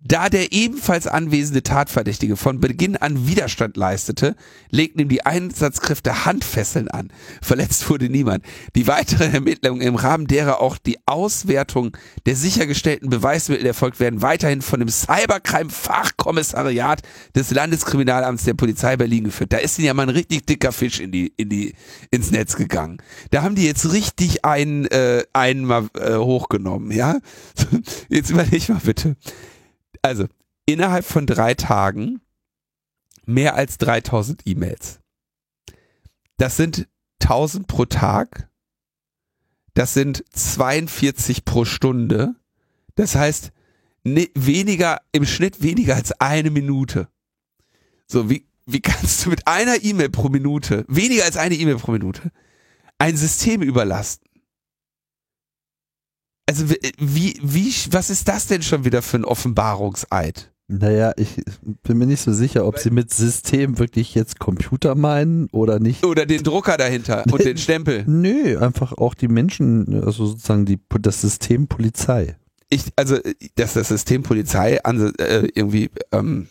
[0.07, 4.35] Da der ebenfalls anwesende Tatverdächtige von Beginn an Widerstand leistete,
[4.69, 7.11] legten ihm die Einsatzkräfte Handfesseln an.
[7.41, 8.45] Verletzt wurde niemand.
[8.75, 11.97] Die weiteren Ermittlungen im Rahmen derer auch die Auswertung
[12.27, 17.01] der sichergestellten Beweismittel erfolgt werden, weiterhin von dem Cybercrime-Fachkommissariat
[17.35, 19.53] des Landeskriminalamts der Polizei Berlin geführt.
[19.53, 21.73] Da ist ihnen ja mal ein richtig dicker Fisch in die, in die,
[22.11, 22.99] ins Netz gegangen.
[23.31, 27.17] Da haben die jetzt richtig einen, äh, einen mal äh, hochgenommen, ja?
[28.09, 29.15] Jetzt überleg mal bitte.
[30.05, 30.27] Also,
[30.67, 32.21] innerhalb von drei Tagen
[33.25, 34.99] mehr als 3000 E-Mails.
[36.37, 36.87] Das sind
[37.23, 38.47] 1000 pro Tag.
[39.73, 42.35] Das sind 42 pro Stunde.
[42.93, 43.51] Das heißt,
[44.03, 47.07] ne, weniger, im Schnitt weniger als eine Minute.
[48.05, 51.93] So, wie, wie kannst du mit einer E-Mail pro Minute, weniger als eine E-Mail pro
[51.93, 52.31] Minute,
[52.99, 54.24] ein System überlasten?
[56.47, 60.51] Also wie, wie, was ist das denn schon wieder für ein Offenbarungseid?
[60.67, 61.41] Naja, ich
[61.83, 66.03] bin mir nicht so sicher, ob sie mit System wirklich jetzt Computer meinen oder nicht.
[66.03, 68.03] Oder den Drucker dahinter und den Stempel.
[68.07, 72.35] Nö, einfach auch die Menschen, also sozusagen die, das System Polizei.
[72.69, 73.19] Ich, also,
[73.55, 76.47] dass das System Polizei an, äh, irgendwie ähm,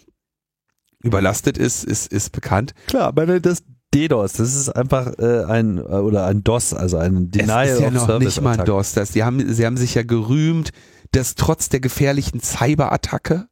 [1.03, 2.73] überlastet ist, ist, ist bekannt.
[2.87, 3.65] Klar, aber das,
[3.95, 7.89] DDoS, das ist einfach äh, ein oder ein DOS, also ein Denial es ist ja
[7.89, 8.67] of noch Service nicht mal ein.
[8.67, 8.93] DOS.
[8.93, 10.71] Das, die haben, sie haben sich ja gerühmt,
[11.13, 13.47] dass trotz der gefährlichen Cyberattacke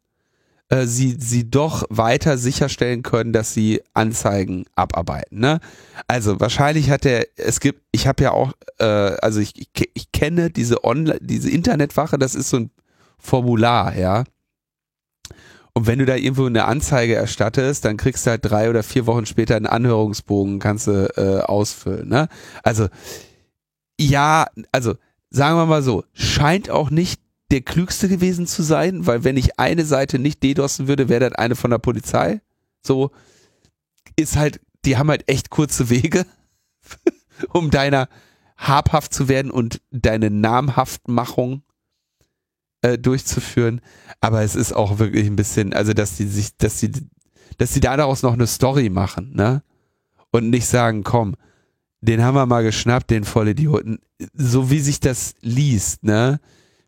[0.69, 5.39] äh, sie, sie doch weiter sicherstellen können, dass sie Anzeigen abarbeiten.
[5.39, 5.61] Ne?
[6.09, 10.13] Also wahrscheinlich hat der, es gibt, ich habe ja auch, äh, also ich, ich, ich
[10.13, 12.71] kenne diese Online, diese Internetwache, das ist so ein
[13.19, 14.25] Formular, ja.
[15.75, 19.07] Und wenn du da irgendwo eine Anzeige erstattest, dann kriegst du halt drei oder vier
[19.07, 22.09] Wochen später einen Anhörungsbogen, kannst du äh, ausfüllen.
[22.09, 22.29] Ne?
[22.63, 22.89] Also
[23.99, 24.95] ja, also
[25.31, 27.21] sagen wir mal so, scheint auch nicht
[27.51, 31.39] der klügste gewesen zu sein, weil wenn ich eine Seite nicht DDoSen würde, wäre das
[31.39, 32.41] eine von der Polizei.
[32.83, 33.11] So
[34.17, 36.27] ist halt, die haben halt echt kurze Wege,
[37.53, 38.09] um deiner
[38.57, 41.63] habhaft zu werden und deine Namhaftmachung
[42.83, 43.81] äh, durchzuführen.
[44.21, 46.93] Aber es ist auch wirklich ein bisschen, also dass die sich, dass die,
[47.59, 49.63] dass die daraus noch eine Story machen, ne?
[50.31, 51.35] Und nicht sagen, komm,
[52.01, 53.99] den haben wir mal geschnappt, den Vollidioten.
[54.35, 56.41] So wie sich das liest, ne?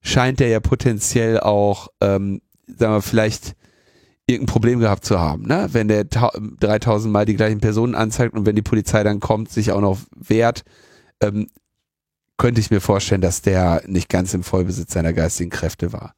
[0.03, 3.55] Scheint der ja potenziell auch, ähm, sagen wir, vielleicht
[4.27, 5.69] irgendein Problem gehabt zu haben, ne?
[5.73, 9.73] Wenn der 3000 Mal die gleichen Personen anzeigt und wenn die Polizei dann kommt, sich
[9.73, 10.65] auch noch wehrt,
[11.21, 11.49] ähm,
[12.37, 16.15] könnte ich mir vorstellen, dass der nicht ganz im Vollbesitz seiner geistigen Kräfte war.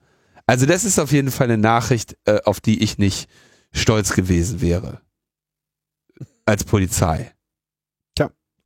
[0.46, 3.28] Also das ist auf jeden Fall eine Nachricht, äh, auf die ich nicht
[3.72, 5.00] stolz gewesen wäre.
[6.44, 7.36] Als Polizei.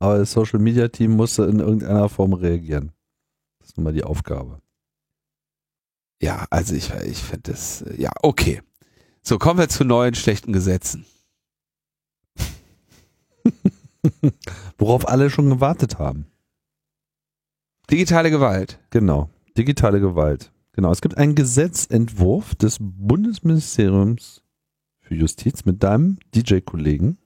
[0.01, 2.91] Aber das Social Media Team musste in irgendeiner Form reagieren.
[3.59, 4.59] Das ist nun mal die Aufgabe.
[6.19, 8.63] Ja, also ich, ich finde das, ja, okay.
[9.21, 11.05] So, kommen wir zu neuen schlechten Gesetzen.
[14.79, 16.25] Worauf alle schon gewartet haben.
[17.91, 18.79] Digitale Gewalt.
[18.89, 19.29] Genau.
[19.57, 20.53] Digitale Gewalt.
[20.71, 20.91] Genau.
[20.91, 24.43] Es gibt einen Gesetzentwurf des Bundesministeriums
[25.01, 27.17] für Justiz mit deinem DJ-Kollegen,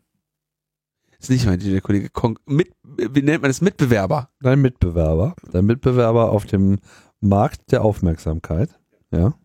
[1.19, 3.61] Ist nicht mein der Kollege Kon mit, wie nennt man das?
[3.61, 4.29] Mitbewerber.
[4.39, 6.79] dein Mitbewerber, dein Mitbewerber auf dem
[7.19, 8.69] Markt der Aufmerksamkeit,
[9.11, 9.35] ja.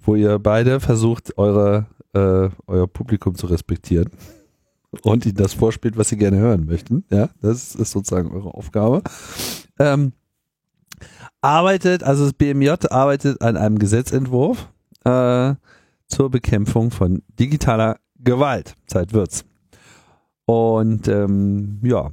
[0.00, 4.10] Wo ihr beide versucht, eure, äh, euer Publikum zu respektieren
[5.02, 7.04] und ihnen das vorspielt, was sie gerne hören möchten.
[7.10, 9.02] Ja, das ist sozusagen eure Aufgabe.
[9.78, 10.12] Ähm,
[11.40, 14.68] arbeitet, also das BMJ arbeitet an einem Gesetzentwurf
[15.04, 15.54] äh,
[16.06, 18.74] zur Bekämpfung von digitaler Gewalt.
[18.86, 19.44] Zeit wird's.
[20.46, 22.10] Und ähm, ja,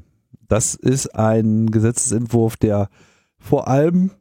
[0.48, 2.90] das ist ein Gesetzesentwurf, der
[3.40, 4.12] vor allem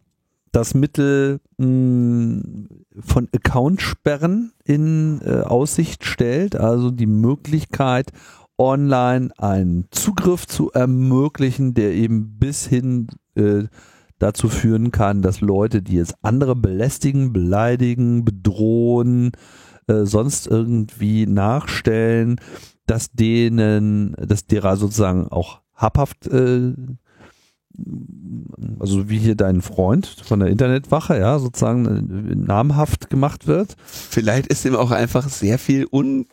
[0.53, 2.69] das Mittel mh,
[3.01, 8.13] von Accountsperren in äh, Aussicht stellt, also die Möglichkeit,
[8.59, 13.65] online einen Zugriff zu ermöglichen, der eben bis hin äh,
[14.19, 19.33] dazu führen kann, dass Leute, die jetzt andere belästigen, beleidigen, bedrohen,
[19.87, 22.41] äh, sonst irgendwie nachstellen,
[22.87, 26.75] dass denen, dass derer sozusagen auch habhaft, äh,
[28.79, 33.75] also wie hier dein Freund von der Internetwache, ja, sozusagen äh, namhaft gemacht wird.
[33.85, 36.27] Vielleicht ist ihm auch einfach sehr viel Un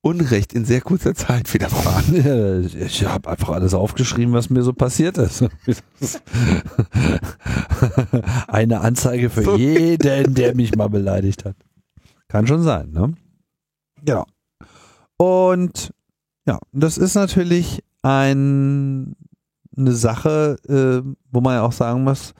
[0.00, 2.68] Unrecht in sehr kurzer Zeit widerfahren.
[2.78, 5.44] Ich habe einfach alles aufgeschrieben, was mir so passiert ist.
[8.48, 9.56] Eine Anzeige für So.
[9.56, 11.56] jeden, der mich mal beleidigt hat.
[12.28, 13.14] Kann schon sein, ne?
[14.04, 14.24] Genau.
[15.16, 15.92] Und
[16.46, 19.16] ja, das ist natürlich ein,
[19.76, 22.34] eine Sache, äh, wo man ja auch sagen muss,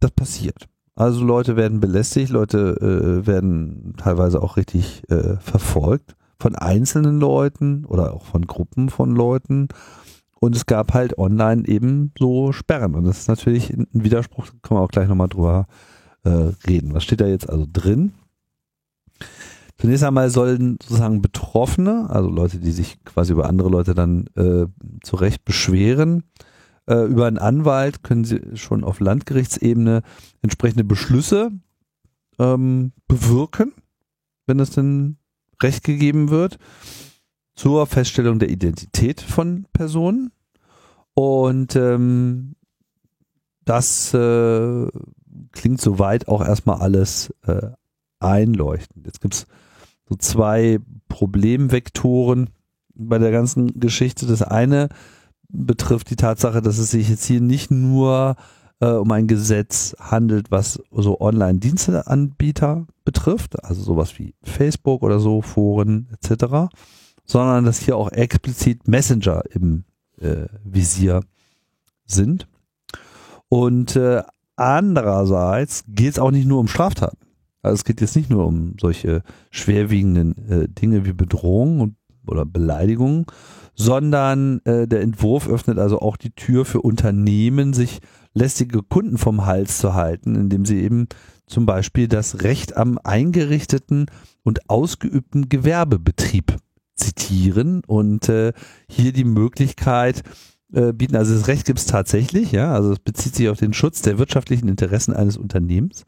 [0.00, 0.66] das passiert.
[0.94, 7.84] Also Leute werden belästigt, Leute äh, werden teilweise auch richtig äh, verfolgt von einzelnen Leuten
[7.84, 9.68] oder auch von Gruppen von Leuten.
[10.38, 12.94] Und es gab halt online eben so Sperren.
[12.94, 15.66] Und das ist natürlich ein Widerspruch, da können wir auch gleich nochmal drüber
[16.24, 16.94] äh, reden.
[16.94, 18.12] Was steht da jetzt also drin?
[19.78, 24.66] Zunächst einmal sollen sozusagen Betroffene, also Leute, die sich quasi über andere Leute dann äh,
[25.02, 26.24] zu Recht beschweren,
[26.86, 30.02] äh, über einen Anwalt können sie schon auf Landgerichtsebene
[30.40, 31.50] entsprechende Beschlüsse
[32.38, 33.72] ähm, bewirken,
[34.46, 35.18] wenn es denn
[35.62, 36.58] Recht gegeben wird,
[37.54, 40.30] zur Feststellung der Identität von Personen.
[41.14, 42.56] Und ähm,
[43.64, 44.86] das äh,
[45.52, 47.70] klingt soweit auch erstmal alles äh,
[48.20, 49.06] einleuchtend.
[49.06, 49.46] Jetzt gibt's
[50.08, 50.78] so zwei
[51.08, 52.50] Problemvektoren
[52.94, 54.26] bei der ganzen Geschichte.
[54.26, 54.88] Das eine
[55.48, 58.36] betrifft die Tatsache, dass es sich jetzt hier nicht nur
[58.80, 65.42] äh, um ein Gesetz handelt, was so Online-Diensteanbieter betrifft, also sowas wie Facebook oder so,
[65.42, 66.68] Foren etc.,
[67.24, 69.84] sondern dass hier auch explizit Messenger im
[70.20, 71.22] äh, Visier
[72.04, 72.46] sind.
[73.48, 74.22] Und äh,
[74.56, 77.18] andererseits geht es auch nicht nur um Straftaten.
[77.62, 81.96] Also es geht jetzt nicht nur um solche schwerwiegenden äh, Dinge wie Bedrohung und,
[82.26, 83.26] oder Beleidigungen,
[83.76, 88.00] sondern äh, der Entwurf öffnet also auch die Tür für Unternehmen, sich
[88.32, 91.08] lästige Kunden vom Hals zu halten, indem sie eben
[91.46, 94.06] zum Beispiel das Recht am eingerichteten
[94.42, 96.56] und ausgeübten Gewerbebetrieb
[96.94, 98.52] zitieren und äh,
[98.88, 100.22] hier die Möglichkeit
[100.72, 101.14] äh, bieten.
[101.14, 104.18] Also das Recht gibt es tatsächlich, ja, also es bezieht sich auf den Schutz der
[104.18, 106.04] wirtschaftlichen Interessen eines Unternehmens,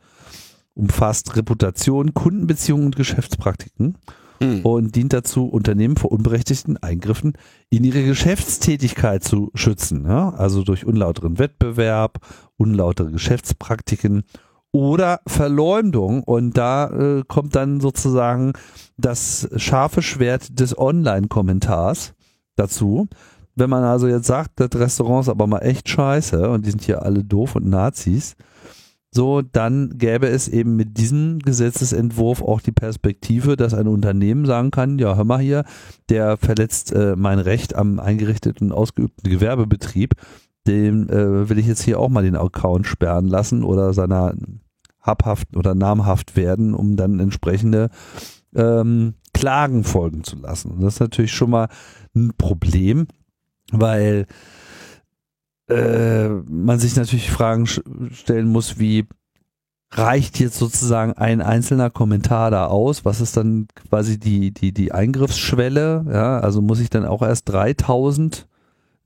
[0.75, 3.99] umfasst Reputation, Kundenbeziehungen und Geschäftspraktiken
[4.41, 4.65] Hm.
[4.65, 7.33] und dient dazu, Unternehmen vor unberechtigten Eingriffen
[7.71, 10.05] in ihre Geschäftstätigkeit zu schützen.
[10.07, 10.31] Ja?
[10.31, 12.19] Also durch unlauteren Wettbewerb,
[12.57, 14.23] unlautere Geschäftspraktiken
[14.71, 16.23] oder Verleumdung.
[16.23, 18.53] Und da äh, kommt dann sozusagen
[18.97, 22.15] das scharfe Schwert des Online-Kommentars
[22.57, 23.09] dazu.
[23.57, 26.83] Wenn man also jetzt sagt, das Restaurant ist aber mal echt scheiße und die sind
[26.83, 28.37] hier alle doof und Nazis,
[29.11, 34.71] so, dann gäbe es eben mit diesem Gesetzesentwurf auch die Perspektive, dass ein Unternehmen sagen
[34.71, 35.65] kann, ja, hör mal hier,
[36.11, 40.15] der verletzt äh, mein Recht am eingerichteten, ausgeübten Gewerbebetrieb,
[40.67, 44.35] dem äh, will ich jetzt hier auch mal den Account sperren lassen oder seiner
[45.01, 47.89] habhaft oder namhaft werden, um dann entsprechende
[48.55, 50.73] ähm, Klagen folgen zu lassen.
[50.73, 51.69] Und das ist natürlich schon mal
[52.15, 53.07] ein Problem,
[53.73, 54.27] weil
[55.69, 59.07] äh, man sich natürlich Fragen stellen muss, wie
[59.91, 63.05] reicht jetzt sozusagen ein einzelner Kommentar da aus?
[63.05, 66.05] Was ist dann quasi die, die, die Eingriffsschwelle?
[66.11, 68.47] Ja, also muss ich dann auch erst 3000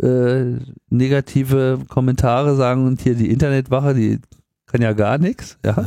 [0.03, 0.57] äh,
[0.91, 4.21] negative Kommentare sagen und hier die Internetwache, die
[4.67, 5.85] kann ja gar nichts, ja.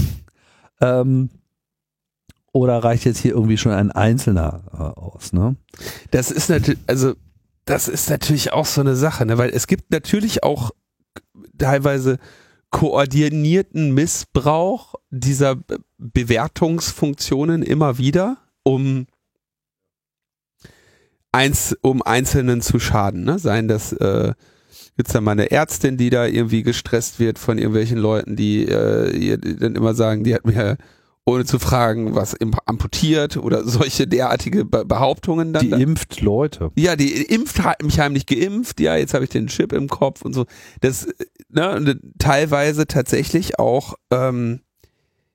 [0.80, 1.30] ähm,
[2.52, 5.56] oder reicht jetzt hier irgendwie schon ein Einzelner äh, aus, ne?
[6.12, 7.14] Das ist natürlich, also
[7.66, 9.36] das ist natürlich auch so eine Sache, ne?
[9.38, 10.70] weil es gibt natürlich auch
[11.58, 12.18] teilweise
[12.70, 19.06] koordinierten Missbrauch dieser Be- Bewertungsfunktionen immer wieder, um
[21.32, 23.24] eins, um Einzelnen zu schaden.
[23.24, 23.38] Ne?
[23.38, 24.32] Seien das äh,
[24.96, 29.10] gibt's da mal eine Ärztin, die da irgendwie gestresst wird von irgendwelchen Leuten, die äh,
[29.16, 30.76] ihr dann immer sagen, die hat mir
[31.28, 35.68] ohne zu fragen, was amputiert oder solche derartige Be Behauptungen dann.
[35.68, 36.70] Die impft Leute.
[36.76, 40.22] Ja, die impft hat mich heimlich geimpft, ja, jetzt habe ich den Chip im Kopf
[40.22, 40.46] und so.
[40.80, 41.08] Das,
[41.48, 44.60] ne, teilweise tatsächlich auch, ähm,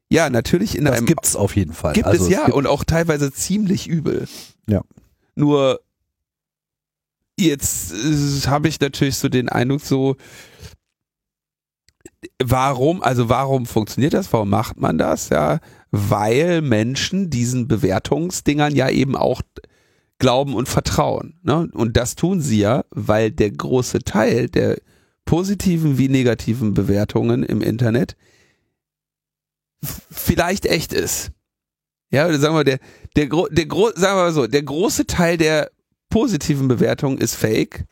[0.09, 1.93] ja, natürlich in Das einem gibt's auf jeden Fall.
[1.93, 4.27] gibt Also es ja gibt- und auch teilweise ziemlich übel.
[4.67, 4.81] Ja.
[5.35, 5.81] Nur
[7.37, 10.15] jetzt äh, habe ich natürlich so den Eindruck so,
[12.41, 14.31] warum, also warum funktioniert das?
[14.31, 15.29] Warum macht man das?
[15.29, 15.59] Ja,
[15.91, 19.41] weil Menschen diesen Bewertungsdingern ja eben auch
[20.19, 21.39] glauben und vertrauen.
[21.43, 21.69] Ne?
[21.73, 24.79] Und das tun sie ja, weil der große Teil der
[25.25, 28.15] positiven wie negativen Bewertungen im Internet
[29.83, 31.31] vielleicht echt ist.
[32.11, 32.79] Ja, oder sagen wir, der,
[33.15, 35.71] der, der gro sagen wir mal so, der große Teil der
[36.09, 37.85] positiven Bewertungen ist fake.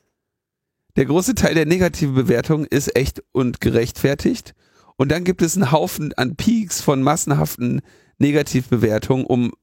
[0.97, 4.53] Der große Teil der negativen Bewertungen ist echt und gerechtfertigt.
[4.99, 7.79] Und dann gibt es einen Haufen an Peaks von massenhaften
[8.17, 9.53] Negativbewertungen, um,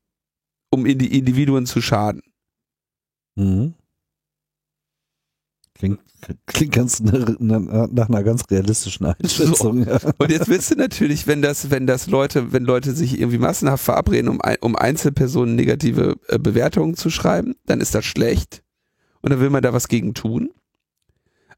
[0.71, 2.23] um in die Individuen zu schaden.
[3.35, 3.75] Mhm.
[5.75, 6.01] Klingt,
[6.47, 9.87] klingt ganz nach einer ganz realistischen Einschätzung.
[9.87, 10.01] Ja.
[10.17, 13.85] Und jetzt willst du natürlich, wenn das, wenn das Leute, wenn Leute sich irgendwie massenhaft
[13.85, 18.63] verabreden, um, um Einzelpersonen negative äh, Bewertungen zu schreiben, dann ist das schlecht.
[19.21, 20.49] Und dann will man da was gegen tun.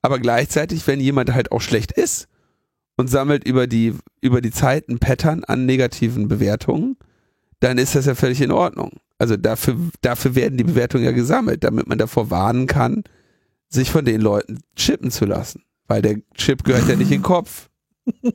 [0.03, 2.27] Aber gleichzeitig, wenn jemand halt auch schlecht ist
[2.99, 6.97] und sammelt über die, über die Zeit ein Pattern an negativen Bewertungen,
[7.61, 8.99] dann ist das ja völlig in Ordnung.
[9.19, 13.05] Also dafür, dafür werden die Bewertungen ja gesammelt, damit man davor warnen kann,
[13.69, 15.63] sich von den Leuten chippen zu lassen.
[15.87, 17.71] Weil der Chip gehört ja nicht in den Kopf.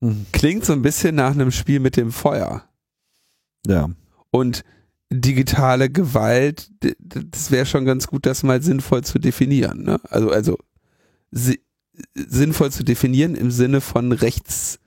[0.00, 0.26] Mhm.
[0.30, 2.64] Klingt so ein bisschen nach einem Spiel mit dem Feuer.
[3.66, 3.90] Ja.
[4.30, 4.62] Und
[5.10, 9.82] digitale Gewalt, das wäre schon ganz gut, das mal sinnvoll zu definieren.
[9.82, 10.00] Ne?
[10.10, 10.58] Also, also
[11.30, 11.60] si
[12.14, 14.78] sinnvoll zu definieren im Sinne von rechts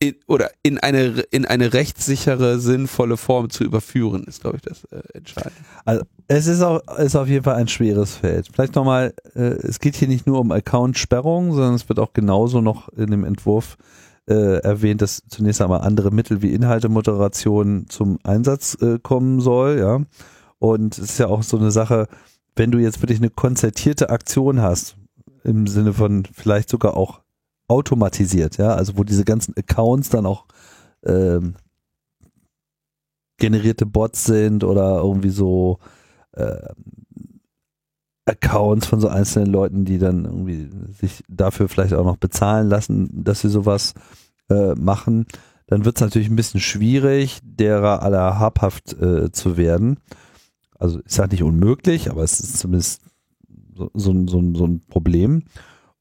[0.00, 4.84] in, oder in eine in eine rechtssichere, sinnvolle Form zu überführen, ist, glaube ich, das
[4.84, 6.06] äh, Entscheidende.
[6.26, 8.48] Es ist, auch, ist auf jeden Fall ein schweres Feld.
[8.52, 12.60] Vielleicht nochmal, äh, es geht hier nicht nur um Account-Sperrung, sondern es wird auch genauso
[12.60, 18.76] noch in dem Entwurf äh, erwähnt, dass zunächst einmal andere Mittel wie Inhaltemoderation zum Einsatz
[18.80, 20.00] äh, kommen soll, ja.
[20.58, 22.08] Und es ist ja auch so eine Sache,
[22.56, 24.96] wenn du jetzt wirklich eine konzertierte Aktion hast,
[25.42, 27.20] im Sinne von vielleicht sogar auch
[27.68, 30.46] automatisiert, ja, also wo diese ganzen Accounts dann auch
[31.04, 31.54] ähm,
[33.38, 35.78] generierte Bots sind oder irgendwie so
[36.32, 36.68] äh,
[38.26, 43.08] Accounts von so einzelnen Leuten, die dann irgendwie sich dafür vielleicht auch noch bezahlen lassen,
[43.12, 43.94] dass sie sowas
[44.48, 45.26] äh, machen,
[45.66, 49.98] dann wird es natürlich ein bisschen schwierig, derer aller habhaft äh, zu werden.
[50.78, 53.02] Also ist halt nicht unmöglich, aber es ist zumindest
[53.74, 55.44] so, so, so, so ein Problem.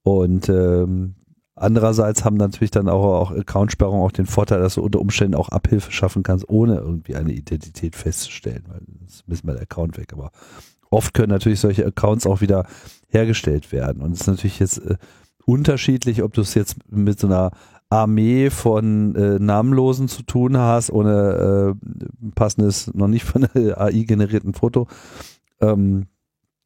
[0.04, 1.16] Und ähm,
[1.56, 5.50] andererseits haben natürlich dann auch, auch Accountsperrungen auch den Vorteil, dass du unter Umständen auch
[5.50, 9.64] Abhilfe schaffen kannst, ohne irgendwie eine Identität festzustellen, weil das ist ein bisschen mal der
[9.64, 10.12] Account weg.
[10.14, 10.32] Aber
[10.94, 12.66] oft können natürlich solche Accounts auch wieder
[13.10, 14.02] hergestellt werden.
[14.02, 14.98] Und es ist natürlich jetzt äh,
[15.46, 17.52] unterschiedlich, ob du es jetzt mit so einer
[17.90, 24.04] Armee von äh, Namenlosen zu tun hast, ohne äh, passendes, noch nicht von der AI
[24.04, 24.88] generierten Foto,
[25.62, 26.08] ähm,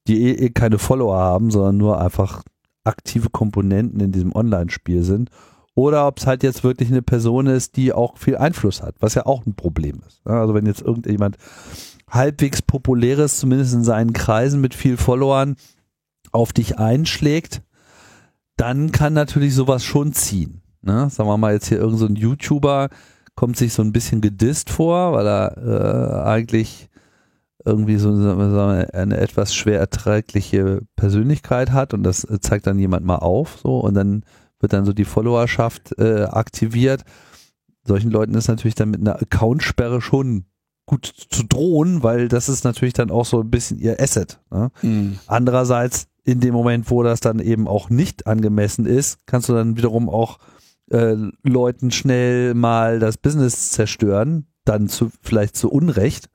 [0.08, 2.44] die eh, eh keine Follower haben, sondern nur einfach
[2.86, 5.30] aktive Komponenten in diesem Online-Spiel sind.
[5.76, 9.14] Oder ob es halt jetzt wirklich eine Person ist, die auch viel Einfluss hat, was
[9.14, 10.26] ja auch ein Problem ist.
[10.26, 11.38] Also wenn jetzt irgendjemand
[12.10, 15.56] halbwegs populäres, zumindest in seinen Kreisen mit viel Followern,
[16.32, 17.62] auf dich einschlägt,
[18.58, 20.62] dann kann natürlich sowas schon ziehen.
[20.82, 21.10] Ne?
[21.10, 22.90] Sagen wir mal jetzt hier irgendein so YouTuber
[23.36, 26.90] kommt sich so ein bisschen gedisst vor, weil er äh, eigentlich
[27.64, 33.18] irgendwie so wir, eine etwas schwer erträgliche Persönlichkeit hat und das zeigt dann jemand mal
[33.18, 34.24] auf so und dann
[34.60, 37.04] wird dann so die Followerschaft äh, aktiviert.
[37.84, 40.46] Solchen Leuten ist natürlich dann mit einer Accountsperre schon
[40.88, 44.40] gut zu drohen, weil das ist natürlich dann auch so ein bisschen ihr Asset.
[44.50, 44.72] Ne?
[44.82, 45.20] Mhm.
[45.28, 49.78] Andererseits in dem Moment, wo das dann eben auch nicht angemessen ist, kannst du dann
[49.78, 50.40] wiederum auch
[50.90, 56.30] äh, Leuten schnell mal das Business zerstören, dann zu, vielleicht zu Unrecht,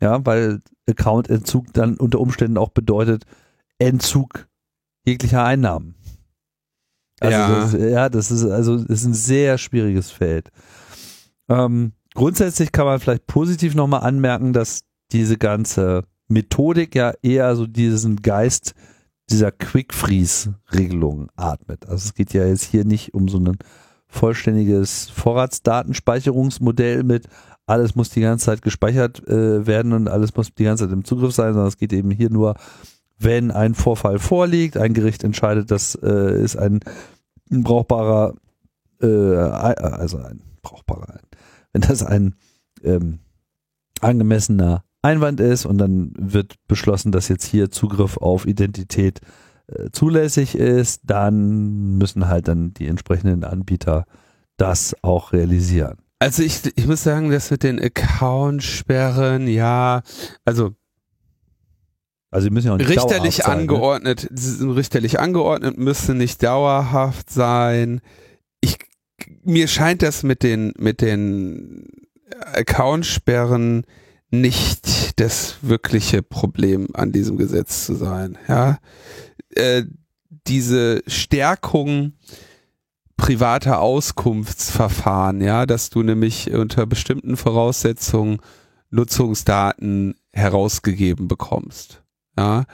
[0.00, 3.24] ja, weil Accountentzug dann unter Umständen auch bedeutet
[3.78, 4.48] Entzug
[5.04, 5.96] jeglicher Einnahmen.
[7.20, 7.60] Also ja.
[7.60, 10.50] Das, ja, das ist also das ist ein sehr schwieriges Feld.
[11.48, 14.80] Ähm, grundsätzlich kann man vielleicht positiv nochmal anmerken, dass
[15.12, 18.74] diese ganze Methodik ja eher so diesen Geist
[19.30, 21.86] dieser Quick-Freeze-Regelung atmet.
[21.86, 23.56] Also es geht ja jetzt hier nicht um so ein
[24.08, 27.28] vollständiges Vorratsdatenspeicherungsmodell mit
[27.66, 31.04] alles muss die ganze Zeit gespeichert äh, werden und alles muss die ganze Zeit im
[31.04, 32.54] Zugriff sein, sondern es geht eben hier nur,
[33.18, 36.80] wenn ein Vorfall vorliegt, ein Gericht entscheidet, das äh, ist ein,
[37.50, 38.34] ein brauchbarer,
[39.02, 41.18] äh, also ein brauchbarer,
[41.72, 42.34] wenn das ein
[42.82, 43.20] ähm,
[44.00, 49.20] angemessener Einwand ist und dann wird beschlossen, dass jetzt hier Zugriff auf Identität
[49.68, 54.04] äh, zulässig ist, dann müssen halt dann die entsprechenden Anbieter
[54.56, 55.98] das auch realisieren.
[56.18, 60.02] Also ich, ich muss sagen, das mit den Accountsperren, ja,
[60.44, 60.74] also
[62.30, 63.60] also sie müssen ja auch nicht richterlich sein, ne?
[63.62, 64.76] angeordnet, ne?
[64.76, 68.00] richterlich angeordnet müssen nicht dauerhaft sein.
[69.44, 71.86] Mir scheint das mit den mit den
[72.52, 73.84] Accountsperren
[74.30, 78.36] nicht das wirkliche Problem an diesem Gesetz zu sein.
[78.46, 78.78] Ja,
[79.54, 79.84] äh,
[80.46, 82.12] diese Stärkung
[83.16, 88.38] privater Auskunftsverfahren, ja, dass du nämlich unter bestimmten Voraussetzungen
[88.90, 92.02] Nutzungsdaten herausgegeben bekommst,
[92.38, 92.64] ja,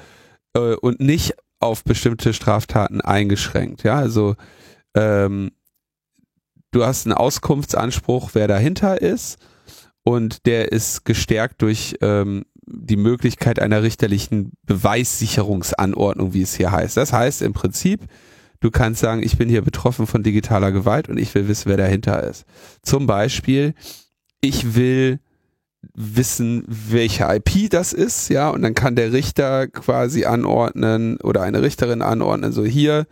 [0.55, 4.37] äh, und nicht auf bestimmte Straftaten eingeschränkt, ja, also
[4.95, 5.51] ähm,
[6.75, 9.39] du hast einen Auskunftsanspruch, wer dahinter ist,
[10.03, 16.97] und der ist gestärkt durch ähm, die Möglichkeit einer richterlichen Beweissicherungsanordnung, wie es hier heißt.
[16.97, 18.01] Das heißt im Prinzip,
[18.64, 21.77] Du kannst sagen, ich bin hier betroffen von digitaler Gewalt und ich will wissen, wer
[21.77, 22.47] dahinter ist.
[22.81, 23.75] Zum Beispiel,
[24.41, 25.20] ich will
[25.93, 31.61] wissen, welche IP das ist, ja, und dann kann der Richter quasi anordnen oder eine
[31.61, 33.07] Richterin anordnen, so hier,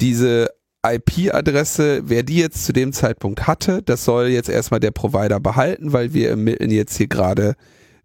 [0.00, 0.48] diese
[0.84, 5.92] IP-Adresse, wer die jetzt zu dem Zeitpunkt hatte, das soll jetzt erstmal der Provider behalten,
[5.92, 7.54] weil wir ermitteln jetzt hier gerade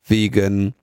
[0.06, 0.74] wegen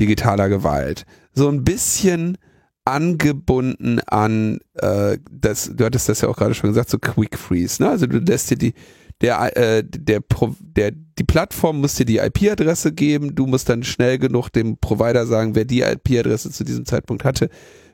[0.00, 1.04] digitaler Gewalt.
[1.32, 2.38] So ein bisschen
[2.84, 7.82] angebunden an äh, das, du hattest das ja auch gerade schon gesagt, so Quick Freeze,
[7.82, 7.90] ne?
[7.90, 8.74] Also du lässt dir die
[9.20, 10.20] der äh, der
[10.60, 15.26] der die Plattform muss dir die IP-Adresse geben, du musst dann schnell genug dem Provider
[15.26, 17.48] sagen, wer die IP-Adresse zu diesem Zeitpunkt hatte,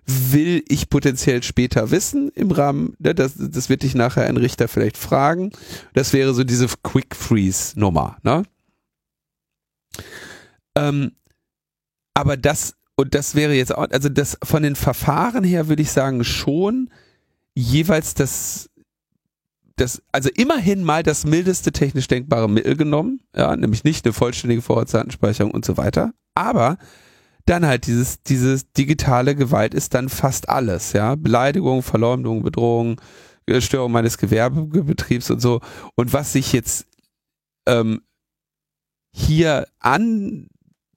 [0.07, 4.69] will ich potenziell später wissen im Rahmen, ne, das, das wird dich nachher ein Richter
[4.69, 5.53] vielleicht fragen.
[5.95, 8.43] Das wäre so diese Quick Freeze Nummer, ne?
[10.75, 11.13] Ähm,
[12.15, 15.91] aber das und das wäre jetzt auch, also das von den Verfahren her würde ich
[15.91, 16.91] sagen schon
[17.55, 18.71] jeweils das,
[19.77, 24.63] das, also immerhin mal das mildeste technisch denkbare Mittel genommen, ja, nämlich nicht eine vollständige
[24.63, 26.79] Vorratsdatenspeicherung und so weiter, aber
[27.47, 33.01] dann halt dieses, dieses digitale Gewalt ist dann fast alles, ja, Beleidigung, Verleumdung, Bedrohung,
[33.59, 35.61] Störung meines Gewerbebetriebs und so.
[35.97, 36.87] Und was sich jetzt
[37.67, 38.03] ähm,
[39.13, 40.49] hier an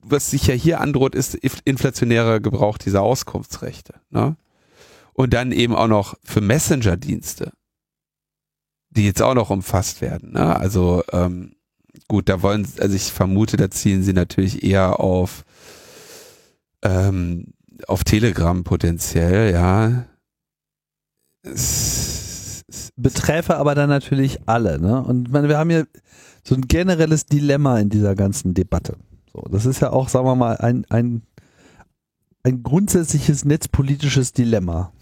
[0.07, 3.95] was sich ja hier androht, ist inflationärer Gebrauch dieser Auskunftsrechte.
[4.11, 4.37] Ne?
[5.13, 7.51] Und dann eben auch noch für Messenger-Dienste.
[8.91, 10.33] die jetzt auch noch umfasst werden.
[10.33, 10.55] Ne?
[10.55, 11.55] Also ähm,
[12.07, 15.44] gut, da wollen, also ich vermute, da zielen sie natürlich eher auf
[16.85, 17.53] ähm,
[17.87, 20.05] auf Telegram potenziell, ja.
[22.95, 25.03] Beträfe aber dann natürlich alle, ne?
[25.03, 25.87] Und meine, wir haben hier
[26.43, 28.97] so ein generelles Dilemma in dieser ganzen Debatte.
[29.33, 31.23] So, das ist ja auch, sagen wir mal, ein, ein,
[32.43, 34.93] ein grundsätzliches netzpolitisches Dilemma,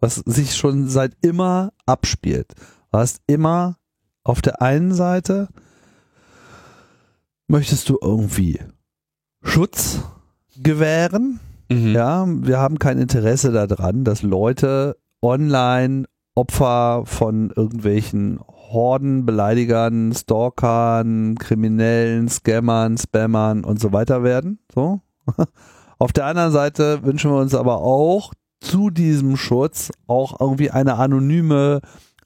[0.00, 2.52] was sich schon seit immer abspielt.
[2.92, 3.78] Du hast immer
[4.22, 5.48] auf der einen Seite
[7.48, 8.58] möchtest du irgendwie
[9.42, 10.00] Schutz
[10.62, 11.40] gewähren.
[11.70, 11.92] Mhm.
[11.92, 16.04] Ja, wir haben kein Interesse daran, dass Leute online
[16.36, 24.58] Opfer von irgendwelchen Horden, Beleidigern, Stalkern, Kriminellen, Scammern, Spammern und so weiter werden.
[24.74, 25.00] So.
[25.98, 30.96] Auf der anderen Seite wünschen wir uns aber auch zu diesem Schutz auch irgendwie eine
[30.96, 31.80] anonyme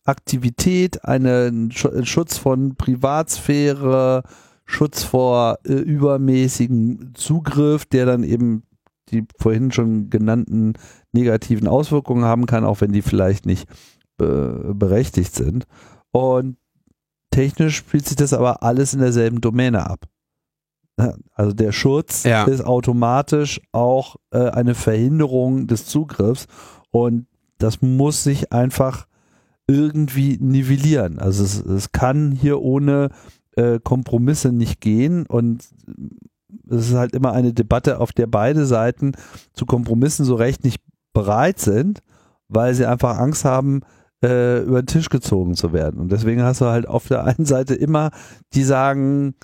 [0.04, 4.22] Aktivität, einen Schutz von Privatsphäre,
[4.70, 8.64] Schutz vor äh, übermäßigen Zugriff, der dann eben
[9.08, 10.74] die vorhin schon genannten
[11.12, 13.66] negativen Auswirkungen haben kann, auch wenn die vielleicht nicht
[14.18, 15.66] be berechtigt sind.
[16.12, 16.58] Und
[17.30, 20.04] technisch spielt sich das aber alles in derselben Domäne ab.
[21.32, 22.44] Also der Schutz ja.
[22.44, 26.46] ist automatisch auch äh, eine Verhinderung des Zugriffs
[26.90, 29.06] und das muss sich einfach
[29.66, 31.18] irgendwie nivellieren.
[31.20, 33.10] Also es, es kann hier ohne
[33.58, 35.64] äh, Kompromisse nicht gehen und
[36.70, 39.12] es ist halt immer eine Debatte, auf der beide Seiten
[39.52, 40.80] zu Kompromissen so recht nicht
[41.12, 42.00] bereit sind,
[42.48, 43.80] weil sie einfach Angst haben,
[44.22, 45.98] äh, über den Tisch gezogen zu werden.
[45.98, 48.10] Und deswegen hast du halt auf der einen Seite immer,
[48.54, 49.34] die sagen,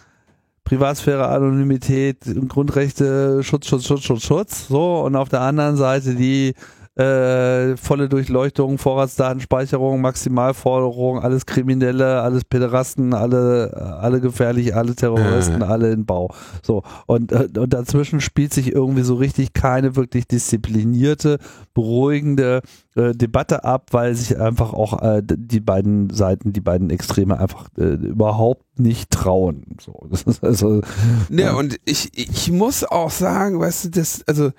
[0.62, 6.54] Privatsphäre, Anonymität, Grundrechte, Schutz, Schutz, Schutz, Schutz, Schutz, so, und auf der anderen Seite die
[6.96, 15.64] äh, volle Durchleuchtung, Vorratsdatenspeicherung, Maximalforderung, alles Kriminelle, alles Pederasten, alle, alle gefährlich, alle Terroristen, äh.
[15.64, 16.32] alle in Bau.
[16.62, 16.82] So.
[17.06, 21.38] Und, äh, und dazwischen spielt sich irgendwie so richtig keine wirklich disziplinierte,
[21.74, 22.62] beruhigende
[22.94, 27.68] äh, Debatte ab, weil sich einfach auch äh, die beiden Seiten, die beiden Extreme einfach
[27.76, 29.64] äh, überhaupt nicht trauen.
[29.80, 30.80] So, das ist also.
[31.28, 34.52] Ja, ja, und ich, ich muss auch sagen, weißt du, das, also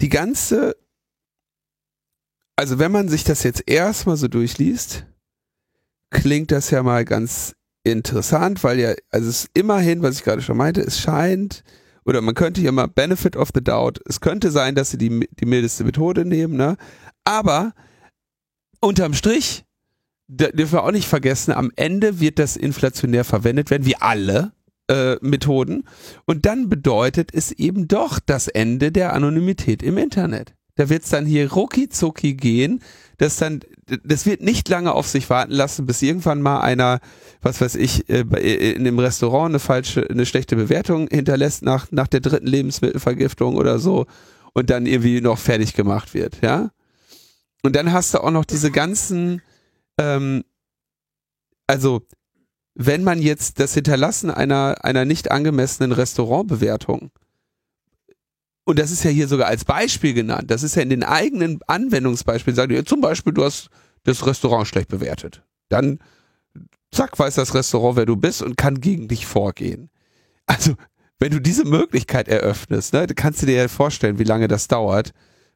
[0.00, 0.74] die ganze
[2.56, 5.06] also wenn man sich das jetzt erstmal so durchliest,
[6.10, 10.42] klingt das ja mal ganz interessant, weil ja, also es ist immerhin, was ich gerade
[10.42, 11.64] schon meinte, es scheint,
[12.04, 15.28] oder man könnte hier mal Benefit of the Doubt, es könnte sein, dass sie die,
[15.40, 16.76] die mildeste Methode nehmen, ne?
[17.24, 17.72] Aber
[18.80, 19.64] unterm Strich,
[20.28, 24.52] dürfen wir auch nicht vergessen, am Ende wird das inflationär verwendet werden, wie alle
[24.88, 25.84] äh, Methoden.
[26.26, 30.54] Und dann bedeutet es eben doch das Ende der Anonymität im Internet.
[30.74, 32.80] Da wird es dann hier rucki zucki gehen.
[33.18, 33.60] Das dann,
[34.04, 37.00] das wird nicht lange auf sich warten lassen, bis irgendwann mal einer,
[37.40, 41.90] was weiß ich, äh, äh, in dem Restaurant eine falsche, eine schlechte Bewertung hinterlässt nach,
[41.90, 44.06] nach der dritten Lebensmittelvergiftung oder so
[44.54, 46.70] und dann irgendwie noch fertig gemacht wird, ja.
[47.62, 49.40] Und dann hast du auch noch diese ganzen,
[49.98, 50.42] ähm,
[51.66, 52.02] also
[52.74, 57.10] wenn man jetzt das Hinterlassen einer, einer nicht angemessenen Restaurantbewertung
[58.64, 61.60] und das ist ja hier sogar als Beispiel genannt, das ist ja in den eigenen
[61.66, 63.68] Anwendungsbeispielen, sagen die, zum Beispiel, du hast
[64.04, 65.42] das Restaurant schlecht bewertet.
[65.68, 65.98] Dann,
[66.92, 69.90] zack, weiß das Restaurant, wer du bist und kann gegen dich vorgehen.
[70.46, 70.74] Also,
[71.18, 75.12] wenn du diese Möglichkeit eröffnest, ne, kannst du dir ja vorstellen, wie lange das dauert,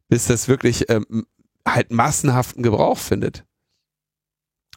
[0.08, 1.26] bis das wirklich ähm,
[1.66, 3.44] halt massenhaften Gebrauch findet.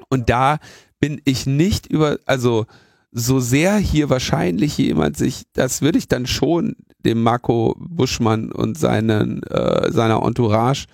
[0.10, 0.58] Und da
[0.99, 2.66] bin ich nicht über, also
[3.12, 6.76] so sehr hier wahrscheinlich jemand sich, das würde ich dann schon
[7.06, 10.86] dem Marco Buschmann und seinen, äh, seiner Entourage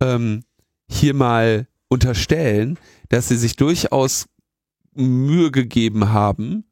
[0.00, 0.42] ähm,
[0.88, 4.26] hier mal unterstellen, dass sie sich durchaus
[4.94, 6.64] Mühe gegeben haben,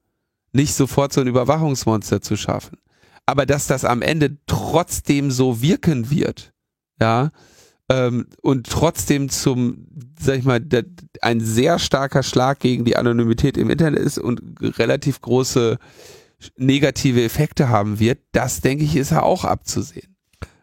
[0.53, 2.79] nicht sofort so ein Überwachungsmonster zu schaffen.
[3.27, 6.53] Aber dass das am Ende trotzdem so wirken wird,
[7.01, 7.31] ja,
[7.91, 9.87] ähm, und trotzdem zum,
[10.19, 10.85] sag ich mal, der,
[11.21, 14.41] ein sehr starker Schlag gegen die Anonymität im Internet ist und
[14.79, 15.79] relativ große
[16.57, 20.15] negative Effekte haben wird, das denke ich, ist ja auch abzusehen.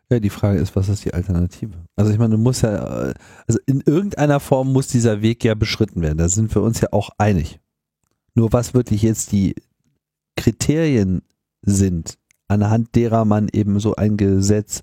[0.09, 1.73] Ja, die Frage ist, was ist die Alternative?
[1.95, 3.13] Also ich meine, du musst ja,
[3.47, 6.17] also in irgendeiner Form muss dieser Weg ja beschritten werden.
[6.17, 7.61] Da sind wir uns ja auch einig.
[8.35, 9.55] Nur was wirklich jetzt die
[10.35, 11.21] Kriterien
[11.61, 12.17] sind,
[12.49, 14.81] anhand derer man eben so ein Gesetz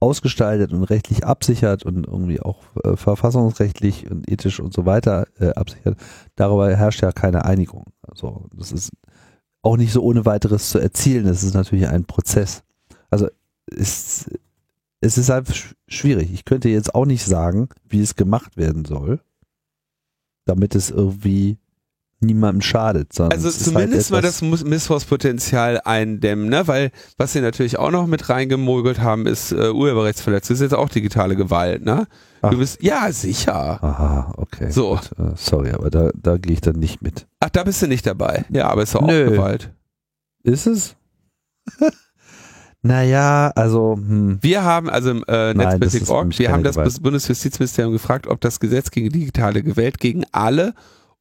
[0.00, 5.50] ausgestaltet und rechtlich absichert und irgendwie auch äh, verfassungsrechtlich und ethisch und so weiter äh,
[5.50, 5.96] absichert,
[6.34, 7.84] darüber herrscht ja keine Einigung.
[8.02, 8.90] Also das ist
[9.62, 11.26] auch nicht so ohne weiteres zu erzielen.
[11.26, 12.62] Das ist natürlich ein Prozess.
[13.10, 13.28] Also
[13.66, 14.30] ist,
[15.00, 16.32] es ist halt schwierig.
[16.32, 19.20] Ich könnte jetzt auch nicht sagen, wie es gemacht werden soll,
[20.44, 21.58] damit es irgendwie
[22.20, 23.12] niemandem schadet.
[23.12, 26.66] Sondern Also ist zumindest halt mal das Missbrauchspotenzial eindämmen, ne?
[26.68, 30.54] Weil was sie natürlich auch noch mit reingemogelt haben, ist äh, Urheberrechtsverletzung.
[30.54, 32.06] Das ist jetzt auch digitale Gewalt, ne?
[32.40, 32.50] Ach.
[32.50, 33.82] Du bist ja sicher.
[33.82, 34.70] Aha, okay.
[34.70, 34.96] So.
[34.96, 37.26] Gut, äh, sorry, aber da, da gehe ich dann nicht mit.
[37.52, 38.44] Da bist du nicht dabei.
[38.50, 39.30] Ja, aber ist auch Nö.
[39.30, 39.72] Gewalt.
[40.42, 40.96] Ist es?
[42.82, 44.38] naja, also, hm.
[44.40, 47.02] Wir haben also im äh, Netzpolitik.org, wir haben das Gewalt.
[47.02, 50.74] Bundesjustizministerium gefragt, ob das Gesetz gegen digitale Gewalt gegen alle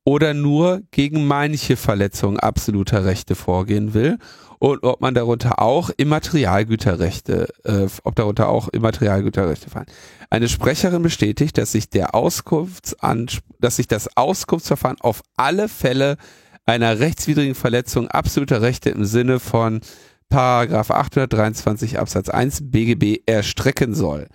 [0.03, 4.17] oder nur gegen manche Verletzungen absoluter Rechte vorgehen will
[4.61, 9.87] und ob man darunter auch Immaterialgüterrechte, äh, ob darunter auch Immaterialgüterrechte fallen.
[10.29, 16.17] Eine Sprecherin bestätigt, dass sich der Auskunftsanspruch, dass sich das Auskunftsverfahren auf alle Fälle
[16.67, 19.81] einer rechtswidrigen Verletzung absoluter Rechte im Sinne von
[20.29, 24.27] Paragraph 823 Absatz 1 BGB erstrecken soll.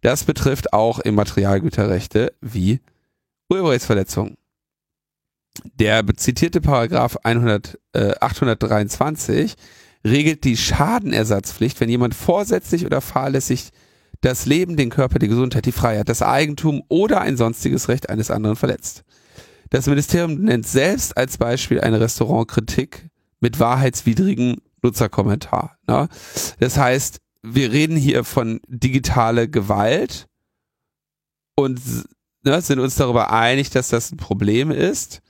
[0.00, 2.80] Das betrifft auch Immaterialgüterrechte wie
[3.50, 4.38] Urheberrechtsverletzungen.
[5.74, 9.54] Der zitierte Paragraph 100, äh, 823
[10.04, 13.70] regelt die Schadenersatzpflicht, wenn jemand vorsätzlich oder fahrlässig
[14.20, 18.30] das Leben, den Körper, die Gesundheit, die Freiheit, das Eigentum oder ein sonstiges Recht eines
[18.30, 19.04] anderen verletzt.
[19.70, 23.08] Das Ministerium nennt selbst als Beispiel eine Restaurantkritik
[23.40, 25.76] mit wahrheitswidrigen Nutzerkommentar.
[25.86, 26.08] Ne?
[26.60, 30.26] Das heißt, wir reden hier von digitale Gewalt
[31.56, 31.80] und
[32.44, 35.20] ne, sind uns darüber einig, dass das ein Problem ist.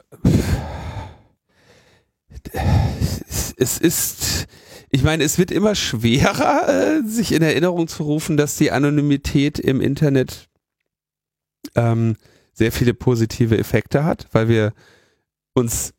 [3.27, 4.47] es, es ist,
[4.89, 9.59] ich meine, es wird immer schwerer, äh, sich in Erinnerung zu rufen, dass die Anonymität
[9.59, 10.49] im Internet
[11.75, 12.15] ähm,
[12.53, 14.73] sehr viele positive Effekte hat, weil wir
[15.53, 15.93] uns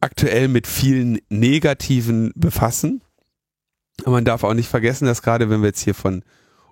[0.00, 3.02] aktuell mit vielen Negativen befassen.
[4.04, 6.22] Und man darf auch nicht vergessen, dass gerade wenn wir jetzt hier von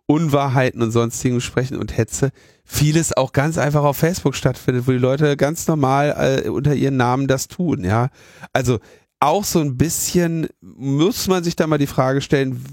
[0.07, 2.31] Unwahrheiten und sonstigen sprechen und Hetze,
[2.65, 6.97] vieles auch ganz einfach auf Facebook stattfindet, wo die Leute ganz normal äh, unter ihren
[6.97, 8.11] Namen das tun, ja.
[8.53, 8.79] Also
[9.19, 12.65] auch so ein bisschen muss man sich da mal die Frage stellen,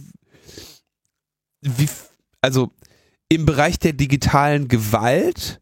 [1.62, 1.90] wie,
[2.42, 2.72] also
[3.30, 5.62] im Bereich der digitalen Gewalt,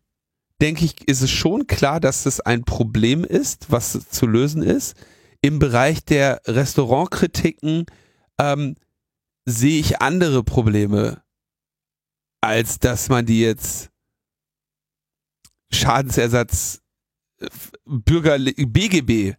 [0.60, 4.96] denke ich, ist es schon klar, dass das ein Problem ist, was zu lösen ist.
[5.42, 7.86] Im Bereich der Restaurantkritiken
[8.40, 8.76] ähm,
[9.46, 11.22] sehe ich andere Probleme
[12.42, 13.90] als dass man die jetzt
[15.72, 16.82] Schadensersatz
[17.86, 19.36] Bürger BGB,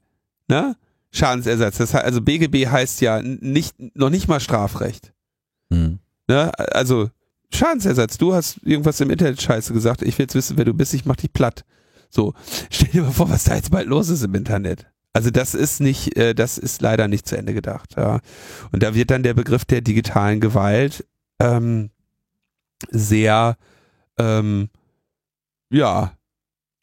[0.49, 0.77] ne?
[1.13, 1.77] Schadensersatz.
[1.77, 5.13] Das heißt, also BGB heißt ja nicht noch nicht mal Strafrecht.
[5.71, 5.99] Hm.
[6.27, 6.51] Ne?
[6.59, 7.11] Also
[7.53, 8.17] Schadensersatz.
[8.17, 10.03] Du hast irgendwas im Internet Scheiße gesagt.
[10.03, 10.95] Ich will jetzt wissen, wer du bist.
[10.95, 11.65] Ich mach dich platt.
[12.09, 12.35] So,
[12.71, 14.87] stell dir mal vor, was da jetzt bald los ist im Internet.
[15.15, 17.95] Also das ist nicht, äh, das ist leider nicht zu Ende gedacht.
[17.97, 18.21] Ja.
[18.71, 21.07] Und da wird dann der Begriff der digitalen Gewalt
[21.41, 21.91] ähm,
[22.91, 23.57] sehr,
[24.19, 24.69] ähm,
[25.71, 26.13] ja,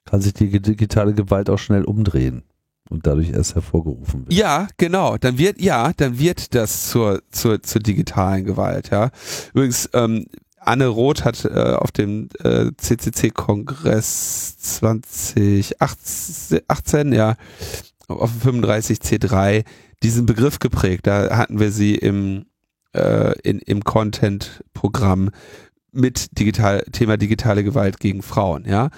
[0.05, 2.43] Kann sich die digitale Gewalt auch schnell umdrehen
[2.89, 4.34] und dadurch erst hervorgerufen wird.
[4.34, 5.17] Ja, genau.
[5.17, 9.11] Dann wird, ja, dann wird das zur, zur, zur digitalen Gewalt, ja.
[9.53, 10.26] Übrigens, ähm,
[10.59, 17.35] Anne Roth hat äh, auf dem äh, CCC-Kongress 2018, ja,
[18.07, 19.63] auf dem 35C3
[20.03, 21.07] diesen Begriff geprägt.
[21.07, 22.45] Da hatten wir sie im,
[22.93, 25.31] äh, in, im Content-Programm
[25.91, 28.89] mit digital, Thema digitale Gewalt gegen Frauen, ja,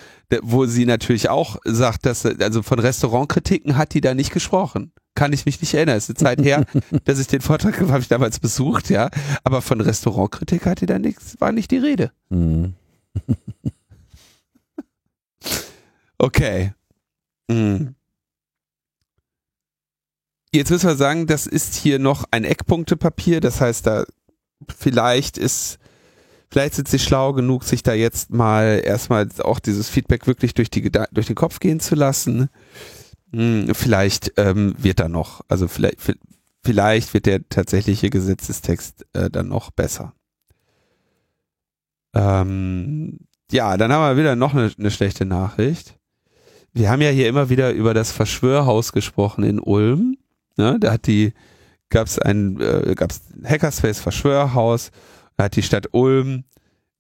[0.42, 4.92] wo sie natürlich auch sagt, dass, also von Restaurantkritiken hat die da nicht gesprochen.
[5.14, 5.98] Kann ich mich nicht erinnern.
[5.98, 6.66] Es ist eine Zeit her,
[7.06, 9.10] dass ich den Vortrag habe ich damals besucht, ja.
[9.44, 12.12] Aber von Restaurantkritik hatte da nichts, war nicht die Rede.
[12.30, 12.76] Mhm.
[16.18, 16.74] okay.
[17.50, 17.96] Mhm.
[20.54, 24.06] Jetzt müssen wir sagen, das ist hier noch ein Eckpunktepapier, das heißt, da
[24.78, 25.80] vielleicht ist,
[26.52, 30.70] vielleicht sind sie schlau genug, sich da jetzt mal erstmal auch dieses Feedback wirklich durch,
[30.70, 32.50] die, durch den Kopf gehen zu lassen.
[33.32, 36.00] Hm, vielleicht ähm, wird da noch, also vielleicht,
[36.62, 40.14] vielleicht wird der tatsächliche Gesetzestext äh, dann noch besser.
[42.14, 43.20] Ähm,
[43.52, 45.98] ja, dann haben wir wieder noch eine, eine schlechte Nachricht.
[46.74, 50.18] Wir haben ja hier immer wieder über das Verschwörhaus gesprochen in Ulm.
[50.58, 50.78] Ne?
[50.80, 51.34] Da hat die,
[51.90, 53.12] gab es ein, äh, gab
[53.44, 54.92] Hackerspace Verschwörhaus,
[55.44, 56.44] hat die Stadt Ulm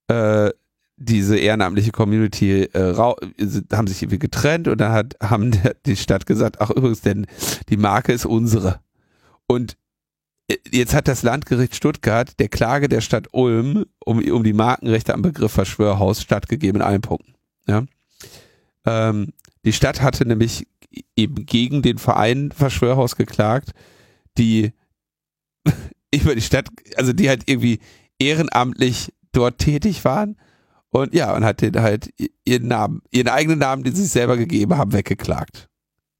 [0.07, 0.51] äh,
[0.97, 6.25] diese ehrenamtliche Community äh, haben sich irgendwie getrennt und dann hat haben der, die Stadt
[6.25, 7.25] gesagt, ach übrigens, denn
[7.69, 8.79] die Marke ist unsere.
[9.47, 9.77] Und
[10.47, 15.13] äh, jetzt hat das Landgericht Stuttgart der Klage der Stadt Ulm um, um die Markenrechte
[15.13, 17.33] am Begriff Verschwörhaus stattgegeben in allen Punkten.
[17.67, 17.83] Ja?
[18.85, 19.33] Ähm,
[19.65, 20.67] die Stadt hatte nämlich
[21.15, 23.71] eben gegen den Verein Verschwörhaus geklagt,
[24.37, 24.71] die
[26.13, 27.79] über die Stadt, also die halt irgendwie
[28.21, 30.37] ehrenamtlich dort tätig waren
[30.89, 34.37] und ja, und hat den halt ihren Namen, ihren eigenen Namen, den sie sich selber
[34.37, 35.69] gegeben haben, weggeklagt.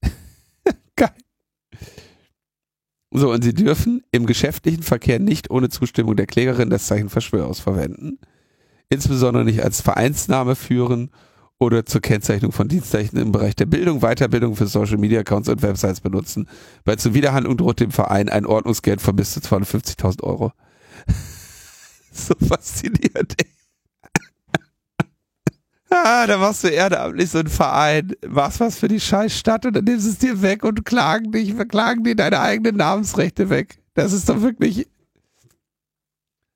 [0.96, 1.10] Geil.
[3.10, 7.60] So, und sie dürfen im geschäftlichen Verkehr nicht ohne Zustimmung der Klägerin das Zeichen Verschwörhaus
[7.60, 8.18] verwenden.
[8.88, 11.10] Insbesondere nicht als Vereinsname führen
[11.58, 15.60] oder zur Kennzeichnung von Dienstleichen im Bereich der Bildung, Weiterbildung für Social Media Accounts und
[15.62, 16.48] Websites benutzen.
[16.84, 20.52] Bei Zuwiderhandlung droht dem Verein ein Ordnungsgeld von bis zu 250.000 Euro.
[22.12, 23.34] so faszinierend.
[25.90, 29.74] ah, da machst du ehrenamtlich so einen Verein, machst was für die scheiß Stadt und
[29.74, 33.78] dann nimmst es dir weg und klagen dich, verklagen dir deine eigenen Namensrechte weg.
[33.94, 34.86] Das ist doch wirklich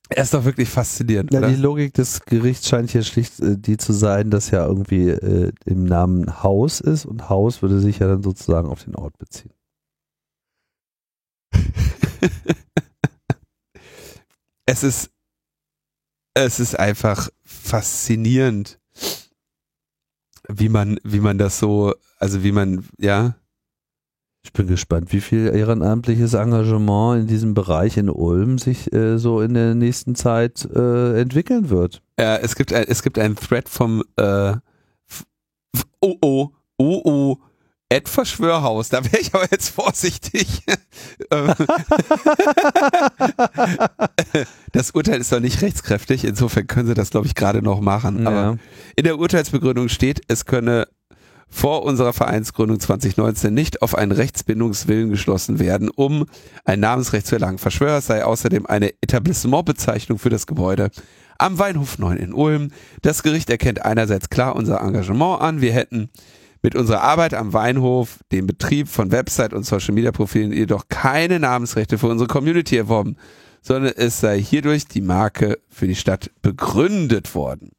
[0.09, 1.33] er ist doch wirklich faszinierend.
[1.33, 1.49] Ja, oder?
[1.49, 5.51] die Logik des Gerichts scheint hier schlicht äh, die zu sein, dass ja irgendwie äh,
[5.65, 9.51] im Namen Haus ist und Haus würde sich ja dann sozusagen auf den Ort beziehen.
[14.67, 15.11] es ist
[16.45, 18.79] es ist einfach faszinierend,
[20.49, 23.37] wie man wie man das so, also wie man ja
[24.45, 29.41] ich bin gespannt, wie viel ehrenamtliches Engagement in diesem Bereich in Ulm sich äh, so
[29.41, 32.01] in der nächsten Zeit äh, entwickeln wird.
[32.19, 34.55] Ja, es gibt ein, es gibt einen Thread vom äh,
[36.01, 37.37] oh oh oh oh
[37.89, 38.89] Ed Verschwörhaus.
[38.89, 40.63] Da wäre ich aber jetzt vorsichtig.
[44.73, 48.25] das Urteil ist doch nicht rechtskräftig, insofern können sie das, glaube ich, gerade noch machen.
[48.25, 48.29] Ja.
[48.29, 48.59] Aber
[48.97, 50.89] in der Urteilsbegründung steht, es könne
[51.49, 56.27] vor unserer Vereinsgründung 2019 nicht auf einen Rechtsbindungswillen geschlossen werden, um
[56.65, 57.59] ein Namensrecht zu erlangen.
[57.59, 60.91] Verschwörer sei außerdem eine Etablissementbezeichnung für das Gebäude
[61.39, 62.71] am Weinhof 9 in Ulm.
[63.03, 65.61] Das Gericht erkennt einerseits klar unser Engagement an.
[65.61, 66.11] Wir hätten
[66.63, 71.39] mit unserer Arbeit am Weinhof, dem Betrieb von Website und Social Media Profilen jedoch keine
[71.39, 73.17] Namensrechte für unsere Community erworben,
[73.63, 77.71] sondern es sei hierdurch die Marke für die Stadt begründet worden.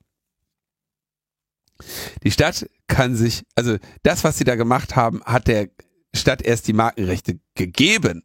[2.24, 5.70] Die Stadt kann sich, also das, was sie da gemacht haben, hat der
[6.16, 8.24] Stadt erst die Markenrechte gegeben.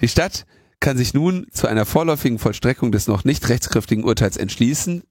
[0.00, 0.46] Die Stadt
[0.80, 5.02] kann sich nun zu einer vorläufigen Vollstreckung des noch nicht rechtskräftigen Urteils entschließen.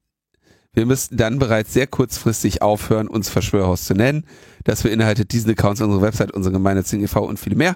[0.73, 4.25] Wir müssten dann bereits sehr kurzfristig aufhören, uns Verschwörhaus zu nennen.
[4.63, 7.25] Das beinhaltet diesen Accounts, unsere Website, unsere gemeinnützigen e.V.
[7.25, 7.75] und viele mehr.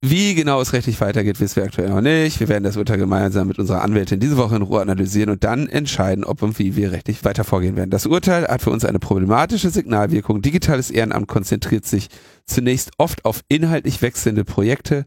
[0.00, 2.38] Wie genau es rechtlich weitergeht, wissen wir aktuell noch nicht.
[2.38, 5.68] Wir werden das Urteil gemeinsam mit unserer Anwältin diese Woche in Ruhe analysieren und dann
[5.68, 7.90] entscheiden, ob und wie wir rechtlich weiter vorgehen werden.
[7.90, 10.40] Das Urteil hat für uns eine problematische Signalwirkung.
[10.40, 12.10] Digitales Ehrenamt konzentriert sich
[12.46, 15.04] zunächst oft auf inhaltlich wechselnde Projekte,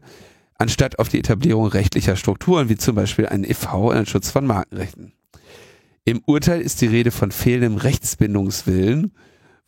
[0.58, 3.88] anstatt auf die Etablierung rechtlicher Strukturen, wie zum Beispiel einen e.V.
[3.88, 5.14] und einen Schutz von Markenrechten.
[6.04, 9.12] Im Urteil ist die Rede von fehlendem Rechtsbindungswillen,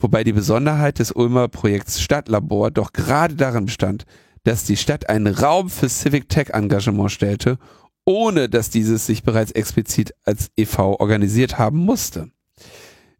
[0.00, 4.04] wobei die Besonderheit des Ulmer Projekts Stadtlabor doch gerade darin bestand,
[4.42, 7.58] dass die Stadt einen Raum für Civic Tech Engagement stellte,
[8.04, 10.98] ohne dass dieses sich bereits explizit als e.V.
[10.98, 12.30] organisiert haben musste.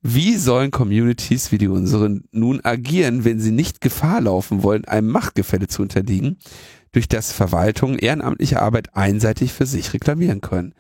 [0.03, 5.09] Wie sollen Communities wie die unseren nun agieren, wenn sie nicht Gefahr laufen wollen, einem
[5.09, 6.39] Machtgefälle zu unterliegen,
[6.91, 10.75] durch das Verwaltungen ehrenamtliche Arbeit einseitig für sich reklamieren können?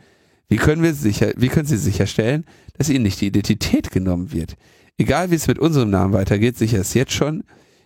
[0.48, 2.44] Wie können wir sicher, wie können sie sicherstellen,
[2.76, 4.56] dass ihnen nicht die Identität genommen wird?
[4.98, 7.44] Egal wie es mit unserem Namen weitergeht, sicher ist jetzt schon,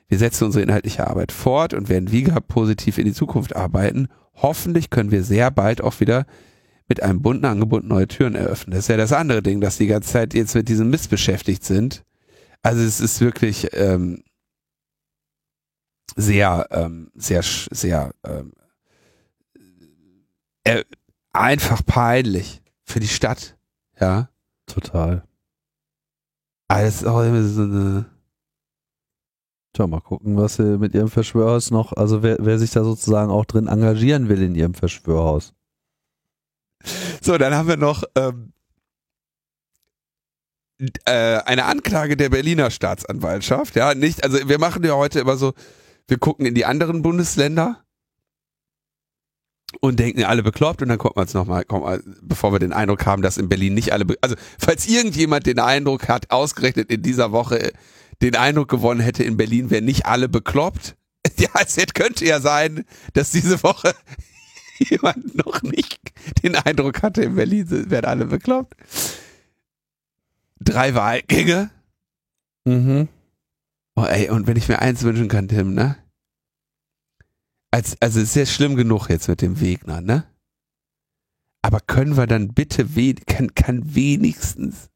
[0.08, 4.08] wir setzen unsere inhaltliche Arbeit fort und werden wie gehabt positiv in die Zukunft arbeiten.
[4.34, 6.26] Hoffentlich können wir sehr bald auch wieder
[6.88, 8.72] mit einem bunten Angebot neue Türen eröffnen.
[8.72, 11.64] Das ist ja das andere Ding, dass die ganze Zeit jetzt mit diesem Mist beschäftigt
[11.64, 12.02] sind.
[12.62, 14.22] Also es ist wirklich ähm,
[16.16, 18.52] sehr, ähm, sehr, sehr ähm,
[20.64, 20.84] äh,
[21.38, 23.56] einfach peinlich für die Stadt.
[24.00, 24.28] Ja.
[24.66, 25.24] Total.
[26.68, 28.06] Alles auch immer so eine.
[29.72, 33.30] Tja, mal gucken, was sie mit ihrem Verschwörhaus noch, also wer, wer sich da sozusagen
[33.30, 35.54] auch drin engagieren will in ihrem Verschwörhaus.
[37.22, 38.52] So, dann haben wir noch ähm,
[41.04, 43.76] äh, eine Anklage der Berliner Staatsanwaltschaft.
[43.76, 45.52] Ja, nicht, also wir machen ja heute immer so,
[46.06, 47.84] wir gucken in die anderen Bundesländer
[49.80, 51.64] und denken alle bekloppt und dann gucken wir uns nochmal,
[52.22, 56.08] bevor wir den Eindruck haben, dass in Berlin nicht alle, also falls irgendjemand den Eindruck
[56.08, 57.72] hat, ausgerechnet in dieser Woche
[58.22, 60.96] den Eindruck gewonnen hätte, in Berlin wären nicht alle bekloppt,
[61.38, 63.94] ja, es könnte ja sein, dass diese Woche
[64.78, 66.00] jemand noch nicht
[66.42, 68.74] den Eindruck hatte, in Berlin werden alle bekloppt.
[70.60, 71.70] Drei Wahlgänge.
[72.64, 73.08] Mhm.
[73.96, 75.96] Oh, ey, und wenn ich mir eins wünschen kann, Tim, ne?
[77.70, 80.24] Als, also es ist ja schlimm genug jetzt mit dem Wegner, ne?
[81.62, 84.90] Aber können wir dann bitte, we kann, kann wenigstens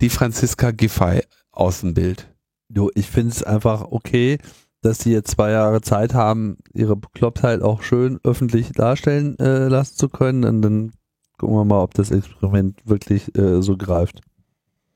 [0.00, 2.28] die Franziska Giffey aus dem Bild?
[2.68, 4.38] Du, ich finde es einfach okay,
[4.82, 9.96] dass die jetzt zwei Jahre Zeit haben, ihre Beklopptheit auch schön öffentlich darstellen äh, lassen
[9.96, 10.44] zu können.
[10.44, 10.92] Und dann
[11.38, 14.20] gucken wir mal, ob das Experiment wirklich äh, so greift.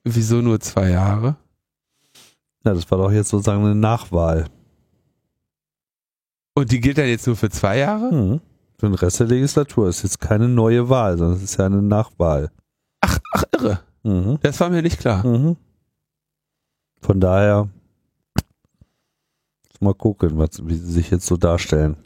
[0.04, 1.36] Wieso nur zwei Jahre?
[2.64, 4.46] Ja, das war doch jetzt sozusagen eine Nachwahl.
[6.54, 8.10] Und die gilt dann jetzt nur für zwei Jahre?
[8.10, 8.40] Hm.
[8.78, 9.88] Für den Rest der Legislatur.
[9.88, 12.50] Ist jetzt keine neue Wahl, sondern es ist ja eine Nachwahl.
[13.00, 13.80] Ach, ach irre.
[14.02, 14.38] Mhm.
[14.42, 15.26] Das war mir nicht klar.
[15.26, 15.56] Mhm.
[17.00, 17.68] Von daher
[19.80, 21.96] mal gucken, was, wie sie sich jetzt so darstellen.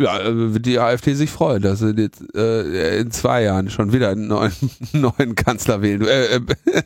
[0.00, 3.92] Ja, äh, wird die AfD sich freuen, dass sie jetzt äh, in zwei Jahren schon
[3.92, 4.52] wieder einen neuen,
[4.92, 6.40] neuen Kanzler wählen, äh, äh,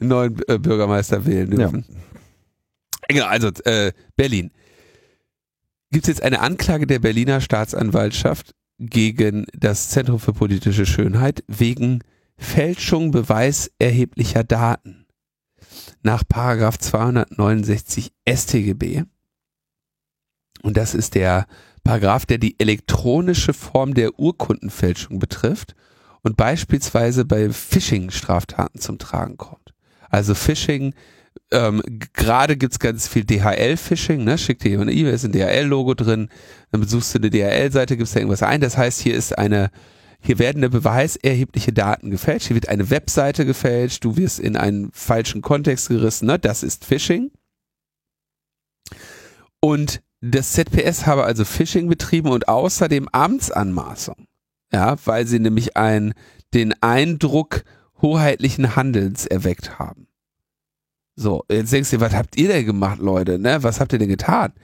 [0.00, 1.84] einen neuen äh, Bürgermeister wählen dürfen.
[1.88, 1.94] Ja.
[3.08, 4.52] Genau, also äh, Berlin.
[5.92, 12.04] Gibt es jetzt eine Anklage der Berliner Staatsanwaltschaft gegen das Zentrum für politische Schönheit wegen
[12.36, 15.06] Fälschung beweiserheblicher Daten
[16.02, 19.02] nach Paragraph 269 StGB.
[20.62, 21.46] Und das ist der
[21.82, 25.74] Paragraph, der die elektronische Form der Urkundenfälschung betrifft
[26.22, 29.74] und beispielsweise bei Phishing-Straftaten zum Tragen kommt.
[30.08, 30.94] Also Phishing,
[31.52, 31.82] ähm,
[32.12, 34.38] gerade gibt's ganz viel DHL-Phishing, ne?
[34.38, 36.28] Schickt dir jemand eine E-Mail, ist ein DHL-Logo drin,
[36.70, 38.60] dann besuchst du eine DHL-Seite, gibst da irgendwas ein.
[38.60, 39.70] Das heißt, hier ist eine
[40.22, 44.56] hier werden der Beweis erhebliche Daten gefälscht, hier wird eine Webseite gefälscht, du wirst in
[44.56, 46.38] einen falschen Kontext gerissen, ne?
[46.38, 47.30] das ist Phishing.
[49.60, 54.26] Und das ZPS habe also Phishing betrieben und außerdem Amtsanmaßung.
[54.72, 56.12] Ja, weil sie nämlich ein,
[56.54, 57.64] den Eindruck
[58.02, 60.06] hoheitlichen Handelns erweckt haben.
[61.20, 63.38] So, jetzt denkst du, was habt ihr denn gemacht, Leute?
[63.38, 63.62] Ne?
[63.62, 64.54] Was habt ihr denn getan?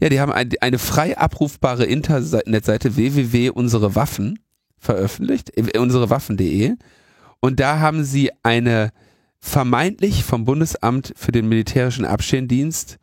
[0.00, 4.40] Ja, die haben ein, eine frei abrufbare Internetseite www.unserewaffen
[4.78, 6.74] veröffentlicht, unsere Waffen.de.
[7.38, 8.90] Und da haben sie eine
[9.38, 12.98] vermeintlich vom Bundesamt für den militärischen Abschirmdienst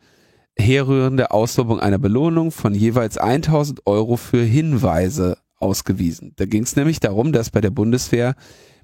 [0.58, 6.34] herrührende Auslobung einer Belohnung von jeweils 1000 Euro für Hinweise ausgewiesen.
[6.36, 8.34] Da ging es nämlich darum, dass bei der Bundeswehr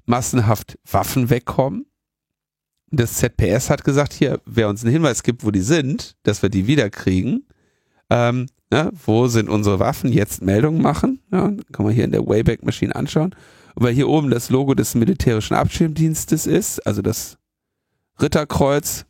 [0.07, 1.85] massenhaft Waffen wegkommen.
[2.89, 6.49] Das ZPS hat gesagt, hier, wer uns einen Hinweis gibt, wo die sind, dass wir
[6.49, 7.45] die wiederkriegen,
[8.09, 8.91] ähm, Ne?
[9.05, 10.11] Wo sind unsere Waffen?
[10.11, 11.21] Jetzt Meldungen machen.
[11.31, 13.33] Ja, kann man hier in der Wayback Machine anschauen.
[13.75, 17.37] Und weil hier oben das Logo des militärischen Abschirmdienstes ist, also das
[18.21, 19.05] Ritterkreuz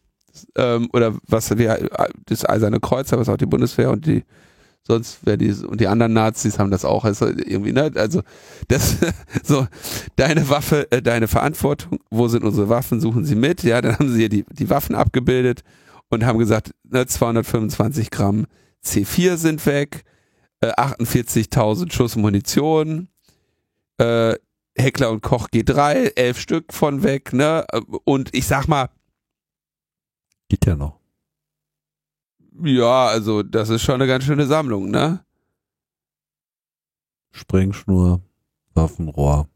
[0.56, 1.90] ähm, oder was wir
[2.26, 4.24] das Eiserne Kreuz, was auch die Bundeswehr und die
[4.84, 8.22] sonst wer die und die anderen Nazis haben das auch also irgendwie ne also
[8.68, 8.98] das
[9.44, 9.68] so
[10.16, 14.10] deine Waffe äh, deine Verantwortung wo sind unsere Waffen suchen sie mit ja dann haben
[14.10, 15.64] sie hier die die Waffen abgebildet
[16.10, 18.48] und haben gesagt ne, 225 Gramm
[18.88, 20.04] C4 sind weg,
[20.62, 23.10] äh, 48.000 Schuss Munition,
[23.98, 24.36] äh,
[24.76, 27.66] Heckler und Koch G3, elf Stück von weg, ne?
[28.06, 28.90] Und ich sag mal.
[30.50, 30.97] Geht ja noch.
[32.64, 35.24] Ja, also das ist schon eine ganz schöne Sammlung, ne?
[37.32, 38.22] Sprengschnur,
[38.74, 39.48] Waffenrohr.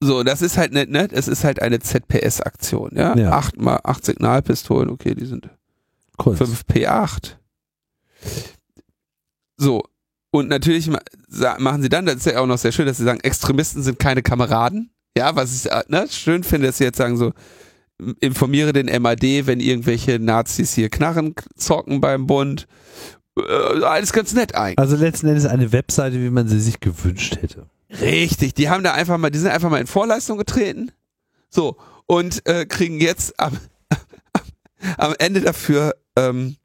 [0.00, 3.16] So, das ist halt ne, ne, es ist halt eine ZPS-Aktion, ja?
[3.16, 3.30] ja.
[3.30, 5.48] Acht mal acht Signalpistolen, okay, die sind
[6.16, 6.38] Kurz.
[6.38, 7.36] 5 P8.
[9.56, 9.84] So.
[10.30, 10.90] Und natürlich
[11.58, 13.98] machen sie dann, das ist ja auch noch sehr schön, dass sie sagen, Extremisten sind
[13.98, 14.90] keine Kameraden.
[15.16, 17.32] Ja, was ich äh, ne, schön finde, dass sie jetzt sagen so,
[18.20, 22.66] informiere den MAD, wenn irgendwelche Nazis hier Knarren zocken beim Bund.
[23.38, 24.78] Äh, alles ganz nett eigentlich.
[24.78, 27.66] Also letzten Endes eine Webseite, wie man sie sich gewünscht hätte.
[28.00, 30.92] Richtig, die haben da einfach mal, die sind einfach mal in Vorleistung getreten.
[31.50, 31.76] So,
[32.06, 33.58] und äh, kriegen jetzt am,
[34.96, 36.56] am Ende dafür ähm,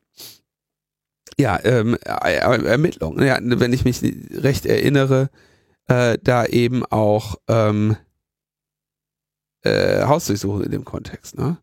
[1.39, 3.25] ja, ähm, Ermittlungen.
[3.25, 4.01] Ja, wenn ich mich
[4.31, 5.29] recht erinnere,
[5.87, 7.95] äh, da eben auch ähm,
[9.63, 11.37] äh, Hausdurchsuchung in dem Kontext.
[11.37, 11.57] Ne?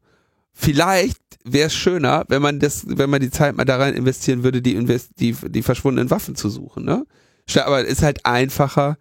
[0.53, 4.43] Vielleicht wäre es schöner, wenn man das, wenn man die Zeit mal da rein investieren
[4.43, 6.85] würde, die, invest die, die verschwundenen Waffen zu suchen.
[6.85, 7.07] Ne?
[7.57, 8.97] Aber es ist halt einfacher,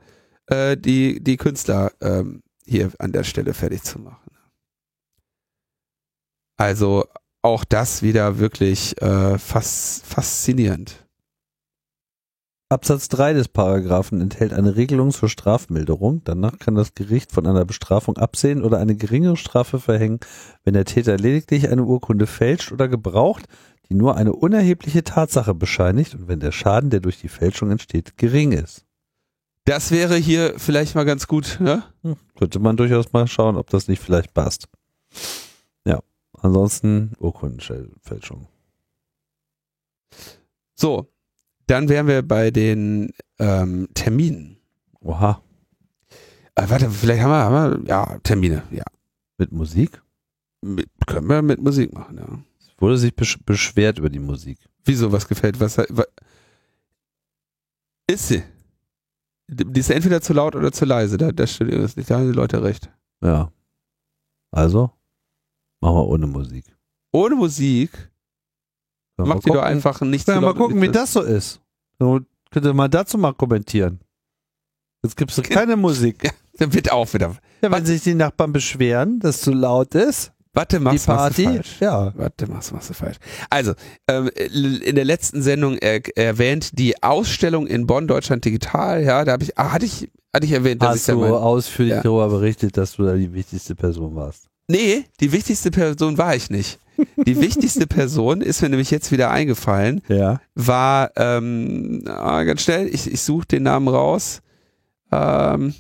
[0.48, 4.20] äh, die, die Künstler ähm, hier an der Stelle fertig zu machen.
[6.58, 7.06] Also
[7.42, 11.03] auch das wieder wirklich äh, fas faszinierend.
[12.74, 16.24] Absatz 3 des Paragraphen enthält eine Regelung zur Strafmilderung.
[16.24, 20.20] Danach kann das Gericht von einer Bestrafung absehen oder eine geringere Strafe verhängen,
[20.64, 23.46] wenn der Täter lediglich eine Urkunde fälscht oder gebraucht,
[23.90, 28.18] die nur eine unerhebliche Tatsache bescheinigt und wenn der Schaden, der durch die Fälschung entsteht,
[28.18, 28.86] gering ist.
[29.66, 31.84] Das wäre hier vielleicht mal ganz gut, ne?
[32.02, 34.68] Hm, könnte man durchaus mal schauen, ob das nicht vielleicht passt.
[35.86, 36.00] Ja,
[36.40, 38.48] ansonsten Urkundenfälschung.
[40.74, 41.13] So,
[41.74, 44.58] dann wären wir bei den ähm, Terminen.
[45.02, 45.42] Oha.
[46.54, 48.84] Äh, warte, vielleicht haben wir, haben wir, ja, Termine, ja.
[49.40, 50.00] Mit Musik?
[50.62, 52.40] Mit, können wir mit Musik machen, ja.
[52.60, 54.60] Es wurde sich besch beschwert über die Musik.
[54.86, 55.60] Wieso, was gefällt?
[55.60, 56.08] Was, was
[58.08, 58.44] ist sie?
[59.48, 61.18] Die ist entweder zu laut oder zu leise.
[61.18, 62.92] Da, da, da haben die Leute recht.
[63.24, 63.52] Ja.
[64.52, 64.92] Also,
[65.82, 66.66] machen wir ohne Musik.
[67.12, 68.12] Ohne Musik?
[69.18, 71.63] Ja, Macht die doch einfach nicht ja, Mal gucken, wie das so ist.
[72.04, 72.20] So,
[72.52, 74.02] könnt ihr mal dazu mal kommentieren.
[75.04, 76.22] Jetzt gibt es keine Musik.
[76.56, 77.36] Ja, dann wird auch wieder.
[77.64, 80.32] Ja, wenn sich die Nachbarn beschweren, dass zu laut ist.
[80.54, 81.80] Warte, machst, die Party, machst du falsch.
[81.80, 82.14] Ja.
[82.16, 83.18] Warte, machst, machst du falsch.
[83.50, 83.74] Also,
[84.08, 89.02] ähm, in der letzten Sendung er, erwähnt die Ausstellung in Bonn, Deutschland Digital.
[89.02, 91.20] Ja, da habe ich, ah, hatte ich, hatte ich erwähnt, dass Hast ich da du
[91.22, 92.02] mein, ausführlich ja.
[92.04, 94.50] darüber berichtet, dass du da die wichtigste Person warst.
[94.68, 96.80] Nee, die wichtigste Person war ich nicht.
[97.26, 100.02] Die wichtigste Person ist mir nämlich jetzt wieder eingefallen.
[100.08, 100.42] Ja.
[100.56, 102.88] War ähm, ah, ganz schnell.
[102.88, 104.42] Ich, ich suche den Namen raus.
[105.12, 105.74] Ähm,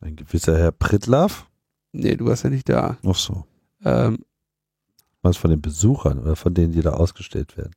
[0.00, 1.46] Ein gewisser Herr Pritlaff.
[1.92, 2.98] Nee, du warst ja nicht da.
[3.04, 3.46] Ach so.
[3.84, 4.18] Ähm,
[5.22, 7.72] Was von den Besuchern oder von denen, die da ausgestellt werden?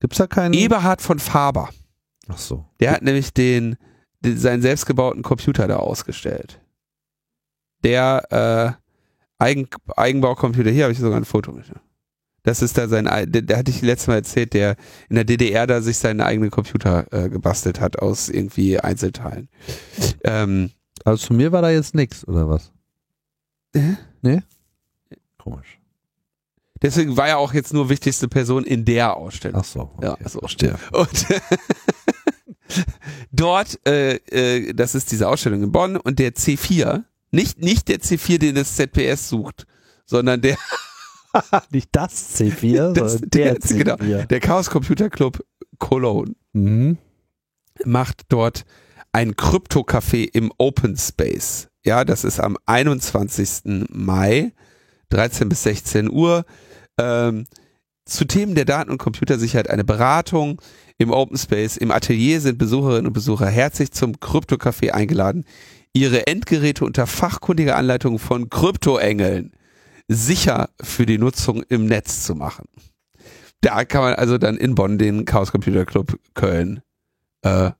[0.00, 0.54] Gibt's da keinen?
[0.54, 1.70] Eberhard von Faber.
[2.28, 2.66] Ach so.
[2.80, 3.76] Der hat nämlich den,
[4.20, 6.61] den seinen selbstgebauten Computer da ausgestellt
[7.84, 8.78] der
[9.38, 11.66] äh, Eigen, Eigenbaucomputer, hier habe ich sogar ein Foto mit.
[12.44, 14.76] Das ist da sein, der, der hatte ich letztes Mal erzählt, der
[15.08, 19.48] in der DDR da sich seinen eigenen Computer äh, gebastelt hat aus irgendwie Einzelteilen.
[20.24, 20.70] Ähm,
[21.04, 22.72] also zu mir war da jetzt nichts, oder was?
[23.74, 23.94] Äh?
[24.22, 24.42] Nee?
[25.38, 25.78] Komisch.
[26.82, 29.60] Deswegen war er auch jetzt nur wichtigste Person in der Ausstellung.
[29.60, 29.90] Ach so.
[29.96, 30.40] Okay, ja, so.
[30.40, 30.76] Verstehe.
[30.92, 31.26] Und
[33.32, 37.98] dort, äh, äh, das ist diese Ausstellung in Bonn und der C4, nicht, nicht der
[37.98, 39.66] C4, den das ZPS sucht,
[40.04, 40.56] sondern der.
[41.70, 43.78] nicht das C4, das, sondern der, der C4.
[43.78, 45.44] Genau, der Chaos Computer Club
[45.78, 46.98] Cologne mhm.
[47.84, 48.64] macht dort
[49.12, 51.68] ein Krypto-Café im Open Space.
[51.84, 53.88] Ja, das ist am 21.
[53.90, 54.52] Mai,
[55.08, 56.44] 13 bis 16 Uhr.
[56.98, 57.46] Ähm,
[58.04, 60.60] zu Themen der Daten- und Computersicherheit eine Beratung
[60.98, 61.76] im Open Space.
[61.76, 65.44] Im Atelier sind Besucherinnen und Besucher herzlich zum Krypto-Café eingeladen
[65.92, 69.52] ihre Endgeräte unter fachkundiger Anleitung von Kryptoengeln
[70.08, 72.66] sicher für die Nutzung im Netz zu machen.
[73.60, 76.82] Da kann man also dann in Bonn den Chaos Computer Club Köln.
[77.42, 77.70] Äh,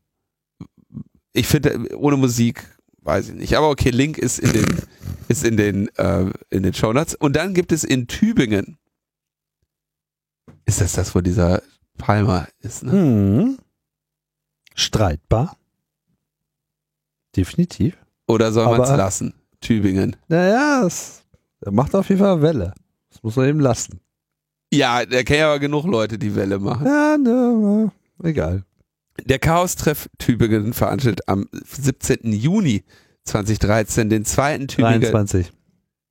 [1.33, 2.65] ich finde ohne Musik
[3.05, 4.83] weiß ich nicht, aber okay, Link ist in den
[5.29, 8.79] ist in den äh, in den Shownotes und dann gibt es in Tübingen.
[10.65, 11.63] Ist das das, wo dieser
[11.99, 12.85] Palmer ist?
[12.85, 12.93] Ne?
[12.93, 13.59] Hm.
[14.75, 15.57] Streitbar.
[17.35, 17.97] Definitiv.
[18.27, 19.35] Oder soll man es lassen?
[19.61, 20.17] Tübingen.
[20.29, 21.23] Naja, es
[21.71, 22.75] macht auf jeden Fall Welle.
[23.11, 24.01] Das muss man eben lassen.
[24.73, 26.87] Ja, da kennen ja aber genug Leute, die Welle machen.
[26.87, 27.93] Ja, ne,
[28.23, 28.65] egal.
[29.25, 32.33] Der Chaos-Treff Tübingen veranstaltet am 17.
[32.33, 32.85] Juni
[33.25, 35.53] 2013 den zweiten Tübinger 23.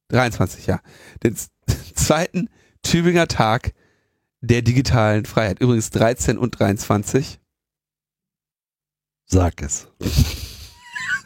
[0.09, 0.79] 23, ja.
[1.23, 1.35] Den
[1.95, 2.49] zweiten
[2.83, 3.73] Tübinger Tag
[4.41, 5.59] der digitalen Freiheit.
[5.59, 7.39] Übrigens 13 und 23.
[9.25, 9.87] Sag es.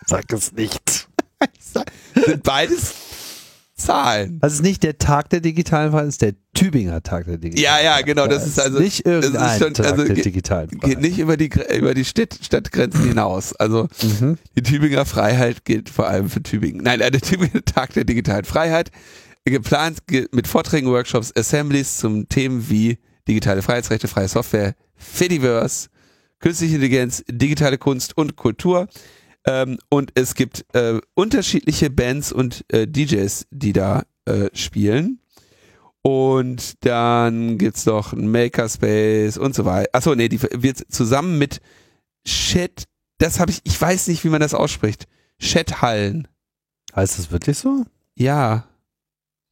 [0.06, 1.07] Sag es nicht.
[2.15, 2.94] Sind beides
[3.77, 4.40] Zahlen.
[4.40, 7.68] Das ist nicht der Tag der digitalen Freiheit, das ist der Tübinger Tag der digitalen
[7.68, 7.84] Freiheit.
[7.84, 8.26] Ja, ja, genau.
[8.26, 10.84] Das ist also nicht irgendein schon, Tag also der digitalen Freiheit.
[10.84, 13.53] Geht nicht über die, über die Stadt, Stadtgrenzen hinaus.
[13.53, 14.38] Also mhm.
[14.56, 16.84] die Tübinger Freiheit gilt vor allem für Tübingen.
[16.84, 18.91] Nein, der Tübinger Tag der digitalen Freiheit.
[19.44, 19.99] Geplant
[20.32, 25.90] mit Vorträgen, Workshops, Assemblies zum Themen wie digitale Freiheitsrechte, freie Software, Fediverse,
[26.40, 28.88] künstliche Intelligenz, digitale Kunst und Kultur.
[29.45, 35.19] Ähm, und es gibt äh, unterschiedliche Bands und äh, DJs, die da äh, spielen.
[36.01, 39.89] Und dann gibt's noch ein Makerspace und so weiter.
[39.93, 41.61] Achso, nee, die wird zusammen mit
[42.27, 42.84] Chat,
[43.17, 45.05] das habe ich, ich weiß nicht, wie man das ausspricht.
[45.39, 46.27] Chathallen.
[46.95, 47.85] Heißt das wirklich so?
[48.15, 48.67] Ja.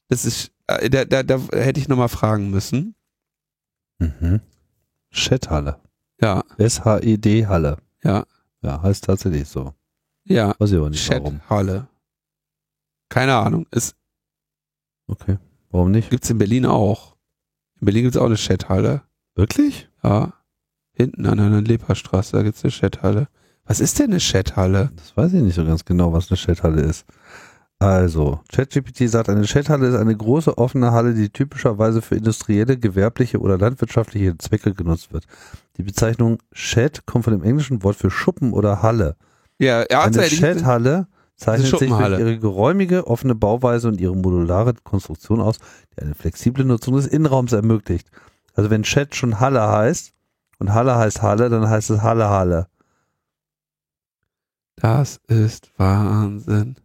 [0.09, 2.95] Das ist, äh, da, da, da hätte ich nochmal fragen müssen.
[3.99, 4.41] Mhm.
[6.21, 7.77] Ja, S-H-E-D Halle.
[8.03, 8.25] ja,
[8.61, 9.73] Ja, heißt tatsächlich so.
[10.25, 10.55] Ja.
[10.57, 11.39] Weiß ich aber nicht warum.
[11.39, 11.87] Chathalle.
[13.09, 13.67] Keine Ahnung.
[13.71, 13.95] Es
[15.07, 15.37] Okay.
[15.71, 16.09] Warum nicht?
[16.09, 17.15] gibt's in Berlin auch.
[17.79, 19.01] In Berlin gibt's auch eine Chathalle.
[19.35, 19.89] Wirklich?
[20.03, 20.33] Ja.
[20.93, 23.27] Hinten an einer Leperstraße, da gibt's eine Chathalle.
[23.65, 24.91] Was ist denn eine Chathalle?
[24.95, 27.05] Das weiß ich nicht so ganz genau, was eine Chathalle ist.
[27.79, 33.39] Also, ChatGPT sagt, eine Chathalle ist eine große offene Halle, die typischerweise für industrielle, gewerbliche
[33.39, 35.25] oder landwirtschaftliche Zwecke genutzt wird.
[35.77, 39.15] Die Bezeichnung Chat kommt von dem englischen Wort für Schuppen oder Halle.
[39.59, 40.27] Ja, ja Eine.
[40.27, 45.57] Chathalle zeichnet sich durch ihre geräumige, offene Bauweise und ihre modulare Konstruktion aus,
[45.95, 48.07] die eine flexible Nutzung des Innenraums ermöglicht.
[48.55, 50.13] Also wenn Chat schon Halle heißt
[50.59, 52.67] und Halle heißt Halle, dann heißt es Halle Halle.
[54.75, 56.75] Das ist Wahnsinn.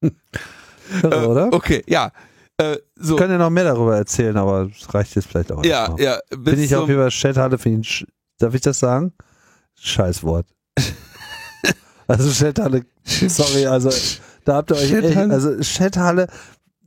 [0.00, 0.12] Irre,
[1.02, 1.52] Äh, oder?
[1.52, 2.10] Okay, ja.
[2.58, 3.14] Äh, so.
[3.14, 5.64] Ich kann ja noch mehr darüber erzählen, aber es reicht jetzt vielleicht auch.
[5.64, 6.18] Ja, ja.
[6.30, 8.06] Finde ich auf jeden Fall Chathalle, finde ich,
[8.38, 9.12] darf ich das sagen?
[9.76, 10.46] Scheißwort.
[12.06, 13.90] also Chathalle, sorry, also
[14.44, 15.32] da habt ihr euch echt, Chathalle?
[15.34, 16.26] also Chathalle,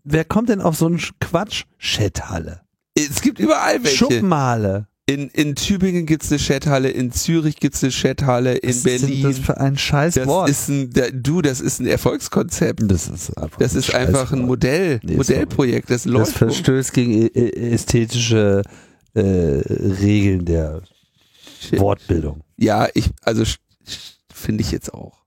[0.03, 1.63] wer kommt denn auf so einen Quatsch?
[1.79, 2.61] Chathalle.
[2.95, 3.97] Es gibt überall welche.
[3.97, 4.87] Schuppenhalle.
[5.09, 8.99] In, in Tübingen gibt's eine Chathalle, in Zürich gibt's eine Chathalle, in Was ist denn
[9.07, 9.23] Berlin.
[9.23, 10.49] das für ein scheiß Das Wort?
[10.49, 12.81] ist ein, da, du, das ist ein Erfolgskonzept.
[12.91, 14.41] das ist einfach, Das ist einfach ein.
[14.41, 15.89] Modell, Nee, Modellprojekt.
[15.89, 16.33] Das Das läuft.
[16.33, 18.63] verstößt gegen ästhetische
[19.13, 20.81] äh, Regeln der
[21.61, 21.79] Shit.
[21.79, 22.41] Wortbildung.
[22.57, 23.43] Ja, ich, also
[24.47, 25.25] finde ich jetzt auch.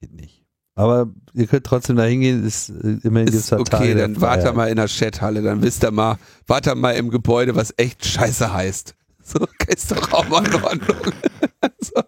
[0.00, 0.46] Geht nicht.
[0.76, 4.20] Aber ihr könnt trotzdem da hingehen, ist, äh, immerhin gibt's Ist da Tage okay, dann
[4.20, 6.16] warte mal in der Chathalle, dann wisst ihr mal,
[6.46, 8.94] warte mal im Gebäude, was echt scheiße heißt.
[9.24, 10.96] So, ist doch auch mal in Ordnung.
[11.80, 12.02] so.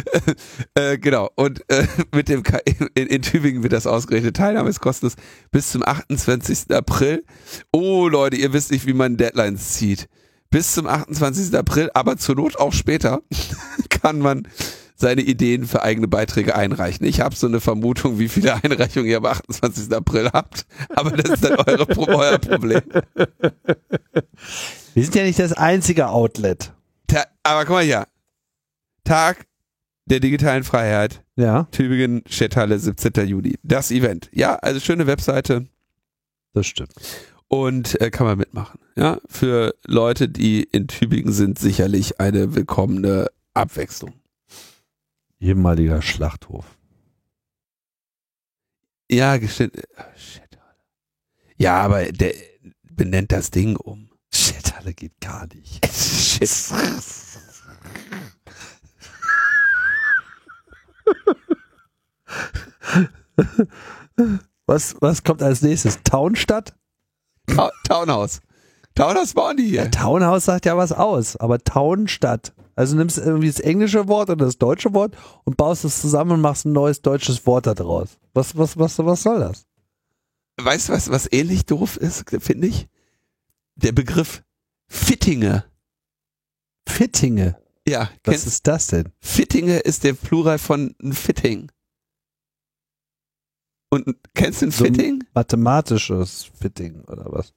[0.74, 2.58] äh, genau, und äh, mit dem K
[2.94, 4.36] in, in Tübingen wird das ausgerechnet.
[4.36, 5.14] Teilnahme ist kostenlos
[5.52, 6.74] bis zum 28.
[6.74, 7.24] April.
[7.72, 10.08] Oh Leute, ihr wisst nicht, wie man Deadlines zieht.
[10.50, 11.56] Bis zum 28.
[11.56, 13.22] April, aber zur Not auch später,
[13.88, 14.48] kann man
[15.02, 17.04] seine Ideen für eigene Beiträge einreichen.
[17.04, 19.92] Ich habe so eine Vermutung, wie viele Einreichungen ihr am 28.
[19.92, 22.80] April habt, aber das ist dann eure, euer Problem.
[24.94, 26.72] Wir sind ja nicht das einzige Outlet.
[27.08, 28.06] Ta aber guck mal hier.
[29.04, 29.46] Tag
[30.06, 33.26] der digitalen Freiheit, Ja, Tübingen, Städthalle, 17.
[33.26, 33.58] Juli.
[33.62, 34.28] Das Event.
[34.32, 35.66] Ja, also schöne Webseite
[36.54, 36.92] das stimmt.
[37.48, 38.78] und äh, kann man mitmachen.
[38.96, 44.12] Ja, für Leute, die in Tübingen sind, sicherlich eine willkommene Abwechslung.
[45.42, 46.78] Ehemaliger Schlachthof.
[49.10, 49.76] Ja, gestimmt.
[49.76, 49.82] äh.
[51.56, 52.32] Ja, aber der
[52.82, 54.08] benennt das Ding um.
[54.32, 55.84] Chathalle geht gar nicht.
[55.92, 56.48] Shit.
[64.66, 65.98] Was, was kommt als nächstes?
[66.04, 66.74] Townstadt?
[67.46, 68.40] Ta Townhouse.
[68.94, 69.90] Townhouse bauen die Ja, hier.
[69.90, 72.52] Townhouse sagt ja was aus, aber Townstadt.
[72.74, 76.40] Also nimmst irgendwie das englische Wort oder das deutsche Wort und baust es zusammen und
[76.40, 78.18] machst ein neues deutsches Wort da draus.
[78.34, 79.66] Was, was, was, was soll das?
[80.60, 82.88] Weißt du, was, was ähnlich doof ist, finde ich?
[83.74, 84.42] Der Begriff
[84.86, 85.64] Fittinge.
[86.86, 87.56] Fittinge.
[87.86, 89.08] Ja, Was ist das denn?
[89.20, 91.70] Fittinge ist der Plural von Fitting.
[93.90, 95.24] Und kennst du ein So Fitting?
[95.34, 97.52] Mathematisches Fitting oder was?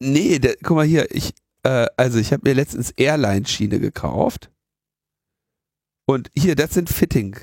[0.00, 4.50] Nee, der, guck mal hier, ich, äh, also ich habe mir letztens Airline-Schiene gekauft.
[6.06, 7.36] Und hier, das sind Fitting.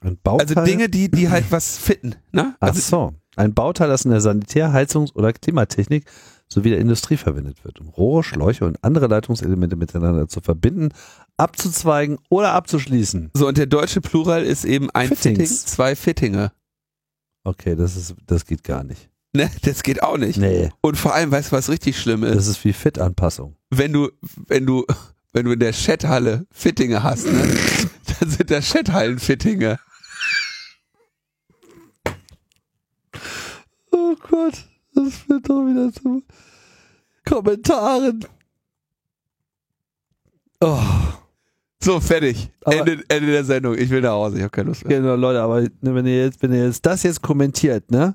[0.00, 0.56] Ein Bauteil?
[0.56, 2.56] Also Dinge, die, die halt was fitten, ne?
[2.60, 3.14] Ach Also, so.
[3.36, 6.04] Ein Bauteil, das in der Sanitär-, Heizungs- oder Klimatechnik
[6.48, 10.90] sowie der Industrie verwendet wird, um Rohre, Schläuche und andere Leitungselemente miteinander zu verbinden,
[11.36, 13.30] abzuzweigen oder abzuschließen.
[13.34, 15.36] so, und der deutsche Plural ist eben ein Fittings.
[15.38, 16.52] Fitting, zwei Fittinge.
[17.44, 19.10] Okay, das ist, das geht gar nicht.
[19.36, 20.38] Ne, das geht auch nicht.
[20.38, 22.36] Nee, Und vor allem, weißt du, was richtig schlimm ist?
[22.36, 23.56] das ist wie Fit-Anpassung.
[23.70, 24.10] wenn du,
[24.46, 24.86] wenn du,
[25.32, 27.56] wenn du in der Chathalle Fittinge hast, ne,
[28.20, 29.78] dann sind das Chathallen-Fittinge.
[33.90, 36.22] Oh Gott, das wird doch wieder zu
[37.24, 38.24] Kommentaren.
[40.60, 40.78] Oh,
[41.80, 42.50] So, fertig.
[42.64, 43.76] Aber- Ende, Ende der Sendung.
[43.76, 45.00] Ich will nach Hause, ich habe keine Lust mehr.
[45.00, 48.14] genau, Leute, aber wenn ihr jetzt, wenn ihr jetzt das jetzt kommentiert, ne,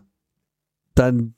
[0.99, 1.33] dann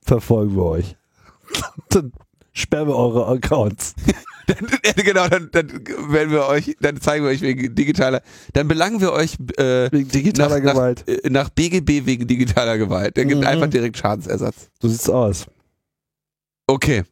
[0.00, 0.96] verfolgen wir euch.
[1.90, 2.12] dann
[2.52, 3.94] sperren wir eure Accounts.
[4.46, 4.56] dann,
[4.96, 5.68] genau, dann, dann
[6.10, 8.22] werden wir euch, dann zeigen wir euch wegen digitaler,
[8.54, 11.04] dann belangen wir euch äh, Wegen digitaler nach, Gewalt.
[11.06, 13.16] Nach, äh, nach BGB wegen digitaler Gewalt.
[13.18, 13.46] Dann gibt Mhm.
[13.46, 14.70] einfach direkt Schadensersatz.
[14.80, 15.46] So sieht's aus.
[16.66, 17.04] Okay.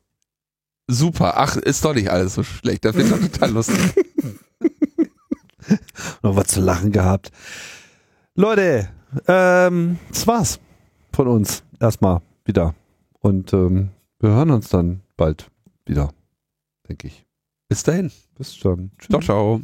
[0.89, 1.35] Super.
[1.37, 2.85] Ach, ist doch nicht alles so schlecht.
[2.85, 3.79] Das wird doch total lustig.
[6.23, 7.31] Noch was zu lachen gehabt.
[8.35, 8.89] Leute,
[9.29, 10.59] ähm, das war's
[11.15, 11.65] von uns.
[11.81, 12.75] Erstmal wieder.
[13.21, 13.91] Und ähm,
[14.21, 15.51] wir hören uns dann bald
[15.87, 16.11] wieder.
[16.89, 17.25] Denke ich.
[17.69, 18.11] Bis dahin.
[18.37, 18.91] Bis dann.
[18.99, 19.09] Tschüss.
[19.09, 19.63] Ciao, ciao.